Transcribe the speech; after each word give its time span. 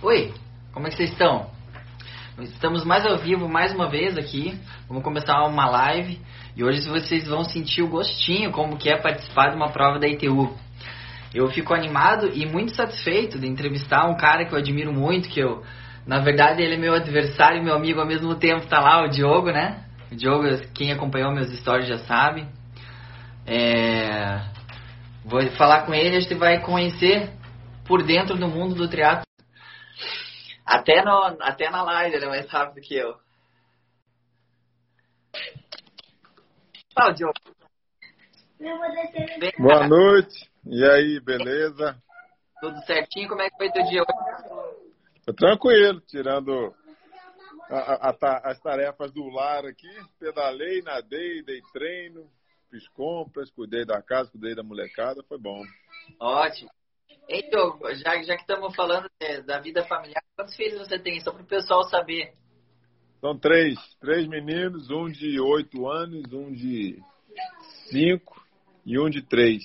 Oi, 0.00 0.32
como 0.72 0.86
é 0.86 0.90
que 0.90 0.96
vocês 0.96 1.10
estão? 1.10 1.50
Estamos 2.38 2.84
mais 2.84 3.04
ao 3.04 3.18
vivo 3.18 3.48
mais 3.48 3.74
uma 3.74 3.90
vez 3.90 4.16
aqui. 4.16 4.56
Vamos 4.86 5.02
começar 5.02 5.42
uma 5.42 5.68
live 5.68 6.20
e 6.56 6.62
hoje 6.62 6.88
vocês 6.88 7.26
vão 7.26 7.42
sentir 7.42 7.82
o 7.82 7.88
gostinho 7.88 8.52
como 8.52 8.76
que 8.76 8.88
é 8.88 8.96
participar 8.96 9.48
de 9.48 9.56
uma 9.56 9.70
prova 9.70 9.98
da 9.98 10.06
ITU. 10.06 10.56
Eu 11.34 11.48
fico 11.48 11.74
animado 11.74 12.30
e 12.32 12.46
muito 12.46 12.76
satisfeito 12.76 13.40
de 13.40 13.48
entrevistar 13.48 14.08
um 14.08 14.16
cara 14.16 14.44
que 14.44 14.54
eu 14.54 14.58
admiro 14.58 14.92
muito, 14.92 15.28
que 15.28 15.40
eu, 15.40 15.64
na 16.06 16.20
verdade, 16.20 16.62
ele 16.62 16.76
é 16.76 16.78
meu 16.78 16.94
adversário 16.94 17.60
e 17.60 17.64
meu 17.64 17.74
amigo 17.74 17.98
ao 17.98 18.06
mesmo 18.06 18.36
tempo. 18.36 18.68
Tá 18.68 18.78
lá 18.78 19.02
o 19.02 19.08
Diogo, 19.08 19.50
né? 19.50 19.82
O 20.12 20.14
Diogo, 20.14 20.44
quem 20.74 20.92
acompanhou 20.92 21.34
meus 21.34 21.52
stories 21.58 21.88
já 21.88 21.98
sabe. 21.98 22.46
É... 23.44 24.42
Vou 25.24 25.44
falar 25.56 25.82
com 25.82 25.92
ele, 25.92 26.16
a 26.16 26.20
gente 26.20 26.34
vai 26.34 26.60
conhecer 26.60 27.30
por 27.84 28.04
dentro 28.04 28.36
do 28.36 28.46
mundo 28.46 28.76
do 28.76 28.86
triatlo 28.86 29.27
até, 30.68 31.02
no, 31.02 31.36
até 31.40 31.70
na 31.70 31.82
live 31.82 32.16
ele 32.16 32.26
é 32.26 32.28
mais 32.28 32.46
rápido 32.50 32.82
que 32.86 32.94
eu. 32.94 33.18
Fala, 36.94 37.14
Diogo. 37.14 37.32
Boa 39.58 39.88
noite. 39.88 40.50
E 40.66 40.84
aí, 40.84 41.20
beleza? 41.20 41.96
Tudo 42.60 42.78
certinho? 42.84 43.28
Como 43.28 43.40
é 43.40 43.48
que 43.48 43.56
foi 43.56 43.70
teu 43.70 43.82
dia 43.84 44.02
hoje? 44.02 44.88
Tô 45.24 45.32
tranquilo, 45.32 46.00
tirando 46.02 46.74
a, 47.70 48.10
a, 48.10 48.50
as 48.50 48.60
tarefas 48.60 49.10
do 49.12 49.26
lar 49.28 49.64
aqui. 49.64 49.88
Pedalei, 50.18 50.82
nadei, 50.82 51.42
dei 51.42 51.62
treino, 51.72 52.28
fiz 52.70 52.86
compras, 52.88 53.50
cuidei 53.50 53.86
da 53.86 54.02
casa, 54.02 54.30
cuidei 54.30 54.54
da 54.54 54.62
molecada. 54.62 55.22
Foi 55.22 55.38
bom. 55.38 55.62
Ótimo. 56.20 56.70
Então, 57.28 57.78
já, 57.96 58.22
já 58.22 58.36
que 58.36 58.42
estamos 58.42 58.74
falando 58.74 59.08
é, 59.20 59.42
da 59.42 59.60
vida 59.60 59.84
familiar, 59.84 60.22
quantos 60.34 60.56
filhos 60.56 60.78
você 60.78 60.98
tem? 60.98 61.20
Só 61.20 61.30
para 61.30 61.42
o 61.42 61.46
pessoal 61.46 61.82
saber. 61.84 62.32
São 63.20 63.38
três. 63.38 63.78
Três 64.00 64.26
meninos, 64.26 64.90
um 64.90 65.08
de 65.10 65.38
oito 65.38 65.86
anos, 65.88 66.32
um 66.32 66.50
de 66.52 66.98
cinco 67.90 68.40
e 68.86 68.98
um 68.98 69.10
de 69.10 69.22
três. 69.22 69.62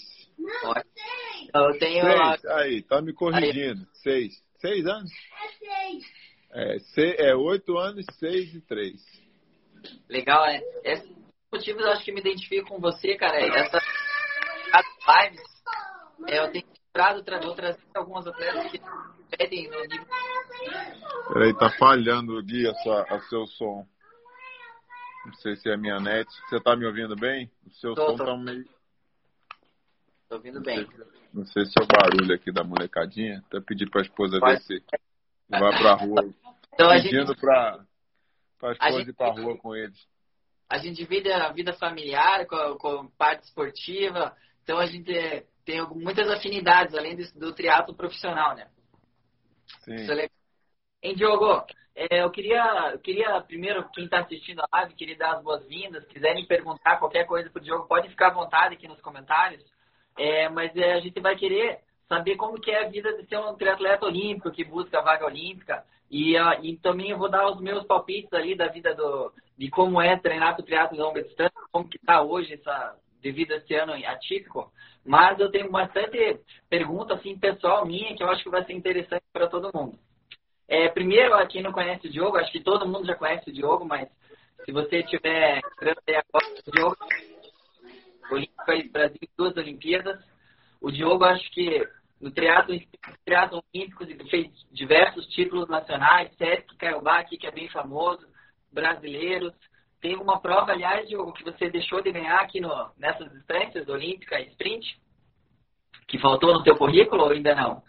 Então, 1.44 1.70
eu 1.70 1.80
tenho... 1.80 2.04
Seis. 2.04 2.46
Aí, 2.46 2.82
tá 2.82 3.02
me 3.02 3.14
corrigindo. 3.14 3.82
Aí. 3.82 3.88
Seis. 4.02 4.44
Seis 4.60 4.86
anos? 4.86 5.12
É 6.52 6.80
seis. 6.80 6.94
É, 6.98 7.30
é 7.30 7.36
oito 7.36 7.78
anos, 7.78 8.06
seis 8.20 8.54
e 8.54 8.62
três. 8.62 9.02
Legal, 10.10 10.46
né? 10.48 10.62
Esses 10.84 11.10
motivos 11.52 11.82
eu 11.82 11.92
acho 11.92 12.04
que 12.04 12.12
me 12.12 12.20
identifico 12.20 12.70
com 12.70 12.80
você, 12.80 13.16
cara. 13.16 13.40
Essa 13.40 13.80
lives, 15.06 15.42
é, 16.28 16.40
eu 16.40 16.52
tenho 16.52 16.66
vou 17.42 17.56
trazer 17.56 17.82
algumas 17.96 18.28
atletas 18.28 18.72
que 18.72 18.82
pedem 19.36 19.70
no 19.70 19.82
nível. 19.82 20.08
Peraí, 21.34 21.58
tá 21.58 21.70
falhando, 21.72 22.42
Gui, 22.44 22.68
a, 22.68 22.74
sua, 22.76 23.02
a 23.04 23.20
seu 23.22 23.48
som. 23.48 23.88
Não 25.26 25.34
sei 25.36 25.56
se 25.56 25.70
é 25.70 25.74
a 25.74 25.78
minha 25.78 26.00
net. 26.00 26.30
Você 26.48 26.60
tá 26.60 26.76
me 26.76 26.86
ouvindo 26.86 27.16
bem? 27.16 27.50
O 27.66 27.72
seu 27.72 27.96
tô, 27.96 28.12
som 28.12 28.18
tô. 28.18 28.26
tá 28.26 28.38
meio. 28.38 28.66
Tô 30.30 30.36
ouvindo 30.36 30.62
bem. 30.62 30.88
Não 31.34 31.46
sei 31.46 31.66
se 31.66 31.74
é 31.80 31.84
o 31.84 31.88
barulho 31.88 32.36
aqui 32.36 32.52
da 32.52 32.64
molecadinha. 32.64 33.42
Até 33.48 33.60
pedir 33.62 33.90
pra 33.90 34.02
esposa 34.02 34.40
Pode. 34.40 34.54
ver 34.54 34.62
se 34.62 34.84
vai 35.50 35.78
pra 35.80 35.94
rua. 35.96 36.30
Então, 36.74 36.90
pedindo 36.90 37.28
gente... 37.28 37.40
pra, 37.40 37.86
pra 38.60 38.72
esposa 38.74 38.98
gente... 39.00 39.10
ir 39.10 39.14
pra 39.14 39.32
rua 39.32 39.58
com 39.58 39.76
eles. 39.76 39.98
A 40.70 40.78
gente 40.78 40.98
divide 40.98 41.32
a 41.32 41.52
vida 41.52 41.74
familiar 41.74 42.46
com, 42.46 42.78
com 42.78 43.08
parte 43.08 43.46
esportiva. 43.46 44.36
Então 44.62 44.78
a 44.78 44.86
gente 44.86 45.46
tem 45.66 45.82
muitas 45.90 46.30
afinidades, 46.30 46.96
além 46.96 47.16
do, 47.16 47.40
do 47.40 47.54
triatlo 47.54 47.96
profissional, 47.96 48.56
né? 48.56 48.68
Sim. 49.84 49.96
Isso 49.96 50.12
é 50.12 50.16
legal. 50.16 50.38
Hein, 51.02 51.16
Diogo? 51.16 51.66
É, 51.96 52.24
eu, 52.24 52.32
queria, 52.32 52.92
eu 52.94 53.00
queria, 53.00 53.40
primeiro, 53.42 53.88
quem 53.94 54.06
está 54.06 54.20
assistindo 54.20 54.62
a 54.62 54.78
live, 54.78 54.96
queria 54.96 55.18
dar 55.18 55.36
as 55.36 55.44
boas-vindas. 55.44 56.06
Quiserem 56.08 56.46
perguntar 56.46 56.98
qualquer 56.98 57.26
coisa 57.26 57.50
para 57.50 57.60
o 57.60 57.64
Diogo, 57.64 57.88
pode 57.88 58.10
ficar 58.10 58.28
à 58.28 58.34
vontade 58.34 58.76
aqui 58.76 58.88
nos 58.88 59.02
comentários. 59.02 59.64
É, 60.18 60.50
mas 60.50 60.76
é, 60.76 60.94
a 60.94 61.00
gente 61.00 61.20
vai 61.20 61.36
querer 61.36 61.80
saber 62.08 62.36
como 62.36 62.60
que 62.60 62.72
é 62.72 62.86
a 62.86 62.90
vida 62.90 63.16
de 63.18 63.28
ser 63.28 63.38
um 63.38 63.56
triatleta 63.56 64.06
olímpico 64.06 64.52
que 64.52 64.64
busca 64.64 65.00
a 65.00 65.04
vaga 65.04 65.26
olímpica. 65.26 65.84
E, 66.10 66.38
uh, 66.40 66.64
e 66.64 66.78
também 66.78 67.10
eu 67.10 67.18
vou 67.18 67.30
dar 67.30 67.48
os 67.50 67.60
meus 67.60 67.86
palpites 67.86 68.32
ali 68.34 68.56
da 68.56 68.68
vida 68.68 68.94
do, 68.94 69.34
de 69.58 69.70
como 69.70 70.02
é 70.02 70.16
treinar 70.18 70.54
para 70.54 70.62
o 70.62 70.66
triatlo 70.66 70.96
de 70.96 71.02
longa 71.02 71.24
distância, 71.24 71.54
como 71.72 71.90
que 71.90 71.98
está 71.98 72.22
hoje 72.22 72.54
essa, 72.54 72.96
devido 73.22 73.54
a 73.54 73.58
esse 73.58 73.74
ano 73.74 73.94
atípico, 73.94 74.72
mas 75.06 75.40
eu 75.40 75.52
tenho 75.52 75.70
bastante 75.70 76.40
pergunta 76.70 77.16
assim 77.16 77.38
pessoal 77.38 77.86
minha 77.86 78.16
que 78.16 78.24
eu 78.24 78.30
acho 78.30 78.44
que 78.44 78.50
vai 78.50 78.64
ser 78.64 78.74
interessante 78.74 79.24
para 79.32 79.48
todo 79.48 79.72
mundo. 79.74 79.98
É, 80.68 80.88
primeiro, 80.90 81.36
quem 81.48 81.62
não 81.62 81.72
conhece 81.72 82.08
o 82.08 82.10
Diogo, 82.10 82.38
acho 82.38 82.52
que 82.52 82.62
todo 82.62 82.88
mundo 82.88 83.06
já 83.06 83.16
conhece 83.16 83.50
o 83.50 83.54
Diogo, 83.54 83.86
mas 83.86 84.10
se 84.66 84.72
você 84.72 85.04
tiver 85.04 85.58
entrando 85.58 86.00
aí 86.08 86.16
agora, 86.16 86.46
o 86.66 86.72
Diogo, 86.72 86.98
Olímpico 88.32 88.92
Brasil, 88.92 89.30
duas 89.38 89.56
Olimpíadas. 89.58 90.24
O 90.82 90.92
Diogo, 90.92 91.24
acho 91.26 91.50
que 91.52 91.88
no 92.20 92.32
triatlo, 92.32 92.80
triatlo 93.26 93.64
olímpico, 93.74 94.06
fez 94.30 94.50
diversos 94.72 95.28
títulos 95.28 95.68
nacionais, 95.68 96.34
Sesc 96.38 96.76
Caiobá, 96.78 97.24
que 97.26 97.46
é 97.46 97.52
bem 97.52 97.70
famoso, 97.70 98.26
brasileiros. 98.72 99.54
Tem 100.04 100.18
uma 100.18 100.38
prova, 100.42 100.74
aliás, 100.74 101.08
Diogo, 101.08 101.32
que 101.32 101.46
você 101.46 101.70
deixou 101.70 102.02
de 102.02 102.12
ganhar 102.12 102.42
aqui 102.42 102.60
no, 102.60 102.92
nessas 102.98 103.32
distâncias, 103.32 103.88
Olímpica 103.88 104.38
e 104.38 104.50
Sprint? 104.50 105.02
Que 106.10 106.20
faltou 106.20 106.54
no 106.54 106.62
teu 106.62 106.76
currículo 106.76 107.24
ou 107.24 107.30
ainda 107.30 107.56
não? 107.56 107.82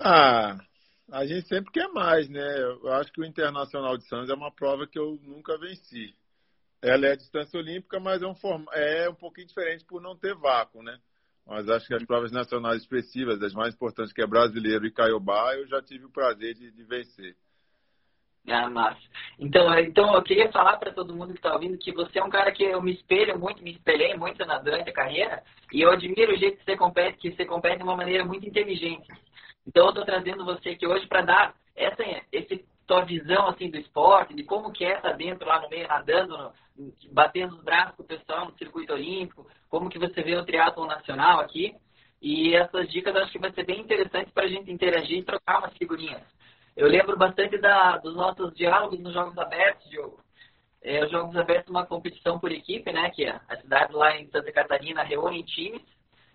Ah, 0.00 0.58
a 1.12 1.24
gente 1.24 1.46
sempre 1.46 1.70
quer 1.70 1.86
mais, 1.92 2.28
né? 2.28 2.62
Eu 2.62 2.92
acho 2.94 3.12
que 3.12 3.20
o 3.20 3.24
Internacional 3.24 3.96
de 3.96 4.04
Santos 4.08 4.28
é 4.28 4.34
uma 4.34 4.50
prova 4.50 4.88
que 4.88 4.98
eu 4.98 5.20
nunca 5.22 5.56
venci. 5.56 6.16
Ela 6.82 7.06
é 7.06 7.12
a 7.12 7.16
distância 7.16 7.56
olímpica, 7.56 8.00
mas 8.00 8.20
é 8.20 8.26
um, 8.26 8.34
form... 8.34 8.64
é 8.72 9.08
um 9.08 9.14
pouquinho 9.14 9.46
diferente 9.46 9.84
por 9.84 10.02
não 10.02 10.16
ter 10.16 10.34
vácuo, 10.34 10.82
né? 10.82 10.98
Mas 11.46 11.68
acho 11.68 11.86
que 11.86 11.94
as 11.94 12.04
provas 12.04 12.32
nacionais 12.32 12.82
expressivas, 12.82 13.40
as 13.40 13.54
mais 13.54 13.72
importantes, 13.72 14.12
que 14.12 14.20
é 14.20 14.26
brasileiro 14.26 14.84
e 14.84 14.90
Caiobá, 14.90 15.54
eu 15.54 15.68
já 15.68 15.80
tive 15.80 16.06
o 16.06 16.10
prazer 16.10 16.54
de, 16.54 16.72
de 16.72 16.82
vencer. 16.82 17.36
Ah, 18.48 18.68
massa. 18.68 19.00
Então, 19.38 19.78
então 19.78 20.14
eu 20.14 20.22
queria 20.22 20.50
falar 20.50 20.76
para 20.78 20.92
todo 20.92 21.14
mundo 21.14 21.32
que 21.32 21.38
está 21.38 21.52
ouvindo 21.52 21.78
que 21.78 21.92
você 21.92 22.18
é 22.18 22.24
um 22.24 22.30
cara 22.30 22.50
que 22.50 22.64
eu 22.64 22.82
me 22.82 22.92
espelho 22.92 23.38
muito, 23.38 23.62
me 23.62 23.72
espelhei 23.72 24.14
muito 24.16 24.44
na, 24.46 24.58
durante 24.58 24.90
a 24.90 24.94
carreira 24.94 25.42
e 25.72 25.82
eu 25.82 25.90
admiro 25.90 26.32
o 26.32 26.36
jeito 26.36 26.58
que 26.58 26.64
você 26.64 26.76
compete, 26.76 27.18
que 27.18 27.32
você 27.32 27.44
compete 27.44 27.78
de 27.78 27.82
uma 27.84 27.96
maneira 27.96 28.24
muito 28.24 28.46
inteligente. 28.46 29.06
Então, 29.66 29.84
eu 29.84 29.90
estou 29.90 30.04
trazendo 30.04 30.44
você 30.44 30.70
aqui 30.70 30.86
hoje 30.86 31.06
para 31.06 31.22
dar 31.22 31.54
essa, 31.76 32.02
esse 32.32 32.64
tua 32.90 33.04
visão 33.04 33.46
assim 33.46 33.70
do 33.70 33.78
esporte, 33.78 34.34
de 34.34 34.42
como 34.42 34.72
que 34.72 34.84
é 34.84 34.96
estar 34.96 35.12
dentro 35.12 35.46
lá 35.46 35.60
no 35.60 35.68
meio, 35.68 35.86
nadando, 35.86 36.36
no, 36.36 36.52
batendo 37.12 37.54
os 37.54 37.62
braços 37.62 37.94
com 37.94 38.02
o 38.02 38.06
pessoal 38.06 38.46
no 38.46 38.58
circuito 38.58 38.92
olímpico, 38.92 39.46
como 39.68 39.88
que 39.88 39.98
você 39.98 40.22
vê 40.22 40.34
o 40.34 40.44
triatlo 40.44 40.86
nacional 40.86 41.38
aqui. 41.38 41.72
E 42.20 42.54
essas 42.54 42.90
dicas 42.90 43.14
acho 43.14 43.30
que 43.30 43.38
vai 43.38 43.52
ser 43.52 43.64
bem 43.64 43.80
interessantes 43.80 44.32
para 44.32 44.44
a 44.44 44.48
gente 44.48 44.72
interagir 44.72 45.18
e 45.18 45.22
trocar 45.22 45.60
umas 45.60 45.76
figurinhas. 45.76 46.20
Eu 46.80 46.88
lembro 46.88 47.14
bastante 47.14 47.58
da, 47.58 47.98
dos 47.98 48.16
nossos 48.16 48.54
diálogos 48.54 48.98
nos 49.00 49.12
Jogos 49.12 49.36
Abertos, 49.36 49.86
Diogo. 49.90 50.18
É, 50.82 51.04
os 51.04 51.10
Jogos 51.10 51.36
Abertos 51.36 51.68
é 51.68 51.70
uma 51.76 51.84
competição 51.84 52.38
por 52.38 52.50
equipe, 52.50 52.90
né? 52.90 53.10
Que 53.10 53.26
a 53.26 53.56
cidade 53.60 53.92
lá 53.92 54.16
em 54.16 54.30
Santa 54.30 54.50
Catarina 54.50 55.02
reúne 55.02 55.44
times 55.44 55.82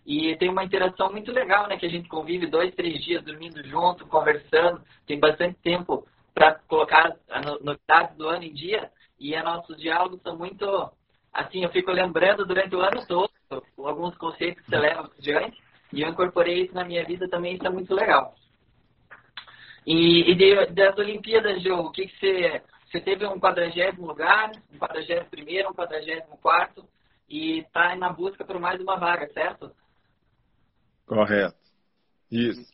e 0.05 0.35
tem 0.35 0.49
uma 0.49 0.63
interação 0.63 1.11
muito 1.11 1.31
legal, 1.31 1.67
né? 1.67 1.77
Que 1.77 1.87
a 1.87 1.89
gente 1.89 2.07
convive 2.07 2.45
dois, 2.45 2.75
três 2.75 3.03
dias 3.03 3.23
dormindo 3.23 3.67
junto, 3.67 4.05
conversando, 4.05 4.83
tem 5.07 5.19
bastante 5.19 5.57
tempo 5.63 6.07
para 6.31 6.59
colocar 6.67 7.17
as 7.27 7.59
novidades 7.61 8.15
do 8.15 8.29
ano 8.29 8.43
em 8.43 8.53
dia 8.53 8.91
e 9.19 9.35
os 9.35 9.43
nossos 9.43 9.75
diálogos 9.77 10.21
são 10.21 10.37
muito, 10.37 10.91
assim, 11.33 11.63
eu 11.63 11.71
fico 11.71 11.89
lembrando 11.89 12.45
durante 12.45 12.75
o 12.75 12.81
ano 12.81 13.03
todo 13.07 13.31
alguns 13.79 14.15
conceitos 14.17 14.63
que 14.63 14.69
você 14.69 14.77
leva 14.77 15.09
adiante 15.17 15.57
e 15.91 16.03
eu 16.03 16.09
incorporei 16.09 16.65
isso 16.65 16.75
na 16.75 16.85
minha 16.85 17.03
vida 17.03 17.27
também, 17.27 17.55
isso 17.55 17.65
é 17.65 17.69
muito 17.71 17.95
legal. 17.95 18.35
E, 19.85 20.31
e 20.31 20.35
de, 20.35 20.65
das 20.73 20.97
Olimpíadas, 20.97 21.61
Joe, 21.61 21.79
o 21.79 21.91
que, 21.91 22.07
que 22.07 22.19
você. 22.19 22.61
Você 22.85 23.01
teve 23.01 23.25
um 23.25 23.39
quadragésimo 23.39 24.07
lugar, 24.07 24.51
um 24.73 24.77
quadragésimo 24.77 25.29
primeiro, 25.29 25.69
um 25.69 25.73
quadragésimo 25.73 26.37
quarto, 26.37 26.87
e 27.27 27.59
está 27.59 27.95
na 27.95 28.13
busca 28.13 28.45
por 28.45 28.57
mais 28.59 28.79
uma 28.79 28.95
vaga, 28.95 29.27
certo? 29.33 29.75
Correto. 31.05 31.57
Isso. 32.31 32.73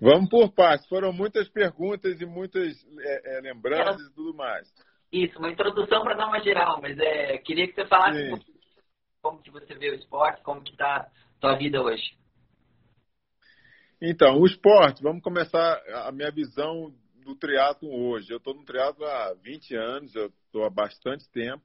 Vamos 0.00 0.28
por 0.28 0.52
partes. 0.52 0.86
Foram 0.88 1.12
muitas 1.12 1.48
perguntas 1.48 2.20
e 2.20 2.26
muitas 2.26 2.74
é, 3.00 3.38
é, 3.38 3.40
lembranças 3.40 4.00
e 4.00 4.14
tudo 4.14 4.34
mais. 4.34 4.68
Isso, 5.12 5.38
uma 5.38 5.50
introdução 5.50 6.02
para 6.02 6.14
dar 6.14 6.28
uma 6.28 6.40
geral, 6.40 6.80
mas 6.80 6.98
é, 6.98 7.38
queria 7.38 7.66
que 7.66 7.74
você 7.74 7.86
falasse 7.86 8.32
um 8.32 8.38
como 9.22 9.42
que 9.42 9.50
você 9.50 9.74
vê 9.74 9.90
o 9.90 9.94
esporte, 9.94 10.42
como 10.42 10.62
que 10.62 10.70
está 10.70 10.96
a 10.96 11.10
sua 11.40 11.54
vida 11.56 11.82
hoje. 11.82 12.19
Então, 14.02 14.40
o 14.40 14.46
esporte, 14.46 15.02
vamos 15.02 15.22
começar 15.22 15.78
a 16.06 16.10
minha 16.10 16.30
visão 16.30 16.90
do 17.22 17.34
triatlo 17.34 17.90
hoje. 17.90 18.32
Eu 18.32 18.38
estou 18.38 18.54
no 18.54 18.64
triatlo 18.64 19.04
há 19.04 19.34
20 19.42 19.76
anos, 19.76 20.14
eu 20.14 20.32
estou 20.46 20.64
há 20.64 20.70
bastante 20.70 21.28
tempo. 21.30 21.62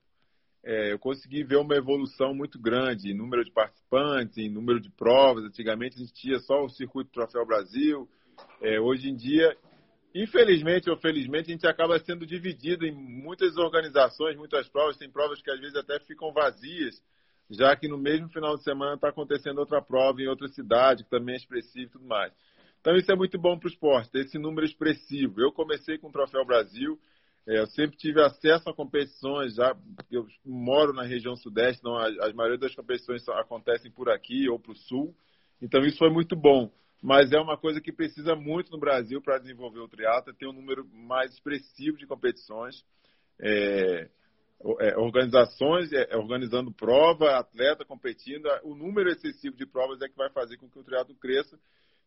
É, 0.61 0.91
eu 0.91 0.99
consegui 0.99 1.45
ver 1.45 1.55
uma 1.55 1.75
evolução 1.75 2.33
muito 2.33 2.59
grande 2.59 3.09
em 3.09 3.15
número 3.15 3.45
de 3.45 3.53
participantes, 3.53 4.37
em 4.37 4.49
número 4.49 4.81
de 4.81 4.89
provas. 4.89 5.45
Antigamente 5.45 5.95
a 5.95 5.99
gente 5.99 6.13
tinha 6.13 6.37
só 6.39 6.61
o 6.61 6.69
Circuito 6.69 7.09
Troféu 7.11 7.45
Brasil, 7.45 8.09
É, 8.61 8.81
hoje 8.81 9.07
em 9.07 9.15
dia, 9.15 9.55
infelizmente 10.13 10.89
ou 10.89 10.97
felizmente, 10.97 11.49
a 11.49 11.53
gente 11.53 11.65
acaba 11.65 11.97
sendo 11.99 12.25
dividido 12.25 12.85
em 12.85 12.91
muitas 12.91 13.55
organizações, 13.55 14.35
muitas 14.35 14.67
provas. 14.67 14.97
Tem 14.97 15.09
provas 15.09 15.41
que 15.41 15.49
às 15.49 15.59
vezes 15.61 15.77
até 15.77 16.01
ficam 16.01 16.33
vazias, 16.33 17.01
já 17.49 17.75
que 17.75 17.87
no 17.87 17.97
mesmo 17.97 18.29
final 18.29 18.55
de 18.55 18.63
semana 18.63 18.95
está 18.95 19.09
acontecendo 19.09 19.59
outra 19.59 19.81
prova 19.81 20.21
em 20.21 20.27
outra 20.27 20.47
cidade, 20.47 21.03
que 21.03 21.09
também 21.09 21.35
é 21.35 21.37
expressiva 21.37 21.85
e 21.85 21.89
tudo 21.89 22.05
mais. 22.05 22.33
Então 22.81 22.95
isso 22.95 23.11
é 23.11 23.15
muito 23.15 23.39
bom 23.39 23.57
para 23.57 23.67
o 23.67 23.71
esporte, 23.71 24.17
esse 24.17 24.37
número 24.37 24.65
expressivo. 24.65 25.41
Eu 25.41 25.51
comecei 25.51 25.97
com 25.97 26.07
o 26.07 26.11
Troféu 26.11 26.45
Brasil, 26.45 26.99
é, 27.47 27.59
eu 27.59 27.67
sempre 27.67 27.97
tive 27.97 28.21
acesso 28.21 28.69
a 28.69 28.73
competições, 28.73 29.55
já 29.55 29.75
eu 30.11 30.25
moro 30.43 30.93
na 30.93 31.03
região 31.03 31.35
sudeste, 31.35 31.83
não, 31.83 31.95
a, 31.95 32.07
a 32.07 32.33
maioria 32.33 32.57
das 32.57 32.75
competições 32.75 33.27
acontecem 33.29 33.91
por 33.91 34.09
aqui 34.09 34.49
ou 34.49 34.59
para 34.59 34.71
o 34.71 34.75
sul, 34.75 35.15
então 35.61 35.83
isso 35.85 35.97
foi 35.97 36.09
muito 36.09 36.35
bom. 36.35 36.71
Mas 37.01 37.31
é 37.31 37.39
uma 37.39 37.57
coisa 37.57 37.79
que 37.79 37.91
precisa 37.91 38.35
muito 38.35 38.71
no 38.71 38.79
Brasil 38.79 39.21
para 39.21 39.37
desenvolver 39.37 39.79
o 39.79 39.87
triatlo, 39.87 40.33
ter 40.33 40.47
um 40.47 40.53
número 40.53 40.85
mais 40.91 41.33
expressivo 41.33 41.97
de 41.97 42.07
competições. 42.07 42.83
É, 43.39 44.09
é, 44.79 44.97
organizações 44.97 45.91
é, 45.93 46.15
organizando 46.15 46.71
prova, 46.71 47.37
atleta 47.37 47.85
competindo, 47.85 48.47
o 48.63 48.75
número 48.75 49.09
excessivo 49.09 49.55
de 49.55 49.65
provas 49.65 50.01
é 50.01 50.07
que 50.07 50.15
vai 50.15 50.29
fazer 50.31 50.57
com 50.57 50.69
que 50.69 50.79
o 50.79 50.83
triatlo 50.83 51.15
cresça. 51.15 51.59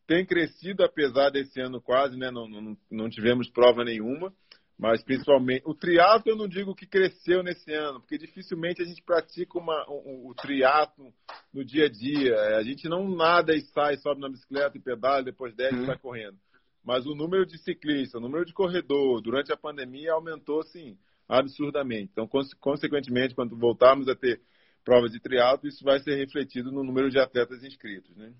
Tem 0.06 0.24
crescido, 0.24 0.82
apesar 0.82 1.30
desse 1.30 1.60
ano 1.60 1.80
quase, 1.80 2.16
né, 2.16 2.30
não, 2.30 2.48
não, 2.48 2.76
não 2.90 3.10
tivemos 3.10 3.48
prova 3.50 3.84
nenhuma, 3.84 4.32
mas 4.78 5.02
principalmente 5.04 5.62
o 5.66 5.74
triatlo 5.74 6.32
eu 6.32 6.36
não 6.36 6.48
digo 6.48 6.74
que 6.74 6.86
cresceu 6.86 7.42
nesse 7.42 7.72
ano, 7.74 8.00
porque 8.00 8.16
dificilmente 8.16 8.80
a 8.80 8.84
gente 8.84 9.02
pratica 9.02 9.58
uma, 9.58 9.84
um, 9.88 10.28
o 10.28 10.34
triatlo 10.34 11.12
no 11.52 11.64
dia 11.64 11.86
a 11.86 11.88
dia. 11.90 12.32
É, 12.32 12.56
a 12.56 12.62
gente 12.62 12.88
não 12.88 13.08
nada 13.08 13.54
e 13.54 13.60
sai, 13.60 13.96
sobe 13.98 14.20
na 14.20 14.28
bicicleta 14.28 14.76
e 14.76 14.80
pedala, 14.80 15.22
depois 15.22 15.54
desce 15.54 15.74
uhum. 15.74 15.82
e 15.82 15.86
sai 15.86 15.98
correndo. 15.98 16.38
Mas 16.82 17.04
o 17.06 17.14
número 17.14 17.44
de 17.44 17.58
ciclistas, 17.58 18.14
o 18.14 18.24
número 18.24 18.46
de 18.46 18.54
corredor 18.54 19.20
durante 19.20 19.52
a 19.52 19.56
pandemia 19.56 20.12
aumentou 20.12 20.62
sim 20.62 20.96
absurdamente. 21.28 22.10
Então, 22.12 22.28
consequentemente, 22.60 23.34
quando 23.34 23.56
voltarmos 23.56 24.08
a 24.08 24.14
ter 24.14 24.40
provas 24.84 25.12
de 25.12 25.20
triatlo, 25.20 25.69
isso 25.69 25.84
vai 25.84 25.98
ser 25.98 26.16
refletido 26.16 26.72
no 26.72 26.82
número 26.82 27.10
de 27.10 27.19
atletas 27.19 27.62
inscritos, 27.62 28.16
né? 28.16 28.32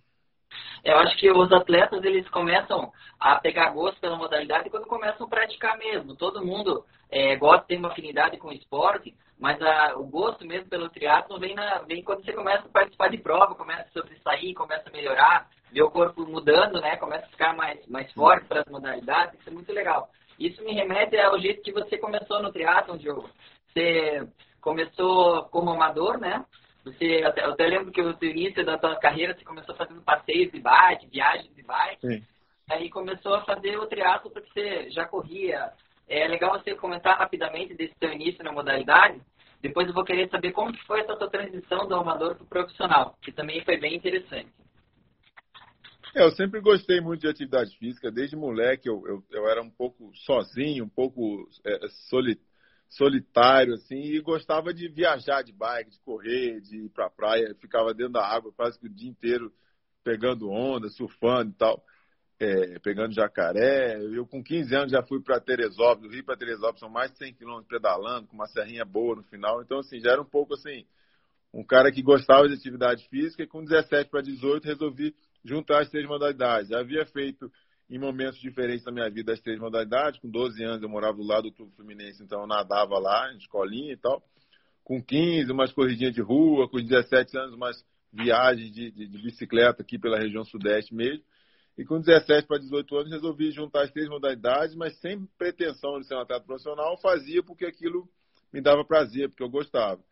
Eu 0.83 0.97
acho 0.99 1.17
que 1.19 1.31
os 1.31 1.53
atletas 1.53 2.03
eles 2.05 2.27
começam 2.31 2.91
a 3.21 3.37
pegar 3.37 3.71
gosto 3.71 4.01
pela 4.01 4.17
modalidade 4.17 4.71
quando 4.71 4.87
começam 4.87 5.27
a 5.27 5.29
praticar 5.29 5.77
mesmo. 5.77 6.17
Todo 6.17 6.45
mundo 6.45 6.85
é, 7.11 7.37
gosta, 7.37 7.67
tem 7.67 7.79
uma 7.79 7.93
afinidade 7.93 8.39
com 8.39 8.49
o 8.49 8.53
esporte, 8.53 9.15
mas 9.39 9.61
a, 9.61 9.99
o 9.99 10.05
gosto 10.05 10.47
mesmo 10.47 10.71
pelo 10.71 10.89
triatlo 10.89 11.39
vem, 11.39 11.55
vem 11.87 12.03
quando 12.03 12.25
você 12.25 12.33
começa 12.33 12.67
a 12.67 12.71
participar 12.71 13.09
de 13.09 13.19
prova, 13.19 13.55
começa 13.55 13.83
a 13.83 13.93
sobressair, 13.93 14.55
começa 14.55 14.89
a 14.89 14.93
melhorar, 14.93 15.49
vê 15.71 15.83
o 15.83 15.91
corpo 15.91 16.27
mudando, 16.27 16.81
né? 16.81 16.97
Começa 16.97 17.27
a 17.27 17.31
ficar 17.31 17.55
mais, 17.55 17.87
mais 17.87 18.11
forte 18.13 18.47
para 18.47 18.61
as 18.61 18.67
modalidades, 18.69 19.39
isso 19.39 19.51
é 19.51 19.53
muito 19.53 19.73
legal. 19.73 20.11
Isso 20.39 20.63
me 20.63 20.73
remete 20.73 21.17
ao 21.19 21.39
jeito 21.39 21.63
que 21.63 21.73
você 21.73 21.99
começou 21.99 22.43
no 22.43 22.53
triatlo, 22.53 22.99
Diogo. 22.99 23.29
Você 23.69 24.27
começou 24.61 25.45
como 25.47 25.71
amador, 25.71 26.19
né? 26.19 26.45
Você, 26.85 27.23
até, 27.25 27.45
eu 27.45 27.51
até 27.51 27.67
lembro 27.67 27.91
que 27.91 28.01
no 28.01 28.17
início 28.23 28.65
da 28.65 28.79
tua 28.79 28.97
carreira 28.97 29.35
você 29.35 29.45
começou 29.45 29.75
fazendo 29.75 30.01
passeios 30.03 30.53
de 30.53 30.61
bike, 30.61 31.09
viagens 31.09 31.55
de 31.55 31.63
bike. 31.63 32.07
Sim. 32.07 32.25
Aí 32.71 32.89
começou 32.91 33.35
a 33.35 33.45
fazer 33.45 33.79
o 33.79 33.87
triatlo 33.87 34.31
porque 34.31 34.51
você 34.53 34.91
já 34.91 35.07
corria. 35.07 35.73
É 36.09 36.27
legal 36.27 36.53
você 36.53 36.75
comentar 36.75 37.19
rapidamente 37.19 37.75
desse 37.75 37.95
teu 37.99 38.13
início 38.13 38.45
na 38.45 38.53
modalidade. 38.53 39.21
Depois 39.61 39.89
eu 39.89 39.95
vou 39.95 40.05
querer 40.05 40.29
saber 40.31 40.53
como 40.53 40.73
que 40.73 40.85
foi 40.85 41.01
essa 41.01 41.17
tua 41.17 41.29
transição 41.29 41.89
do 41.89 41.97
amador 41.97 42.37
para 42.37 42.45
o 42.45 42.49
profissional, 42.49 43.17
que 43.21 43.33
também 43.33 43.63
foi 43.65 43.77
bem 43.77 43.97
interessante. 43.97 44.51
É, 46.15 46.25
eu 46.25 46.31
sempre 46.33 46.61
gostei 46.61 47.01
muito 47.01 47.21
de 47.21 47.29
atividade 47.29 47.77
física. 47.79 48.11
Desde 48.11 48.37
moleque 48.37 48.89
eu, 48.89 49.03
eu, 49.07 49.25
eu 49.31 49.49
era 49.49 49.63
um 49.63 49.71
pouco 49.71 50.11
sozinho, 50.15 50.85
um 50.85 50.89
pouco 50.89 51.49
é, 51.65 51.89
solitário 52.09 52.49
solitário, 52.89 53.75
assim, 53.75 54.01
e 54.01 54.21
gostava 54.21 54.73
de 54.73 54.89
viajar 54.89 55.43
de 55.43 55.53
bike, 55.53 55.91
de 55.91 56.01
correr, 56.01 56.61
de 56.61 56.87
ir 56.87 56.89
pra 56.91 57.11
praia, 57.11 57.55
ficava 57.61 57.93
dentro 57.93 58.15
da 58.15 58.27
água 58.27 58.53
quase 58.53 58.79
que 58.79 58.87
o 58.87 58.91
dia 58.91 59.11
inteiro 59.11 59.53
pegando 60.03 60.51
onda, 60.51 60.89
surfando 60.89 61.51
e 61.51 61.55
tal, 61.55 61.85
é, 62.41 62.79
pegando 62.79 63.15
jacaré. 63.15 63.99
Eu 64.01 64.27
com 64.27 64.43
15 64.43 64.75
anos 64.75 64.93
já 64.93 65.03
fui 65.03 65.21
para 65.23 65.41
Teresópolis, 65.41 66.09
do 66.11 66.15
Rio 66.15 66.25
para 66.25 66.37
Teresópolis 66.37 66.81
são 66.81 66.89
mais 66.89 67.13
de 67.13 67.19
100 67.19 67.35
quilômetros 67.35 67.69
pedalando, 67.69 68.27
com 68.27 68.35
uma 68.35 68.47
serrinha 68.47 68.85
boa 68.85 69.17
no 69.17 69.23
final, 69.25 69.61
então 69.63 69.81
assim, 69.81 70.01
já 70.01 70.13
era 70.13 70.23
um 70.23 70.29
pouco 70.29 70.55
assim, 70.55 70.87
um 71.53 71.65
cara 71.65 71.93
que 71.93 72.03
gostava 72.03 72.49
de 72.49 72.55
atividade 72.55 73.07
física 73.09 73.43
e 73.43 73.47
com 73.47 73.63
17 73.63 74.11
para 74.11 74.23
18 74.23 74.65
resolvi 74.65 75.15
juntar 75.45 75.83
as 75.83 75.91
três 75.91 76.07
modalidades. 76.07 76.69
Já 76.69 76.81
havia 76.81 77.05
feito 77.07 77.51
em 77.91 77.99
momentos 77.99 78.39
diferentes 78.39 78.85
da 78.85 78.93
minha 78.93 79.09
vida 79.11 79.33
as 79.33 79.41
três 79.41 79.59
modalidades. 79.59 80.21
Com 80.21 80.29
12 80.29 80.63
anos 80.63 80.83
eu 80.83 80.89
morava 80.89 81.17
do 81.17 81.23
lado 81.23 81.45
do 81.45 81.53
Clube 81.53 81.75
Fluminense, 81.75 82.23
então 82.23 82.43
eu 82.43 82.47
nadava 82.47 82.99
lá, 82.99 83.33
em 83.33 83.39
escolinha 83.39 83.93
e 83.93 83.97
tal. 83.97 84.23
Com 84.85 85.03
15, 85.03 85.51
umas 85.53 85.73
corridinhas 85.73 86.15
de 86.15 86.21
rua. 86.21 86.69
Com 86.69 86.79
17 86.79 87.39
anos, 87.39 87.55
umas 87.55 87.85
viagens 88.13 88.73
de, 88.73 88.91
de, 88.91 89.07
de 89.07 89.23
bicicleta 89.23 89.83
aqui 89.83 89.99
pela 89.99 90.19
região 90.19 90.45
sudeste 90.45 90.95
mesmo. 90.95 91.23
E 91.77 91.85
com 91.85 92.01
17 92.01 92.49
para 92.49 92.59
18 92.59 92.97
anos 92.97 93.13
resolvi 93.13 93.53
juntar 93.53 93.85
as 93.85 93.93
três 93.93 94.09
modalidades, 94.09 94.75
mas 94.75 94.99
sem 94.99 95.25
pretensão 95.39 96.01
de 96.01 96.07
ser 96.07 96.17
um 96.17 96.21
atleta 96.21 96.45
profissional, 96.45 96.99
fazia 97.01 97.43
porque 97.43 97.65
aquilo 97.65 98.09
me 98.53 98.61
dava 98.61 98.85
prazer, 98.85 99.29
porque 99.29 99.43
eu 99.43 99.49
gostava. 99.49 100.03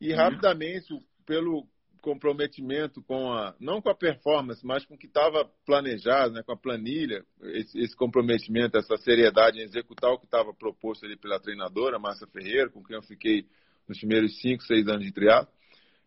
E 0.00 0.12
uhum. 0.12 0.16
rapidamente, 0.16 0.94
pelo 1.26 1.66
comprometimento 2.00 3.02
com 3.02 3.32
a, 3.32 3.54
não 3.60 3.80
com 3.80 3.90
a 3.90 3.94
performance, 3.94 4.64
mas 4.64 4.84
com 4.84 4.94
o 4.94 4.98
que 4.98 5.06
estava 5.06 5.44
planejado, 5.66 6.34
né, 6.34 6.42
com 6.42 6.52
a 6.52 6.56
planilha, 6.56 7.24
esse, 7.42 7.78
esse, 7.78 7.96
comprometimento, 7.96 8.76
essa 8.76 8.96
seriedade 8.98 9.58
em 9.58 9.64
executar 9.64 10.10
o 10.12 10.18
que 10.18 10.24
estava 10.24 10.54
proposto 10.54 11.04
ali 11.04 11.16
pela 11.16 11.40
treinadora, 11.40 11.98
Márcia 11.98 12.26
Ferreira, 12.26 12.70
com 12.70 12.82
quem 12.82 12.96
eu 12.96 13.02
fiquei 13.02 13.46
nos 13.88 13.98
primeiros 13.98 14.40
5, 14.40 14.62
6 14.64 14.88
anos 14.88 15.04
de 15.04 15.12
triatlo. 15.12 15.52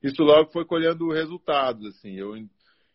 Isso 0.02 0.24
logo 0.24 0.52
foi 0.52 0.66
colhendo 0.66 1.12
resultados, 1.12 1.86
assim, 1.88 2.16
eu 2.16 2.34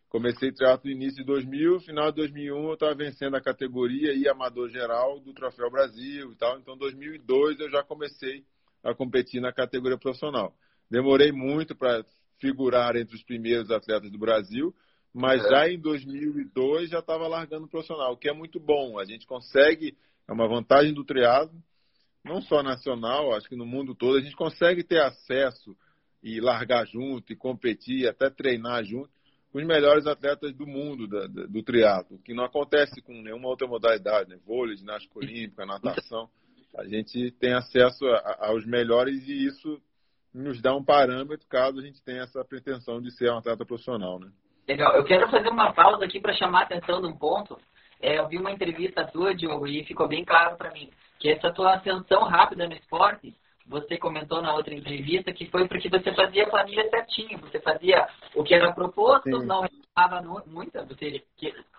comecei 0.09 0.51
triatlo 0.51 0.89
no 0.89 0.95
início 0.95 1.17
de 1.17 1.25
2000, 1.25 1.79
final 1.81 2.11
de 2.11 2.17
2001 2.17 2.67
eu 2.67 2.73
estava 2.73 2.95
vencendo 2.95 3.35
a 3.35 3.41
categoria 3.41 4.13
e 4.13 4.27
amador 4.27 4.69
geral 4.69 5.19
do 5.19 5.33
Troféu 5.33 5.69
Brasil 5.69 6.31
e 6.31 6.35
tal, 6.35 6.59
então 6.59 6.75
em 6.75 6.79
2002 6.79 7.59
eu 7.59 7.69
já 7.69 7.83
comecei 7.83 8.43
a 8.83 8.93
competir 8.93 9.41
na 9.41 9.51
categoria 9.51 9.97
profissional. 9.97 10.53
Demorei 10.89 11.31
muito 11.31 11.75
para 11.75 12.05
figurar 12.39 12.95
entre 12.95 13.15
os 13.15 13.23
primeiros 13.23 13.71
atletas 13.71 14.11
do 14.11 14.17
Brasil, 14.17 14.73
mas 15.13 15.43
é. 15.45 15.49
já 15.49 15.69
em 15.69 15.79
2002 15.79 16.89
já 16.89 16.99
estava 16.99 17.27
largando 17.27 17.65
o 17.65 17.69
profissional, 17.69 18.13
o 18.13 18.17
que 18.17 18.29
é 18.29 18.33
muito 18.33 18.59
bom. 18.59 18.99
A 18.99 19.05
gente 19.05 19.25
consegue, 19.25 19.97
é 20.27 20.31
uma 20.33 20.47
vantagem 20.47 20.93
do 20.93 21.03
triatlo, 21.03 21.57
não 22.23 22.41
só 22.41 22.61
nacional, 22.61 23.33
acho 23.33 23.47
que 23.47 23.55
no 23.55 23.65
mundo 23.65 23.95
todo, 23.95 24.17
a 24.17 24.21
gente 24.21 24.35
consegue 24.35 24.83
ter 24.83 25.01
acesso 25.01 25.75
e 26.21 26.39
largar 26.41 26.85
junto, 26.85 27.31
e 27.31 27.35
competir, 27.35 28.07
até 28.07 28.29
treinar 28.29 28.83
junto 28.83 29.09
com 29.51 29.59
os 29.59 29.65
melhores 29.65 30.05
atletas 30.05 30.53
do 30.53 30.67
mundo 30.67 31.07
da, 31.07 31.25
da, 31.27 31.45
do 31.45 31.63
triatlo, 31.63 32.19
que 32.19 32.33
não 32.33 32.43
acontece 32.43 33.01
com 33.01 33.13
nenhuma 33.21 33.47
outra 33.47 33.67
modalidade, 33.67 34.29
né? 34.29 34.37
vôlei, 34.45 34.75
ginástica 34.75 35.17
olímpica, 35.17 35.65
natação. 35.65 36.29
A 36.77 36.85
gente 36.85 37.31
tem 37.39 37.53
acesso 37.53 38.05
a, 38.05 38.47
aos 38.49 38.65
melhores 38.65 39.27
e 39.27 39.45
isso 39.47 39.81
nos 40.33 40.61
dá 40.61 40.75
um 40.75 40.83
parâmetro 40.83 41.47
caso 41.47 41.79
a 41.79 41.81
gente 41.81 42.03
tenha 42.03 42.23
essa 42.23 42.43
pretensão 42.43 43.01
de 43.01 43.11
ser 43.11 43.31
um 43.31 43.37
atleta 43.37 43.65
profissional, 43.65 44.19
né? 44.19 44.29
Legal. 44.67 44.95
Eu 44.95 45.05
quero 45.05 45.29
fazer 45.29 45.49
uma 45.49 45.71
pausa 45.73 46.03
aqui 46.03 46.19
para 46.19 46.33
chamar 46.33 46.61
a 46.61 46.63
atenção 46.63 47.01
de 47.01 47.07
um 47.07 47.17
ponto. 47.17 47.57
É, 48.01 48.19
eu 48.19 48.27
vi 48.27 48.37
uma 48.37 48.51
entrevista 48.51 49.05
tua, 49.05 49.33
Diogo, 49.33 49.65
e 49.65 49.83
ficou 49.85 50.07
bem 50.07 50.23
claro 50.23 50.57
para 50.57 50.71
mim 50.71 50.89
que 51.19 51.29
essa 51.29 51.51
tua 51.51 51.75
ascensão 51.75 52.23
rápida 52.23 52.67
no 52.67 52.73
esporte, 52.73 53.33
você 53.65 53.97
comentou 53.97 54.41
na 54.41 54.53
outra 54.53 54.73
entrevista 54.73 55.33
que 55.33 55.49
foi 55.49 55.67
porque 55.67 55.89
você 55.89 56.13
fazia 56.13 56.43
a 56.43 56.49
planilha 56.49 56.89
certinho, 56.89 57.39
você 57.39 57.59
fazia 57.59 58.07
o 58.35 58.43
que 58.43 58.53
era 58.53 58.71
proposto, 58.71 59.23
Sim. 59.23 59.45
não 59.45 59.65
estava 59.65 60.21
muito, 60.45 60.71
você 60.85 61.23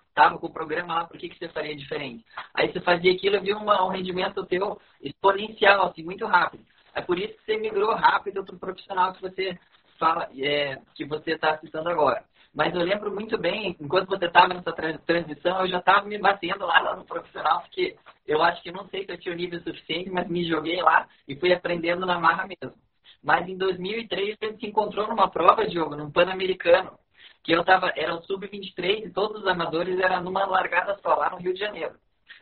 estava 0.09 0.37
com 0.37 0.47
o 0.47 0.53
programa 0.53 0.95
lá, 0.95 1.05
por 1.05 1.17
que, 1.17 1.29
que 1.29 1.37
você 1.37 1.47
faria 1.49 1.75
diferente? 1.75 2.25
Aí 2.53 2.71
você 2.71 2.81
fazia 2.81 3.13
aquilo 3.13 3.37
e 3.37 3.39
viu 3.39 3.57
uma, 3.57 3.85
um 3.85 3.89
rendimento 3.89 4.45
teu 4.45 4.79
exponencial, 5.01 5.87
assim, 5.87 6.03
muito 6.03 6.25
rápido. 6.25 6.63
É 6.93 7.01
por 7.01 7.17
isso 7.17 7.33
que 7.33 7.45
você 7.45 7.57
migrou 7.57 7.93
rápido 7.95 8.43
para 8.43 8.55
o 8.55 8.59
profissional 8.59 9.13
que 9.13 9.21
você 9.21 9.57
fala, 9.97 10.29
é, 10.37 10.77
que 10.95 11.05
você 11.05 11.31
está 11.31 11.57
citando 11.57 11.89
agora. 11.89 12.23
Mas 12.53 12.73
eu 12.73 12.81
lembro 12.81 13.13
muito 13.13 13.37
bem, 13.37 13.75
enquanto 13.79 14.09
você 14.09 14.25
estava 14.25 14.53
nessa 14.53 14.73
transição, 15.05 15.61
eu 15.61 15.67
já 15.67 15.77
estava 15.77 16.07
me 16.07 16.17
batendo 16.17 16.65
lá 16.65 16.95
no 16.95 17.05
profissional, 17.05 17.61
porque 17.61 17.95
eu 18.27 18.41
acho 18.41 18.63
que 18.63 18.71
não 18.71 18.87
sei 18.87 19.05
se 19.05 19.11
eu 19.11 19.19
tinha 19.19 19.33
o 19.33 19.37
nível 19.37 19.61
suficiente, 19.61 20.09
mas 20.09 20.27
me 20.27 20.43
joguei 20.47 20.81
lá 20.81 21.07
e 21.27 21.35
fui 21.35 21.53
aprendendo 21.53 22.05
na 22.07 22.19
marra 22.19 22.47
mesmo. 22.47 22.75
Mas 23.23 23.47
em 23.47 23.57
2003 23.57 24.37
a 24.41 24.45
gente 24.45 24.59
se 24.59 24.67
encontrou 24.67 25.07
numa 25.07 25.29
prova, 25.29 25.67
de 25.67 25.75
jogo 25.75 25.95
num 25.95 26.09
Pan-Americano, 26.09 26.97
que 27.43 27.51
eu 27.51 27.63
tava, 27.63 27.91
era 27.95 28.15
o 28.15 28.23
Sub-23 28.23 29.05
e 29.05 29.09
todos 29.11 29.41
os 29.41 29.47
amadores 29.47 29.99
eram 29.99 30.23
numa 30.23 30.45
largada 30.45 30.97
só, 31.03 31.15
lá 31.15 31.29
no 31.29 31.37
Rio 31.37 31.53
de 31.53 31.59
Janeiro. 31.59 31.95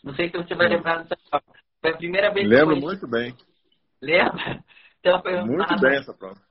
Não 0.04 0.14
sei 0.16 0.30
se 0.30 0.38
você 0.38 0.56
vai 0.56 0.70
lembrar 0.70 1.04
dessa 1.04 1.18
prova. 1.30 1.46
Foi 1.82 1.92
a 1.92 1.98
primeira 1.98 2.32
vez 2.32 2.48
Lembro 2.48 2.76
que 2.76 2.84
eu 2.84 2.88
muito 2.88 3.08
bem. 3.08 3.36
Lembra? 4.02 4.64
Então, 5.00 5.22
Muito 5.46 5.80
bem 5.80 6.00
essa 6.00 6.14
prova. 6.14 6.42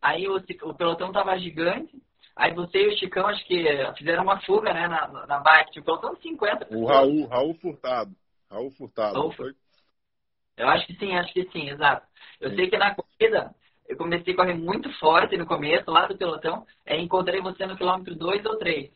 Aí 0.00 0.28
o, 0.28 0.36
o 0.36 0.74
pelotão 0.74 1.10
tava 1.10 1.36
gigante, 1.38 1.90
Aí 2.36 2.52
você 2.52 2.78
e 2.78 2.88
o 2.88 2.98
Chicão, 2.98 3.26
acho 3.28 3.44
que 3.46 3.64
fizeram 3.96 4.24
uma 4.24 4.40
fuga, 4.40 4.72
né, 4.74 4.88
na, 4.88 5.26
na 5.26 5.38
bike, 5.38 5.70
tipo, 5.70 5.86
faltando 5.86 6.20
50 6.20 6.66
pessoas. 6.66 6.80
O 6.80 6.84
Raul, 6.84 7.26
Raul 7.26 7.54
Furtado. 7.54 8.10
Raul 8.50 8.70
Furtado, 8.72 9.14
Raul, 9.14 9.32
foi? 9.32 9.54
Eu 10.56 10.68
acho 10.68 10.86
que 10.86 10.94
sim, 10.96 11.16
acho 11.16 11.32
que 11.32 11.48
sim, 11.50 11.70
exato. 11.70 12.06
Eu 12.40 12.50
sim. 12.50 12.56
sei 12.56 12.70
que 12.70 12.76
na 12.76 12.94
corrida, 12.94 13.54
eu 13.88 13.96
comecei 13.96 14.34
a 14.34 14.36
correr 14.36 14.54
muito 14.54 14.92
forte 14.98 15.36
no 15.36 15.46
começo, 15.46 15.88
lá 15.90 16.06
do 16.06 16.18
pelotão, 16.18 16.66
aí 16.86 17.00
encontrei 17.00 17.40
você 17.40 17.66
no 17.66 17.76
quilômetro 17.76 18.16
2 18.16 18.44
ou 18.46 18.56
3. 18.56 18.90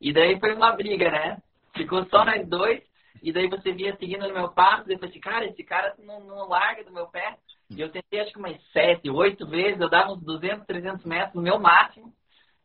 E 0.00 0.12
daí 0.12 0.38
foi 0.38 0.54
uma 0.54 0.72
briga, 0.72 1.10
né? 1.10 1.42
Ficou 1.76 2.04
só 2.06 2.24
nós 2.24 2.46
dois, 2.48 2.80
e 3.22 3.32
daí 3.32 3.48
você 3.48 3.72
via 3.72 3.96
seguindo 3.96 4.26
no 4.26 4.34
meu 4.34 4.50
passo, 4.50 4.88
e 4.88 4.94
eu 4.94 4.98
falei 4.98 5.10
assim, 5.10 5.20
cara, 5.20 5.46
esse 5.46 5.64
cara 5.64 5.94
não, 5.98 6.20
não 6.20 6.48
larga 6.48 6.84
do 6.84 6.92
meu 6.92 7.06
pé. 7.08 7.36
E 7.70 7.80
eu 7.80 7.90
tentei 7.90 8.20
acho 8.20 8.32
que 8.32 8.38
umas 8.38 8.60
7, 8.72 9.08
8 9.08 9.46
vezes, 9.46 9.80
eu 9.80 9.88
dava 9.88 10.12
uns 10.12 10.22
200, 10.22 10.66
300 10.66 11.04
metros 11.04 11.34
no 11.34 11.42
meu 11.42 11.58
máximo. 11.58 12.12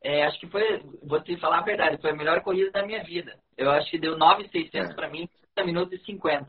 É, 0.01 0.23
acho 0.25 0.39
que 0.39 0.47
foi, 0.47 0.81
vou 1.03 1.21
te 1.21 1.37
falar 1.37 1.59
a 1.59 1.63
verdade, 1.63 2.01
foi 2.01 2.11
a 2.11 2.15
melhor 2.15 2.41
corrida 2.41 2.71
da 2.71 2.85
minha 2.85 3.03
vida. 3.03 3.37
Eu 3.57 3.69
acho 3.71 3.89
que 3.89 3.97
deu 3.97 4.17
9,600 4.17 4.95
para 4.95 5.09
mim, 5.09 5.29
30 5.55 5.65
minutos 5.65 5.99
e 5.99 6.05
50. 6.05 6.47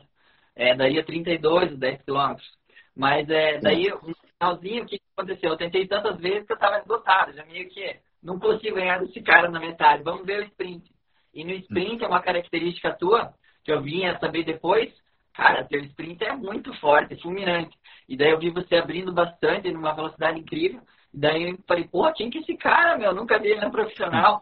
É, 0.55 0.75
daria 0.75 1.03
32, 1.05 1.77
10 1.77 2.01
quilômetros. 2.03 2.47
Mas 2.95 3.29
é, 3.29 3.59
daí, 3.59 3.89
no 3.89 4.15
finalzinho, 4.37 4.83
o 4.83 4.85
que 4.85 4.99
aconteceu? 5.15 5.51
Eu 5.51 5.57
tentei 5.57 5.87
tantas 5.87 6.17
vezes 6.17 6.45
que 6.45 6.53
eu 6.53 6.55
estava 6.55 6.79
esgotado, 6.79 7.33
já 7.33 7.45
meio 7.45 7.69
que 7.69 7.99
não 8.21 8.39
consigo 8.39 8.75
ganhar 8.75 8.99
desse 8.99 9.21
cara 9.21 9.49
na 9.49 9.59
metade. 9.59 10.03
Vamos 10.03 10.25
ver 10.25 10.41
o 10.41 10.45
sprint. 10.45 10.89
E 11.33 11.43
no 11.43 11.51
sprint 11.51 12.03
é 12.03 12.07
uma 12.07 12.21
característica 12.21 12.93
tua, 12.93 13.33
que 13.63 13.71
eu 13.71 13.81
vinha 13.81 14.17
saber 14.19 14.43
depois, 14.43 14.91
cara, 15.33 15.63
teu 15.63 15.81
sprint 15.81 16.23
é 16.23 16.35
muito 16.35 16.73
forte, 16.79 17.21
fulminante. 17.21 17.77
E 18.07 18.17
daí 18.17 18.31
eu 18.31 18.39
vi 18.39 18.49
você 18.49 18.75
abrindo 18.75 19.13
bastante, 19.13 19.71
numa 19.71 19.93
velocidade 19.93 20.39
incrível. 20.39 20.81
E 21.13 21.17
daí 21.17 21.49
eu 21.49 21.57
falei, 21.67 21.87
porra, 21.87 22.13
quem 22.13 22.29
que 22.29 22.39
é 22.39 22.41
esse 22.41 22.57
cara, 22.57 22.97
meu? 22.97 23.13
Nunca 23.13 23.39
vi 23.39 23.49
ele 23.49 23.65
no 23.65 23.71
profissional. 23.71 24.41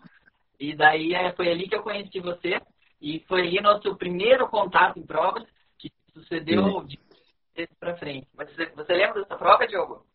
E 0.59 0.75
daí 0.75 1.13
é, 1.13 1.31
foi 1.33 1.49
ali 1.49 1.67
que 1.67 1.75
eu 1.75 1.83
conheci 1.83 2.19
você. 2.19 2.61
E 3.01 3.19
foi 3.27 3.41
aí 3.41 3.61
nosso 3.61 3.95
primeiro 3.95 4.47
contato 4.49 4.99
em 4.99 5.05
provas, 5.05 5.45
que 5.77 5.91
sucedeu 6.13 6.83
de 6.83 6.99
para 7.79 7.97
frente. 7.97 8.27
Mas 8.35 8.49
você, 8.53 8.67
você 8.67 8.93
lembra 8.93 9.21
dessa 9.21 9.35
prova, 9.35 9.67
Diogo? 9.67 10.05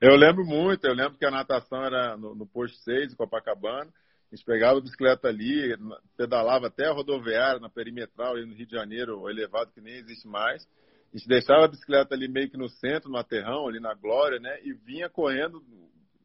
Eu 0.00 0.16
lembro 0.16 0.44
muito, 0.44 0.84
eu 0.86 0.94
lembro 0.94 1.16
que 1.16 1.24
a 1.24 1.30
natação 1.30 1.82
era 1.82 2.16
no, 2.16 2.34
no 2.34 2.46
posto 2.46 2.76
6, 2.78 3.12
em 3.12 3.16
Copacabana. 3.16 3.90
A 4.32 4.36
gente 4.36 4.44
pegava 4.44 4.78
a 4.78 4.82
bicicleta 4.82 5.28
ali, 5.28 5.76
pedalava 6.16 6.66
até 6.66 6.86
a 6.86 6.92
rodoviária, 6.92 7.60
na 7.60 7.68
perimetral, 7.68 8.36
no 8.36 8.54
Rio 8.54 8.66
de 8.66 8.72
Janeiro, 8.72 9.20
o 9.20 9.30
elevado 9.30 9.72
que 9.72 9.80
nem 9.80 9.94
existe 9.94 10.26
mais. 10.26 10.66
A 11.12 11.16
gente 11.16 11.28
deixava 11.28 11.64
a 11.64 11.68
bicicleta 11.68 12.14
ali 12.14 12.28
meio 12.28 12.50
que 12.50 12.56
no 12.56 12.68
centro, 12.68 13.08
no 13.08 13.16
aterrão, 13.16 13.68
ali 13.68 13.78
na 13.78 13.94
Glória, 13.94 14.40
né? 14.40 14.58
E 14.64 14.72
vinha 14.72 15.08
correndo 15.08 15.62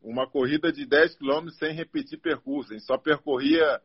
uma 0.02 0.28
corrida 0.28 0.72
de 0.72 0.86
10 0.86 1.16
quilômetros 1.16 1.58
sem 1.58 1.74
repetir 1.74 2.20
percurso. 2.20 2.72
A 2.72 2.74
gente 2.76 2.86
só 2.86 2.98
percorria 2.98 3.80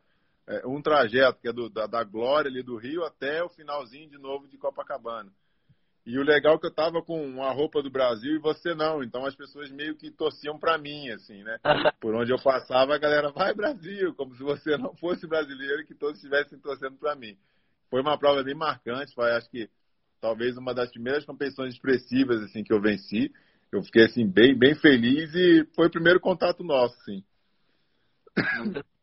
é, 0.47 0.65
um 0.65 0.81
trajeto, 0.81 1.39
que 1.39 1.47
é 1.47 1.53
do, 1.53 1.69
da, 1.69 1.85
da 1.85 2.03
Glória 2.03 2.49
ali 2.49 2.63
do 2.63 2.77
Rio 2.77 3.03
até 3.03 3.43
o 3.43 3.49
finalzinho 3.49 4.09
de 4.09 4.17
novo 4.17 4.47
de 4.47 4.57
Copacabana. 4.57 5.31
E 6.05 6.19
o 6.19 6.23
legal 6.23 6.55
é 6.55 6.59
que 6.59 6.67
eu 6.67 6.73
tava 6.73 7.01
com 7.01 7.25
uma 7.25 7.51
roupa 7.51 7.81
do 7.81 7.89
Brasil 7.89 8.35
e 8.35 8.39
você 8.39 8.75
não. 8.75 9.01
Então 9.01 9.25
as 9.25 9.35
pessoas 9.35 9.71
meio 9.71 9.95
que 9.95 10.11
torciam 10.11 10.59
para 10.59 10.77
mim, 10.77 11.09
assim, 11.09 11.43
né? 11.43 11.57
Por 11.99 12.13
onde 12.13 12.31
eu 12.31 12.37
passava, 12.37 12.93
a 12.93 12.99
galera, 12.99 13.31
vai 13.31 13.53
Brasil, 13.55 14.13
como 14.13 14.35
se 14.35 14.43
você 14.43 14.77
não 14.77 14.95
fosse 14.95 15.25
brasileiro 15.25 15.81
e 15.81 15.85
que 15.85 15.95
todos 15.95 16.17
estivessem 16.17 16.59
torcendo 16.59 16.95
para 16.97 17.15
mim. 17.15 17.35
Foi 17.89 18.01
uma 18.01 18.17
prova 18.19 18.43
bem 18.43 18.53
marcante, 18.53 19.15
foi 19.15 19.31
acho 19.31 19.49
que 19.49 19.67
talvez 20.21 20.55
uma 20.57 20.75
das 20.75 20.91
primeiras 20.91 21.25
competições 21.25 21.73
expressivas 21.73 22.41
assim 22.43 22.63
que 22.63 22.73
eu 22.73 22.79
venci. 22.81 23.33
Eu 23.71 23.81
fiquei 23.81 24.05
assim 24.05 24.27
bem, 24.27 24.55
bem 24.55 24.75
feliz 24.75 25.33
e 25.33 25.67
foi 25.75 25.87
o 25.87 25.91
primeiro 25.91 26.19
contato 26.19 26.63
nosso, 26.63 26.95
sim. 27.03 27.23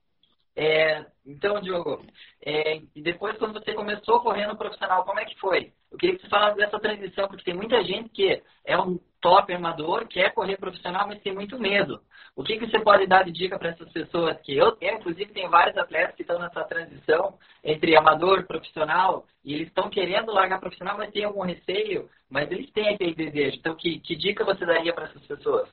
É, 0.54 1.06
então, 1.25 1.61
Diogo, 1.61 2.04
é, 2.44 2.80
e 2.94 3.02
depois 3.02 3.37
quando 3.38 3.54
você 3.54 3.73
começou 3.73 4.21
correndo 4.21 4.56
profissional, 4.56 5.04
como 5.04 5.18
é 5.18 5.25
que 5.25 5.38
foi? 5.38 5.73
Eu 5.90 5.97
queria 5.97 6.16
que 6.16 6.23
você 6.23 6.28
falasse 6.28 6.56
dessa 6.56 6.78
transição, 6.78 7.26
porque 7.28 7.44
tem 7.44 7.54
muita 7.54 7.82
gente 7.85 8.11
que 8.11 8.42
é 8.64 8.78
um 8.78 8.99
top 9.21 9.52
armador, 9.52 10.06
quer 10.09 10.35
correr 10.35 10.56
profissional, 10.59 11.06
mas 11.06 11.23
tem 11.23 11.32
muito 11.32 11.59
medo. 11.59 12.02
O 12.35 12.42
que, 12.42 12.59
que 12.59 12.66
você 12.66 12.80
pode 12.80 13.06
dar 13.06 13.25
de 13.25 13.32
dica 13.32 13.59
para 13.59 13.71
essas 13.71 13.90
pessoas 13.92 14.38
que 14.40 14.56
eu 14.56 14.73
tenho, 14.73 14.99
inclusive 14.99 15.32
tem 15.32 15.49
vários 15.49 15.76
atletas 15.76 16.16
que 16.16 16.23
estão 16.23 16.38
nessa 16.38 16.64
transição 16.64 17.38
entre 17.62 17.97
amador 17.97 18.40
e 18.40 18.47
profissional, 18.47 19.26
e 19.44 19.54
eles 19.54 19.68
estão 19.68 19.88
querendo 19.88 20.32
largar 20.32 20.61
profissional, 20.61 20.99
mas 20.99 21.12
tem 21.12 21.25
algum 21.25 21.42
receio, 21.42 22.11
mas 22.30 22.50
eles 22.50 22.71
têm 22.73 22.88
aquele 22.88 23.14
desejo. 23.14 23.56
Então, 23.56 23.75
que, 23.75 24.00
que 24.00 24.16
dica 24.16 24.44
você 24.44 24.66
daria 24.66 24.92
para 24.92 25.04
essas 25.04 25.25
pessoas? 25.26 25.68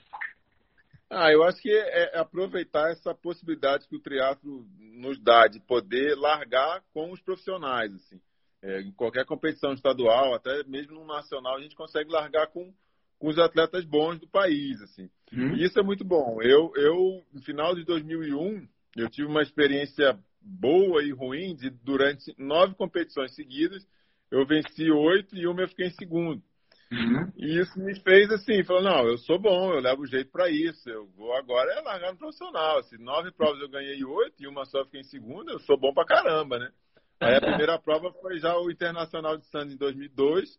Ah, 1.10 1.32
eu 1.32 1.44
acho 1.44 1.60
que 1.62 1.72
é, 1.72 2.16
é 2.16 2.20
aproveitar 2.20 2.92
essa 2.92 3.16
possibilidade 3.16 3.88
que 3.88 3.96
o 3.96 4.02
triatlo 4.02 4.66
nos 4.78 5.20
dá 5.20 5.48
de 5.48 5.60
poder 5.60 6.16
largar 6.16 6.84
com 6.94 7.12
os 7.12 7.20
profissionais, 7.22 7.94
assim. 7.96 8.22
É, 8.62 8.82
em 8.82 8.92
qualquer 8.92 9.26
competição 9.26 9.74
estadual, 9.74 10.34
até 10.34 10.64
mesmo 10.66 10.94
no 10.94 11.06
nacional, 11.06 11.56
a 11.56 11.62
gente 11.62 11.76
consegue 11.76 12.12
largar 12.12 12.48
com, 12.48 12.74
com 13.18 13.28
os 13.28 13.40
atletas 13.40 13.86
bons 13.86 14.20
do 14.20 14.28
país, 14.28 14.82
assim. 14.82 15.10
Uhum. 15.32 15.56
E 15.56 15.64
isso 15.64 15.80
é 15.80 15.84
muito 15.84 16.04
bom. 16.04 16.42
Eu, 16.42 16.72
eu, 16.76 17.24
no 17.34 17.42
final 17.42 17.74
de 17.74 17.84
2001, 17.86 18.68
eu 18.98 19.10
tive 19.10 19.28
uma 19.28 19.42
experiência 19.42 20.20
boa 20.42 21.04
e 21.04 21.12
ruim 21.12 21.56
de 21.56 21.70
durante 21.70 22.34
nove 22.38 22.76
competições 22.76 23.34
seguidas, 23.34 23.88
eu 24.32 24.46
venci 24.46 24.92
oito 24.92 25.36
e 25.36 25.48
uma 25.48 25.62
eu 25.62 25.68
fiquei 25.70 25.88
em 25.88 25.92
segundo. 25.92 26.44
Uhum. 26.92 27.32
E 27.38 27.60
isso 27.60 27.80
me 27.80 27.94
fez 28.02 28.32
assim, 28.32 28.64
falou, 28.64 28.82
não, 28.82 29.08
eu 29.08 29.18
sou 29.20 29.40
bom, 29.40 29.72
eu 29.74 29.80
levo 29.80 30.08
jeito 30.08 30.32
para 30.32 30.50
isso, 30.50 30.90
eu 30.90 31.06
vou 31.16 31.34
agora 31.36 31.72
é 31.74 31.82
largar 31.82 32.12
no 32.12 32.18
profissional. 32.18 32.82
Se 32.84 32.98
nove 32.98 33.32
provas 33.32 33.62
eu 33.62 33.70
ganhei 33.70 34.04
oito 34.04 34.42
e 34.42 34.48
uma 34.48 34.66
só 34.66 34.84
fiquei 34.86 35.02
em 35.02 35.04
segunda, 35.04 35.52
eu 35.52 35.60
sou 35.60 35.78
bom 35.78 35.94
pra 35.94 36.06
caramba, 36.06 36.58
né? 36.58 36.72
Aí 37.20 37.36
a 37.36 37.42
primeira 37.42 37.78
prova 37.78 38.12
foi 38.14 38.40
já 38.40 38.58
o 38.58 38.72
Internacional 38.72 39.38
de 39.38 39.46
Santos 39.48 39.74
em 39.74 39.78
2002, 39.78 40.58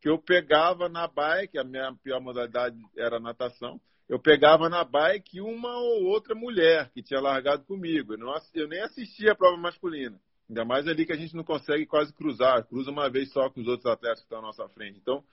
que 0.00 0.08
eu 0.08 0.18
pegava 0.18 0.88
na 0.88 1.08
bike, 1.08 1.58
a 1.58 1.64
minha 1.64 1.92
pior 2.02 2.20
modalidade 2.20 2.76
era 2.96 3.18
natação, 3.18 3.80
eu 4.08 4.20
pegava 4.20 4.68
na 4.68 4.84
bike 4.84 5.40
uma 5.40 5.76
ou 5.78 6.04
outra 6.04 6.34
mulher 6.34 6.90
que 6.92 7.02
tinha 7.02 7.20
largado 7.20 7.64
comigo. 7.64 8.12
Eu, 8.12 8.18
não, 8.18 8.34
eu 8.54 8.68
nem 8.68 8.82
assistia 8.82 9.32
a 9.32 9.34
prova 9.34 9.56
masculina. 9.56 10.20
Ainda 10.48 10.64
mais 10.64 10.86
ali 10.86 11.06
que 11.06 11.12
a 11.12 11.16
gente 11.16 11.34
não 11.34 11.42
consegue 11.42 11.86
quase 11.86 12.12
cruzar, 12.12 12.66
cruza 12.66 12.90
uma 12.90 13.08
vez 13.08 13.32
só 13.32 13.48
com 13.48 13.60
os 13.60 13.66
outros 13.66 13.90
atletas 13.90 14.18
que 14.18 14.26
estão 14.26 14.40
à 14.40 14.42
nossa 14.42 14.68
frente. 14.68 14.98
Então, 14.98 15.24